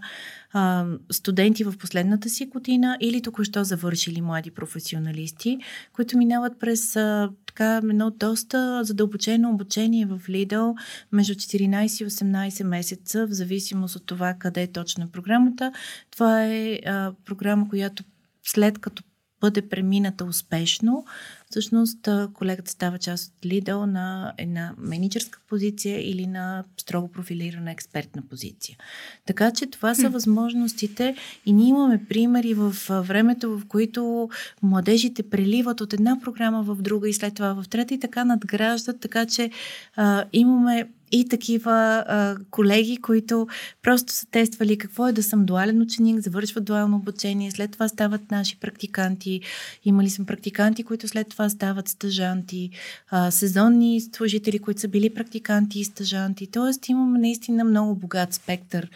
а, 0.57 0.85
студенти 1.11 1.63
в 1.63 1.77
последната 1.79 2.29
си 2.29 2.45
година 2.45 2.97
или 3.01 3.21
току-що 3.21 3.63
завършили 3.63 4.21
млади 4.21 4.51
професионалисти, 4.51 5.57
които 5.93 6.17
минават 6.17 6.59
през 6.59 6.95
а, 6.95 7.29
така 7.45 7.77
едно 7.77 8.09
доста 8.11 8.83
задълбочено 8.83 9.49
обучение 9.49 10.05
в 10.05 10.19
Lidl 10.29 10.75
между 11.11 11.33
14 11.33 12.03
и 12.03 12.09
18 12.09 12.63
месеца, 12.63 13.27
в 13.27 13.31
зависимост 13.31 13.95
от 13.95 14.05
това 14.05 14.33
къде 14.39 14.61
е 14.61 14.67
програмата. 15.11 15.71
Това 16.11 16.43
е 16.43 16.79
а, 16.85 17.11
програма, 17.25 17.69
която 17.69 18.03
след 18.43 18.79
като 18.79 19.03
бъде 19.41 19.61
премината 19.61 20.25
успешно, 20.25 21.05
всъщност 21.49 22.09
колегата 22.33 22.71
става 22.71 22.97
част 22.97 23.33
от 23.33 23.49
Lidl 23.51 23.85
на 23.85 24.33
една 24.37 24.73
менеджерска 24.77 25.39
позиция 25.49 26.09
или 26.09 26.27
на 26.27 26.63
строго 26.77 27.07
профилирана 27.07 27.71
експертна 27.71 28.21
позиция. 28.29 28.77
Така 29.25 29.51
че 29.51 29.65
това 29.65 29.95
са 29.95 30.09
възможностите 30.09 31.15
и 31.45 31.53
ние 31.53 31.69
имаме 31.69 32.05
примери 32.09 32.53
в 32.53 32.75
времето, 32.89 33.59
в 33.59 33.67
които 33.67 34.29
младежите 34.63 35.23
преливат 35.23 35.81
от 35.81 35.93
една 35.93 36.19
програма 36.23 36.63
в 36.63 36.81
друга 36.81 37.09
и 37.09 37.13
след 37.13 37.35
това 37.35 37.53
в 37.53 37.69
трета 37.69 37.93
и 37.93 37.99
така 37.99 38.25
надграждат, 38.25 38.99
така 38.99 39.25
че 39.25 39.51
а, 39.95 40.25
имаме 40.33 40.89
и 41.11 41.29
такива 41.29 42.03
а, 42.07 42.37
колеги, 42.51 42.97
които 42.97 43.47
просто 43.81 44.13
са 44.13 44.25
тествали 44.25 44.77
какво 44.77 45.07
е 45.07 45.13
да 45.13 45.23
съм 45.23 45.45
дуален 45.45 45.81
ученик, 45.81 46.19
завършват 46.19 46.65
дуално 46.65 46.97
обучение, 46.97 47.51
след 47.51 47.71
това 47.71 47.87
стават 47.87 48.31
наши 48.31 48.59
практиканти. 48.59 49.41
Имали 49.85 50.09
сме 50.09 50.25
практиканти, 50.25 50.83
които 50.83 51.07
след 51.07 51.29
това 51.29 51.49
стават 51.49 51.87
стъжанти, 51.87 52.69
а, 53.09 53.31
сезонни 53.31 54.01
служители, 54.01 54.59
които 54.59 54.81
са 54.81 54.87
били 54.87 55.13
практиканти 55.13 55.79
и 55.79 55.83
стъжанти. 55.83 56.47
Тоест 56.47 56.89
имаме 56.89 57.19
наистина 57.19 57.63
много 57.63 57.95
богат 57.95 58.33
спектър 58.33 58.89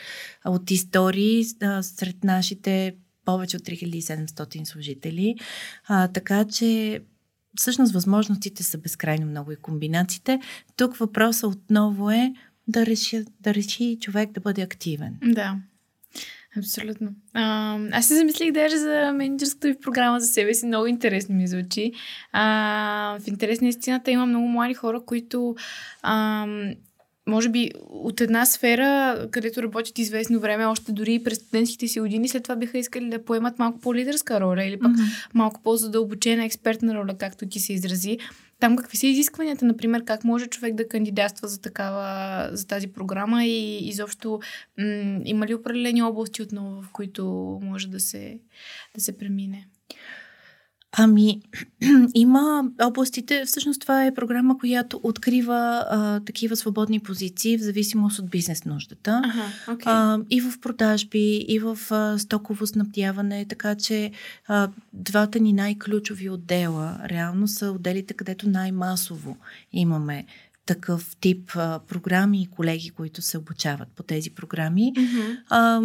от 0.45 0.71
истории 0.71 1.45
а, 1.61 1.83
сред 1.83 2.23
нашите 2.23 2.95
повече 3.25 3.57
от 3.57 3.63
3700 3.63 4.63
служители. 4.63 5.35
А, 5.87 6.07
така 6.07 6.45
че 6.45 7.01
всъщност 7.57 7.93
възможностите 7.93 8.63
са 8.63 8.77
безкрайно 8.77 9.25
много 9.25 9.51
и 9.51 9.55
комбинациите. 9.55 10.39
Тук 10.75 10.95
въпросът 10.97 11.55
отново 11.55 12.11
е 12.11 12.33
да 12.67 12.85
реши, 12.85 13.25
да 13.39 13.53
реши 13.53 13.97
човек 14.01 14.31
да 14.31 14.41
бъде 14.41 14.61
активен. 14.61 15.17
Да. 15.23 15.55
Абсолютно. 16.57 17.11
А, 17.33 17.77
аз 17.91 18.07
се 18.07 18.15
замислих 18.15 18.51
даже 18.51 18.77
за 18.77 19.11
менеджерската 19.15 19.67
ви 19.67 19.79
програма 19.81 20.19
за 20.19 20.27
себе 20.27 20.53
си. 20.53 20.65
Много 20.65 20.87
интересно 20.87 21.35
ми 21.35 21.47
звучи. 21.47 21.91
А, 22.31 23.17
в 23.19 23.27
интерес 23.27 23.61
на 23.61 23.67
истината 23.67 24.11
има 24.11 24.25
много 24.25 24.47
млади 24.47 24.73
хора, 24.73 25.01
които 25.05 25.55
а, 26.01 26.47
може 27.31 27.49
би 27.49 27.71
от 27.89 28.21
една 28.21 28.45
сфера, 28.45 29.19
където 29.31 29.63
работят 29.63 29.97
известно 29.97 30.39
време, 30.39 30.65
още 30.65 30.91
дори 30.91 31.23
през 31.23 31.37
студентските 31.37 31.87
си 31.87 31.99
години, 31.99 32.29
след 32.29 32.43
това 32.43 32.55
биха 32.55 32.77
искали 32.77 33.09
да 33.09 33.25
поемат 33.25 33.59
малко 33.59 33.79
по-лидерска 33.79 34.41
роля 34.41 34.63
или 34.63 34.79
пък 34.79 34.91
mm-hmm. 34.91 35.29
малко 35.33 35.61
по-задълбочена 35.63 36.45
експертна 36.45 36.95
роля, 36.95 37.17
както 37.17 37.47
ти 37.47 37.59
се 37.59 37.73
изрази. 37.73 38.17
Там 38.59 38.75
какви 38.75 38.97
са 38.97 39.07
изискванията, 39.07 39.65
например, 39.65 40.03
как 40.03 40.23
може 40.23 40.47
човек 40.47 40.75
да 40.75 40.87
кандидатства 40.87 41.47
за 41.47 41.61
такава, 41.61 42.49
за 42.51 42.67
тази 42.67 42.87
програма 42.87 43.45
и 43.45 43.77
изобщо 43.89 44.39
м- 44.77 45.21
има 45.25 45.47
ли 45.47 45.53
определени 45.53 46.03
области 46.03 46.41
отново, 46.41 46.81
в 46.81 46.89
които 46.91 47.25
може 47.63 47.87
да 47.87 47.99
се, 47.99 48.39
да 48.95 49.01
се 49.01 49.17
премине? 49.17 49.67
Ами, 50.97 51.41
има 52.13 52.63
областите, 52.81 53.43
всъщност 53.45 53.81
това 53.81 54.05
е 54.05 54.13
програма, 54.13 54.57
която 54.57 54.99
открива 55.03 55.85
а, 55.89 56.19
такива 56.19 56.55
свободни 56.55 56.99
позиции 56.99 57.57
в 57.57 57.61
зависимост 57.61 58.19
от 58.19 58.29
бизнес 58.29 58.65
нуждата. 58.65 59.21
Ага, 59.25 59.77
okay. 59.77 59.83
а, 59.85 60.19
и 60.29 60.41
в 60.41 60.59
продажби, 60.61 61.45
и 61.47 61.59
в 61.59 61.77
а, 61.91 62.19
стоково 62.19 62.67
снабдяване, 62.67 63.45
така 63.45 63.75
че 63.75 64.11
а, 64.47 64.69
двата 64.93 65.39
ни 65.39 65.53
най-ключови 65.53 66.29
отдела 66.29 66.99
реално 67.09 67.47
са 67.47 67.71
отделите, 67.71 68.13
където 68.13 68.49
най-масово 68.49 69.37
имаме 69.73 70.25
такъв 70.65 71.15
тип 71.21 71.51
а, 71.55 71.79
програми 71.87 72.41
и 72.41 72.47
колеги, 72.47 72.89
които 72.89 73.21
се 73.21 73.37
обучават 73.37 73.87
по 73.95 74.03
тези 74.03 74.29
програми. 74.29 74.93
Mm-hmm. 74.95 75.37
А, 75.49 75.81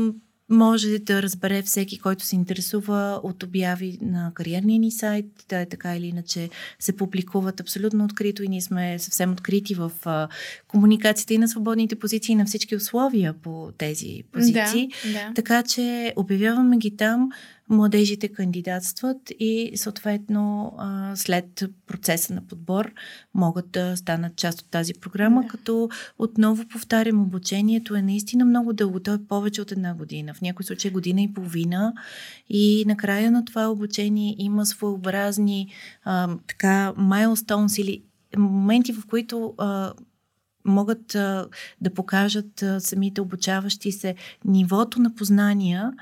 може 0.48 0.98
да 0.98 1.22
разбере 1.22 1.62
всеки, 1.62 1.98
който 1.98 2.24
се 2.24 2.36
интересува 2.36 3.20
от 3.22 3.42
обяви 3.42 3.98
на 4.02 4.32
кариерния 4.34 4.78
ни 4.78 4.90
сайт. 4.90 5.26
Да 5.48 5.60
е 5.60 5.66
така 5.66 5.96
или 5.96 6.06
иначе 6.06 6.50
се 6.78 6.96
публикуват 6.96 7.60
абсолютно 7.60 8.04
открито 8.04 8.42
и 8.42 8.48
ние 8.48 8.60
сме 8.60 8.98
съвсем 8.98 9.32
открити 9.32 9.74
в 9.74 9.92
а, 10.04 10.28
комуникацията 10.68 11.34
и 11.34 11.38
на 11.38 11.48
свободните 11.48 11.96
позиции 11.96 12.32
и 12.32 12.36
на 12.36 12.44
всички 12.44 12.76
условия 12.76 13.32
по 13.32 13.72
тези 13.78 14.22
позиции. 14.32 14.88
Да, 15.04 15.12
да. 15.12 15.32
Така 15.34 15.62
че 15.62 16.12
обявяваме 16.16 16.76
ги 16.76 16.96
там 16.96 17.30
младежите 17.68 18.28
кандидатстват 18.28 19.18
и 19.40 19.72
съответно 19.76 20.72
след 21.14 21.64
процеса 21.86 22.34
на 22.34 22.46
подбор 22.46 22.92
могат 23.34 23.70
да 23.70 23.96
станат 23.96 24.36
част 24.36 24.60
от 24.60 24.70
тази 24.70 24.94
програма, 24.94 25.42
да. 25.42 25.48
като 25.48 25.88
отново 26.18 26.68
повтарям, 26.68 27.22
обучението 27.22 27.94
е 27.94 28.02
наистина 28.02 28.44
много 28.44 28.72
дълго, 28.72 29.00
то 29.00 29.14
е 29.14 29.24
повече 29.28 29.62
от 29.62 29.72
една 29.72 29.94
година, 29.94 30.34
в 30.34 30.40
някои 30.40 30.66
случаи 30.66 30.90
година 30.90 31.22
и 31.22 31.32
половина 31.32 31.92
и 32.48 32.84
накрая 32.86 33.30
на 33.30 33.44
това 33.44 33.68
обучение 33.68 34.36
има 34.38 34.66
своеобразни 34.66 35.68
а, 36.04 36.36
така 36.46 36.92
milestones 36.98 37.82
или 37.82 38.02
моменти, 38.36 38.92
в 38.92 39.06
които 39.06 39.54
а, 39.58 39.92
могат 40.64 41.14
а, 41.14 41.48
да 41.80 41.94
покажат 41.94 42.62
а, 42.62 42.80
самите 42.80 43.20
обучаващи 43.20 43.92
се 43.92 44.14
нивото 44.44 45.00
на 45.00 45.14
познания, 45.14 45.92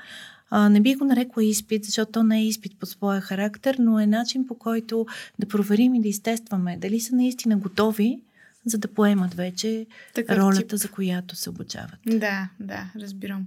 а, 0.57 0.69
не 0.69 0.81
би 0.81 0.95
го 0.95 1.05
нарекла 1.05 1.43
изпит, 1.43 1.85
защото 1.85 2.11
то 2.11 2.23
не 2.23 2.39
е 2.39 2.47
изпит 2.47 2.79
по 2.79 2.85
своя 2.85 3.21
характер, 3.21 3.75
но 3.79 3.99
е 3.99 4.05
начин 4.07 4.47
по 4.47 4.55
който 4.55 5.05
да 5.39 5.47
проверим 5.47 5.95
и 5.95 6.01
да 6.01 6.07
изтестваме 6.07 6.77
дали 6.77 6.99
са 6.99 7.15
наистина 7.15 7.57
готови, 7.57 8.19
за 8.65 8.77
да 8.77 8.87
поемат 8.87 9.33
вече 9.33 9.85
Такъв 10.13 10.37
ролята, 10.37 10.67
тип. 10.67 10.79
за 10.79 10.87
която 10.87 11.35
се 11.35 11.49
обучават. 11.49 11.99
Да, 12.05 12.49
да, 12.59 12.91
разбирам. 12.95 13.45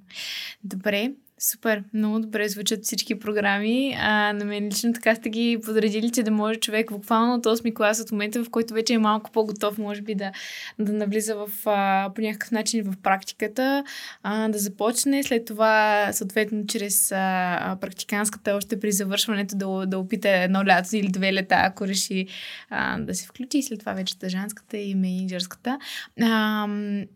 Добре, 0.64 1.12
Супер, 1.40 1.82
много 1.94 2.18
добре 2.18 2.48
звучат 2.48 2.84
всички 2.84 3.18
програми. 3.18 3.96
А, 4.00 4.32
на 4.32 4.44
мен 4.44 4.66
лично 4.68 4.92
така 4.92 5.14
сте 5.14 5.28
ги 5.28 5.58
подредили, 5.64 6.10
че 6.10 6.22
да 6.22 6.30
може 6.30 6.60
човек 6.60 6.92
буквално 6.92 7.34
от 7.34 7.46
8 7.46 7.74
клас, 7.74 8.00
от 8.00 8.12
момента 8.12 8.44
в 8.44 8.50
който 8.50 8.74
вече 8.74 8.94
е 8.94 8.98
малко 8.98 9.30
по-готов, 9.30 9.78
може 9.78 10.02
би 10.02 10.14
да, 10.14 10.32
да 10.78 10.92
навлиза 10.92 11.36
в, 11.36 11.50
а, 11.66 12.10
по 12.14 12.20
някакъв 12.20 12.50
начин 12.50 12.84
в 12.84 12.96
практиката, 13.02 13.84
а, 14.22 14.48
да 14.48 14.58
започне. 14.58 15.22
След 15.22 15.44
това, 15.44 16.08
съответно, 16.12 16.66
чрез 16.66 17.12
а, 17.12 17.76
практиканската, 17.80 18.54
още 18.54 18.80
при 18.80 18.92
завършването, 18.92 19.56
да, 19.56 19.86
да 19.86 19.98
опита 19.98 20.28
едно 20.28 20.64
лято 20.64 20.96
или 20.96 21.08
две 21.08 21.32
лета, 21.32 21.56
ако 21.58 21.86
реши 21.86 22.26
а, 22.70 22.98
да 22.98 23.14
се 23.14 23.26
включи. 23.26 23.58
И 23.58 23.62
след 23.62 23.80
това 23.80 23.92
вече 23.92 24.18
тъжанската 24.18 24.76
и 24.76 24.94
менеджерската. 24.94 25.78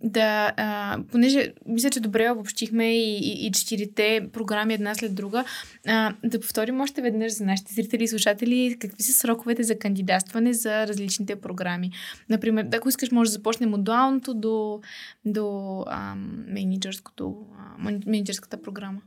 Да, 0.03 0.53
а, 0.57 0.99
понеже 1.13 1.53
мисля, 1.67 1.91
че 1.91 2.01
добре 2.01 2.31
обобщихме 2.31 2.97
и, 2.97 3.19
и, 3.19 3.47
и 3.47 3.53
четирите 3.53 4.12
програми 4.33 4.75
една 4.75 4.95
след 4.95 5.15
друга. 5.15 5.45
А, 5.87 6.15
да 6.25 6.41
повторим 6.41 6.81
още 6.81 7.03
веднъж 7.03 7.33
за 7.33 7.45
нашите 7.45 7.75
зрители 7.75 8.05
и 8.05 8.09
слушатели 8.09 8.77
какви 8.81 9.03
са 9.03 9.13
сроковете 9.13 9.63
за 9.63 9.79
кандидатстване 9.79 10.53
за 10.53 10.87
различните 10.87 11.37
програми. 11.37 11.91
Например, 12.29 12.69
ако 12.75 12.89
искаш, 12.89 13.11
може 13.11 13.31
да 13.31 13.33
започнем 13.33 13.75
от 13.75 13.85
дуалното 13.85 14.35
до, 14.35 14.81
до 15.25 15.79
а, 15.87 16.15
менеджерското, 16.49 17.37
менеджерската 18.07 18.63
програма. 18.63 19.01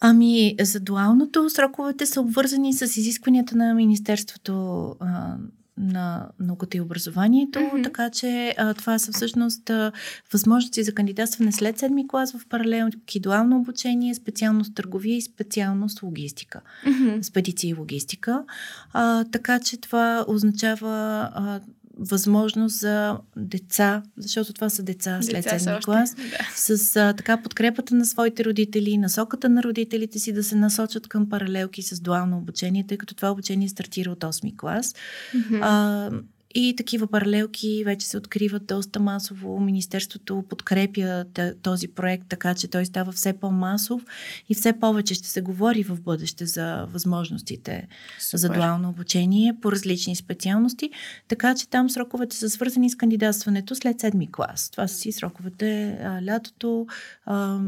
Ами, 0.00 0.56
за 0.60 0.80
дуалното 0.80 1.50
сроковете 1.50 2.06
са 2.06 2.20
обвързани 2.20 2.72
с 2.72 2.82
изискванията 2.82 3.56
на 3.56 3.74
Министерството 3.74 4.86
а, 5.00 5.36
на 5.78 6.28
науката 6.40 6.76
и 6.76 6.80
образованието, 6.80 7.58
mm-hmm. 7.58 7.84
така 7.84 8.10
че 8.10 8.54
а, 8.58 8.74
това 8.74 8.98
са 8.98 9.12
всъщност 9.12 9.70
а, 9.70 9.92
възможности 10.32 10.82
за 10.82 10.94
кандидатстване 10.94 11.52
след 11.52 11.78
седми 11.78 12.08
клас 12.08 12.32
в 12.32 12.46
паралелно 12.48 12.90
дуално 13.20 13.56
обучение, 13.56 14.14
специалност 14.14 14.74
търговия 14.74 15.16
и 15.16 15.22
специалност 15.22 16.02
логистика, 16.02 16.60
mm-hmm. 16.86 17.22
спедиция 17.22 17.70
и 17.70 17.74
логистика. 17.74 18.44
А, 18.92 19.24
така 19.24 19.60
че 19.60 19.80
това 19.80 20.24
означава 20.28 21.30
а, 21.34 21.60
възможност 21.98 22.78
за 22.78 23.18
деца, 23.36 24.02
защото 24.16 24.52
това 24.52 24.68
са 24.68 24.82
деца 24.82 25.18
след 25.22 25.44
7 25.44 25.84
клас, 25.84 26.14
да. 26.14 26.48
с 26.56 26.96
а, 26.96 27.12
така 27.12 27.42
подкрепата 27.42 27.94
на 27.94 28.06
своите 28.06 28.44
родители, 28.44 28.98
насоката 28.98 29.48
на 29.48 29.62
родителите 29.62 30.18
си 30.18 30.32
да 30.32 30.44
се 30.44 30.56
насочат 30.56 31.08
към 31.08 31.28
паралелки 31.28 31.82
с 31.82 32.00
дуално 32.00 32.38
обучение, 32.38 32.86
тъй 32.86 32.98
като 32.98 33.14
това 33.14 33.30
обучение 33.30 33.68
стартира 33.68 34.10
от 34.10 34.20
8 34.20 34.56
клас. 34.56 34.94
Mm-hmm. 35.34 35.60
А, 35.62 36.10
и 36.54 36.74
такива 36.76 37.06
паралелки 37.06 37.82
вече 37.84 38.06
се 38.06 38.16
откриват 38.16 38.66
доста 38.66 39.00
масово. 39.00 39.60
Министерството 39.60 40.44
подкрепя 40.48 41.24
този 41.62 41.88
проект, 41.88 42.24
така 42.28 42.54
че 42.54 42.68
той 42.68 42.86
става 42.86 43.12
все 43.12 43.32
по-масов 43.32 44.02
и 44.48 44.54
все 44.54 44.72
повече 44.72 45.14
ще 45.14 45.28
се 45.28 45.40
говори 45.40 45.82
в 45.82 46.00
бъдеще 46.00 46.46
за 46.46 46.86
възможностите 46.92 47.88
Супер. 48.18 48.38
за 48.38 48.48
дуално 48.48 48.88
обучение 48.88 49.54
по 49.62 49.72
различни 49.72 50.16
специалности. 50.16 50.90
Така 51.28 51.54
че 51.54 51.68
там 51.68 51.90
сроковете 51.90 52.36
са 52.36 52.50
свързани 52.50 52.90
с 52.90 52.96
кандидатстването 52.96 53.74
след 53.74 54.00
седми 54.00 54.32
клас. 54.32 54.70
Това 54.70 54.88
са 54.88 54.94
си 54.94 55.12
сроковете 55.12 55.98
а, 56.02 56.22
лятото, 56.26 56.86
а, 57.26 57.58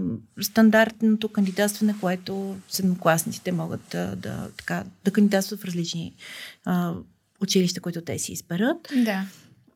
стандартното 0.40 1.28
кандидатстване, 1.28 1.94
което 2.00 2.56
седмокласниците 2.68 3.52
могат 3.52 3.94
а, 3.94 4.16
да, 4.16 4.48
така, 4.56 4.84
да 5.04 5.10
кандидатстват 5.10 5.60
в 5.60 5.64
различни 5.64 6.14
а, 6.64 6.94
училища, 7.40 7.80
които 7.80 8.00
те 8.00 8.18
си 8.18 8.32
изберат. 8.32 8.88
Да. 9.04 9.24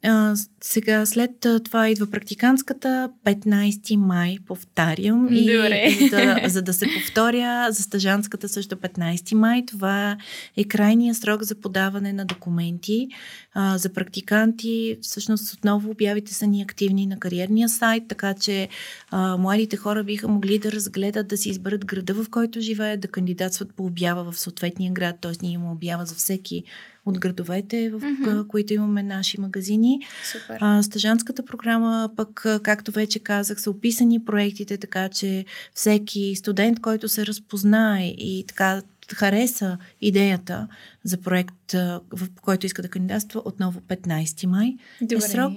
А, 0.06 0.34
сега 0.60 1.06
след 1.06 1.30
това 1.64 1.88
идва 1.88 2.06
практикантската 2.06 3.10
15 3.24 3.96
май, 3.96 4.38
повтарям. 4.46 5.28
И, 5.30 5.38
и 5.38 6.10
да, 6.10 6.40
за 6.46 6.62
да 6.62 6.72
се 6.72 6.86
повторя, 6.86 7.66
за 7.70 7.82
стажанската 7.82 8.48
също 8.48 8.76
15 8.76 9.34
май. 9.34 9.66
Това 9.66 10.16
е 10.56 10.64
крайния 10.64 11.14
срок 11.14 11.42
за 11.42 11.54
подаване 11.54 12.12
на 12.12 12.24
документи 12.24 13.08
а, 13.54 13.78
за 13.78 13.92
практиканти. 13.92 14.98
Всъщност 15.02 15.54
отново 15.54 15.90
обявите 15.90 16.34
са 16.34 16.46
ни 16.46 16.62
активни 16.62 17.06
на 17.06 17.18
кариерния 17.18 17.68
сайт, 17.68 18.04
така 18.08 18.34
че 18.34 18.68
а, 19.10 19.36
младите 19.36 19.76
хора 19.76 20.04
биха 20.04 20.28
могли 20.28 20.58
да 20.58 20.72
разгледат, 20.72 21.28
да 21.28 21.36
си 21.36 21.48
изберат 21.48 21.86
града, 21.86 22.14
в 22.14 22.30
който 22.30 22.60
живеят, 22.60 23.00
да 23.00 23.08
кандидатстват 23.08 23.74
по 23.74 23.84
обява 23.86 24.32
в 24.32 24.40
съответния 24.40 24.92
град, 24.92 25.16
т.е. 25.20 25.32
ние 25.42 25.52
има 25.52 25.72
обява 25.72 26.06
за 26.06 26.14
всеки 26.14 26.64
от 27.06 27.18
градовете, 27.18 27.90
в 27.90 28.00
mm-hmm. 28.00 28.46
които 28.46 28.74
имаме 28.74 29.02
наши 29.02 29.40
магазини. 29.40 30.00
Супер. 30.32 30.58
А, 30.60 30.82
стажанската 30.82 31.44
програма 31.44 32.10
пък, 32.16 32.46
както 32.62 32.92
вече 32.92 33.18
казах, 33.18 33.60
са 33.60 33.70
описани 33.70 34.24
проектите, 34.24 34.76
така 34.76 35.08
че 35.08 35.44
всеки 35.74 36.34
студент, 36.36 36.80
който 36.80 37.08
се 37.08 37.26
разпознае 37.26 38.06
и 38.06 38.44
така 38.48 38.82
хареса 39.14 39.78
идеята 40.00 40.68
за 41.04 41.16
проект, 41.20 41.72
в 42.12 42.28
който 42.42 42.66
иска 42.66 42.82
да 42.82 42.88
кандидатства, 42.88 43.42
отново 43.44 43.80
15 43.80 44.46
май 44.46 44.76
е 45.02 45.04
Добре. 45.04 45.16
е 45.16 45.28
срок. 45.28 45.52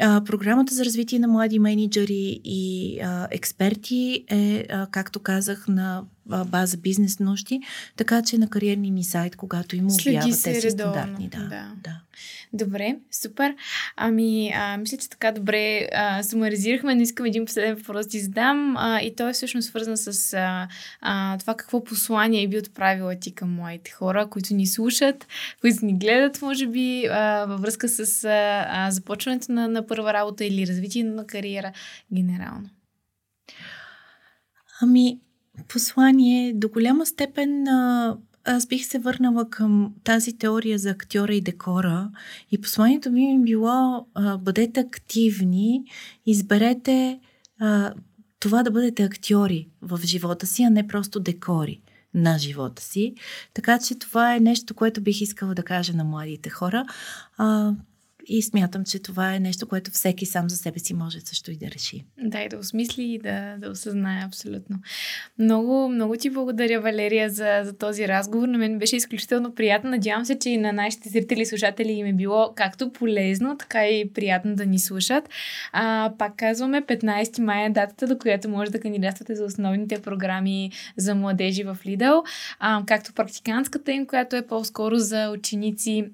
А, 0.00 0.24
програмата 0.24 0.74
за 0.74 0.84
развитие 0.84 1.18
на 1.18 1.28
млади 1.28 1.58
менеджери 1.58 2.40
и 2.44 2.98
а, 3.00 3.28
експерти 3.30 4.24
е, 4.30 4.66
а, 4.70 4.86
както 4.86 5.20
казах, 5.20 5.68
на 5.68 6.04
база 6.26 6.76
бизнес 6.76 7.18
нужди, 7.20 7.60
така 7.96 8.22
че 8.22 8.38
на 8.38 8.48
кариерния 8.48 8.92
ни 8.92 9.04
сайт, 9.04 9.36
когато 9.36 9.76
има 9.76 9.90
обява 9.92 10.36
тези 10.42 10.70
стандартни. 10.70 11.28
Да, 11.28 11.38
да. 11.38 11.72
да. 11.84 12.00
Добре, 12.54 12.96
супер. 13.10 13.54
Ами, 13.96 14.52
а, 14.54 14.76
мисля, 14.76 14.96
че 14.96 15.08
така 15.08 15.32
добре 15.32 15.88
а, 15.94 16.22
сумаризирахме, 16.22 16.94
но 16.94 17.00
искам 17.02 17.26
един 17.26 17.44
последен 17.44 17.74
въпрос 17.74 18.06
да 18.06 18.18
задам 18.18 18.76
а, 18.76 19.00
и 19.00 19.16
той 19.16 19.30
е 19.30 19.32
всъщност 19.32 19.68
свързан 19.68 19.96
с 19.96 20.34
а, 20.34 20.68
а, 21.00 21.38
това 21.38 21.54
какво 21.54 21.84
послание 21.84 22.48
би 22.48 22.58
отправила 22.58 23.14
ти 23.14 23.34
към 23.34 23.54
моите 23.54 23.90
хора, 23.90 24.26
които 24.30 24.54
ни 24.54 24.66
слушат, 24.66 25.26
които 25.60 25.84
ни 25.84 25.98
гледат, 25.98 26.42
може 26.42 26.66
би, 26.66 27.06
а, 27.06 27.44
във 27.44 27.60
връзка 27.60 27.88
с 27.88 28.24
а, 28.24 28.66
а, 28.68 28.90
започването 28.90 29.52
на, 29.52 29.68
на 29.68 29.86
първа 29.86 30.12
работа 30.12 30.44
или 30.44 30.66
развитие 30.66 31.04
на 31.04 31.26
кариера 31.26 31.72
генерално. 32.14 32.68
Ами, 34.80 35.20
послание 35.68 36.52
до 36.54 36.68
голяма 36.68 37.06
степен 37.06 37.68
а, 37.68 38.16
аз 38.44 38.66
бих 38.66 38.86
се 38.86 38.98
върнала 38.98 39.50
към 39.50 39.94
тази 40.04 40.38
теория 40.38 40.78
за 40.78 40.90
актьора 40.90 41.34
и 41.34 41.40
декора 41.40 42.10
и 42.50 42.60
посланието 42.60 43.10
ми 43.10 43.24
е 43.24 43.38
било 43.38 44.06
а, 44.14 44.38
бъдете 44.38 44.80
активни, 44.80 45.84
изберете 46.26 47.20
а, 47.60 47.92
това 48.40 48.62
да 48.62 48.70
бъдете 48.70 49.02
актьори 49.02 49.68
в 49.82 50.00
живота 50.04 50.46
си, 50.46 50.62
а 50.62 50.70
не 50.70 50.86
просто 50.86 51.20
декори 51.20 51.80
на 52.14 52.38
живота 52.38 52.82
си. 52.82 53.14
Така 53.54 53.78
че 53.78 53.98
това 53.98 54.36
е 54.36 54.40
нещо, 54.40 54.74
което 54.74 55.00
бих 55.00 55.20
искала 55.20 55.54
да 55.54 55.62
кажа 55.62 55.92
на 55.92 56.04
младите 56.04 56.50
хора. 56.50 56.84
А, 57.36 57.72
и 58.26 58.42
смятам, 58.42 58.84
че 58.84 58.98
това 58.98 59.34
е 59.34 59.40
нещо, 59.40 59.68
което 59.68 59.90
всеки 59.90 60.26
сам 60.26 60.50
за 60.50 60.56
себе 60.56 60.78
си 60.78 60.94
може 60.94 61.20
също 61.20 61.50
и 61.50 61.56
да 61.56 61.66
реши. 61.70 62.04
Да, 62.18 62.40
и 62.40 62.48
да 62.48 62.58
осмисли 62.58 63.02
и 63.04 63.18
да, 63.18 63.56
да 63.58 63.70
осъзнае 63.70 64.24
абсолютно. 64.24 64.78
Много, 65.38 65.88
много 65.88 66.16
ти 66.16 66.30
благодаря, 66.30 66.80
Валерия, 66.80 67.30
за, 67.30 67.60
за 67.64 67.78
този 67.78 68.08
разговор. 68.08 68.48
На 68.48 68.58
мен 68.58 68.78
беше 68.78 68.96
изключително 68.96 69.54
приятно. 69.54 69.90
Надявам 69.90 70.24
се, 70.24 70.38
че 70.38 70.50
и 70.50 70.56
на 70.56 70.72
нашите 70.72 71.08
зрители 71.08 71.40
и 71.40 71.46
слушатели 71.46 71.92
им 71.92 72.06
е 72.06 72.12
било 72.12 72.52
както 72.54 72.92
полезно, 72.92 73.56
така 73.58 73.88
и 73.88 74.12
приятно 74.12 74.54
да 74.54 74.66
ни 74.66 74.78
слушат. 74.78 75.28
А, 75.72 76.12
пак 76.18 76.36
казваме, 76.36 76.82
15 76.82 77.40
мая 77.40 77.66
е 77.66 77.70
датата, 77.70 78.06
до 78.06 78.18
която 78.18 78.48
може 78.48 78.70
да 78.70 78.80
кандидатствате 78.80 79.34
за 79.34 79.44
основните 79.44 80.02
програми 80.02 80.70
за 80.96 81.14
младежи 81.14 81.64
в 81.64 81.78
Лидъл, 81.86 82.22
а, 82.58 82.82
както 82.86 83.12
практикантската 83.12 83.92
им, 83.92 84.06
която 84.06 84.36
е 84.36 84.46
по-скоро 84.46 84.96
за 84.96 85.30
ученици 85.30 86.10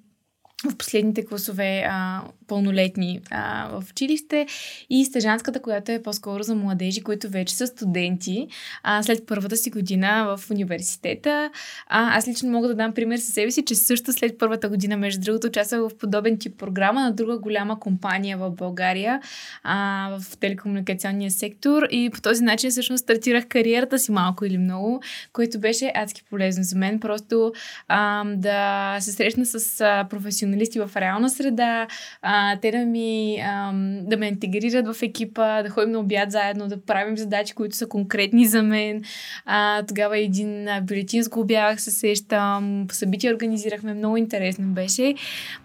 в 0.64 0.76
последните 0.76 1.26
класове 1.26 1.86
а, 1.90 2.22
пълнолетни 2.48 3.20
а, 3.30 3.68
в 3.68 3.90
училище 3.90 4.46
и 4.90 5.04
стъжанската, 5.04 5.62
която 5.62 5.92
е 5.92 6.02
по-скоро 6.02 6.42
за 6.42 6.54
младежи, 6.54 7.00
които 7.00 7.28
вече 7.28 7.54
са 7.54 7.66
студенти 7.66 8.48
а, 8.82 9.02
след 9.02 9.26
първата 9.26 9.56
си 9.56 9.70
година 9.70 10.36
в 10.36 10.50
университета. 10.50 11.50
А, 11.86 12.18
аз 12.18 12.28
лично 12.28 12.50
мога 12.50 12.68
да 12.68 12.74
дам 12.74 12.94
пример 12.94 13.16
със 13.16 13.34
себе 13.34 13.50
си, 13.50 13.64
че 13.64 13.74
също 13.74 14.12
след 14.12 14.38
първата 14.38 14.68
година, 14.68 14.96
между 14.96 15.20
другото, 15.20 15.46
участвах 15.46 15.80
в 15.80 15.98
подобен 15.98 16.38
тип 16.38 16.58
програма 16.58 17.00
на 17.00 17.12
друга 17.12 17.38
голяма 17.38 17.80
компания 17.80 18.38
в 18.38 18.50
България 18.50 19.20
а, 19.62 20.08
в 20.18 20.36
телекомуникационния 20.36 21.30
сектор 21.30 21.82
и 21.90 22.10
по 22.10 22.20
този 22.20 22.44
начин 22.44 22.70
всъщност 22.70 23.02
стартирах 23.02 23.46
кариерата 23.46 23.98
си 23.98 24.12
малко 24.12 24.44
или 24.44 24.58
много, 24.58 25.02
което 25.32 25.60
беше 25.60 25.92
адски 25.94 26.22
полезно 26.30 26.64
за 26.64 26.78
мен. 26.78 27.00
Просто 27.00 27.52
а, 27.88 28.24
да 28.24 28.96
се 29.00 29.12
срещна 29.12 29.46
с 29.46 29.78
професионалисти 30.10 30.80
в 30.80 30.90
реална 30.96 31.30
среда, 31.30 31.86
а, 32.22 32.37
те 32.62 32.70
да 32.70 32.78
ми 32.78 33.38
а, 33.44 33.72
да 34.02 34.16
ме 34.16 34.26
интегрират 34.26 34.94
в 34.94 35.02
екипа, 35.02 35.62
да 35.62 35.70
ходим 35.70 35.92
на 35.92 35.98
обяд 35.98 36.30
заедно, 36.30 36.68
да 36.68 36.80
правим 36.80 37.16
задачи, 37.16 37.54
които 37.54 37.76
са 37.76 37.86
конкретни 37.86 38.46
за 38.46 38.62
мен. 38.62 39.02
А, 39.46 39.82
тогава 39.82 40.18
един 40.18 40.68
бюлетин 40.82 41.24
с 41.24 41.30
обявах 41.36 41.80
се 41.80 41.90
сещам, 41.90 42.86
събития 42.92 43.34
организирахме, 43.34 43.94
много 43.94 44.16
интересно 44.16 44.66
беше. 44.66 45.14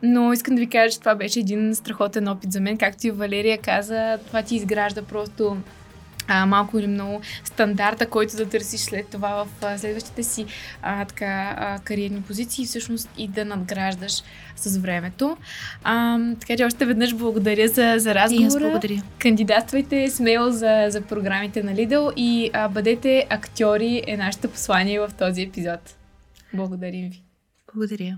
Но 0.03 0.33
искам 0.33 0.55
да 0.55 0.59
ви 0.59 0.67
кажа, 0.67 0.93
че 0.93 0.99
това 0.99 1.15
беше 1.15 1.39
един 1.39 1.75
страхотен 1.75 2.27
опит 2.27 2.51
за 2.51 2.61
мен. 2.61 2.77
Както 2.77 3.07
и 3.07 3.11
Валерия 3.11 3.57
каза, 3.57 4.17
това 4.27 4.41
ти 4.41 4.55
изгражда 4.55 5.01
просто 5.01 5.57
а, 6.27 6.45
малко 6.45 6.79
или 6.79 6.87
много 6.87 7.21
стандарта, 7.43 8.09
който 8.09 8.35
да 8.35 8.49
търсиш 8.49 8.81
след 8.81 9.07
това 9.07 9.29
в 9.29 9.47
а, 9.65 9.77
следващите 9.77 10.23
си 10.23 10.45
а, 10.81 11.05
така, 11.05 11.55
а, 11.57 11.79
кариерни 11.79 12.21
позиции 12.21 12.65
всъщност 12.65 13.09
и 13.17 13.27
да 13.27 13.45
надграждаш 13.45 14.23
с 14.55 14.77
времето. 14.77 15.37
А, 15.83 16.19
така 16.39 16.57
че 16.57 16.65
още 16.65 16.85
веднъж 16.85 17.15
благодаря 17.15 17.67
за, 17.67 17.95
за 17.97 18.15
разговора. 18.15 18.43
И 18.43 18.47
аз 18.47 18.59
благодаря. 18.59 19.01
Кандидатствайте 19.19 20.09
смело 20.09 20.51
за, 20.51 20.85
за 20.89 21.01
програмите 21.01 21.63
на 21.63 21.75
Lidl 21.75 22.13
и 22.15 22.49
а, 22.53 22.67
бъдете 22.67 23.27
актьори 23.29 24.03
е 24.07 24.17
нашето 24.17 24.49
послание 24.49 24.99
в 24.99 25.11
този 25.19 25.41
епизод. 25.41 25.95
Благодарим 26.53 27.09
ви. 27.09 27.23
Благодаря. 27.73 28.17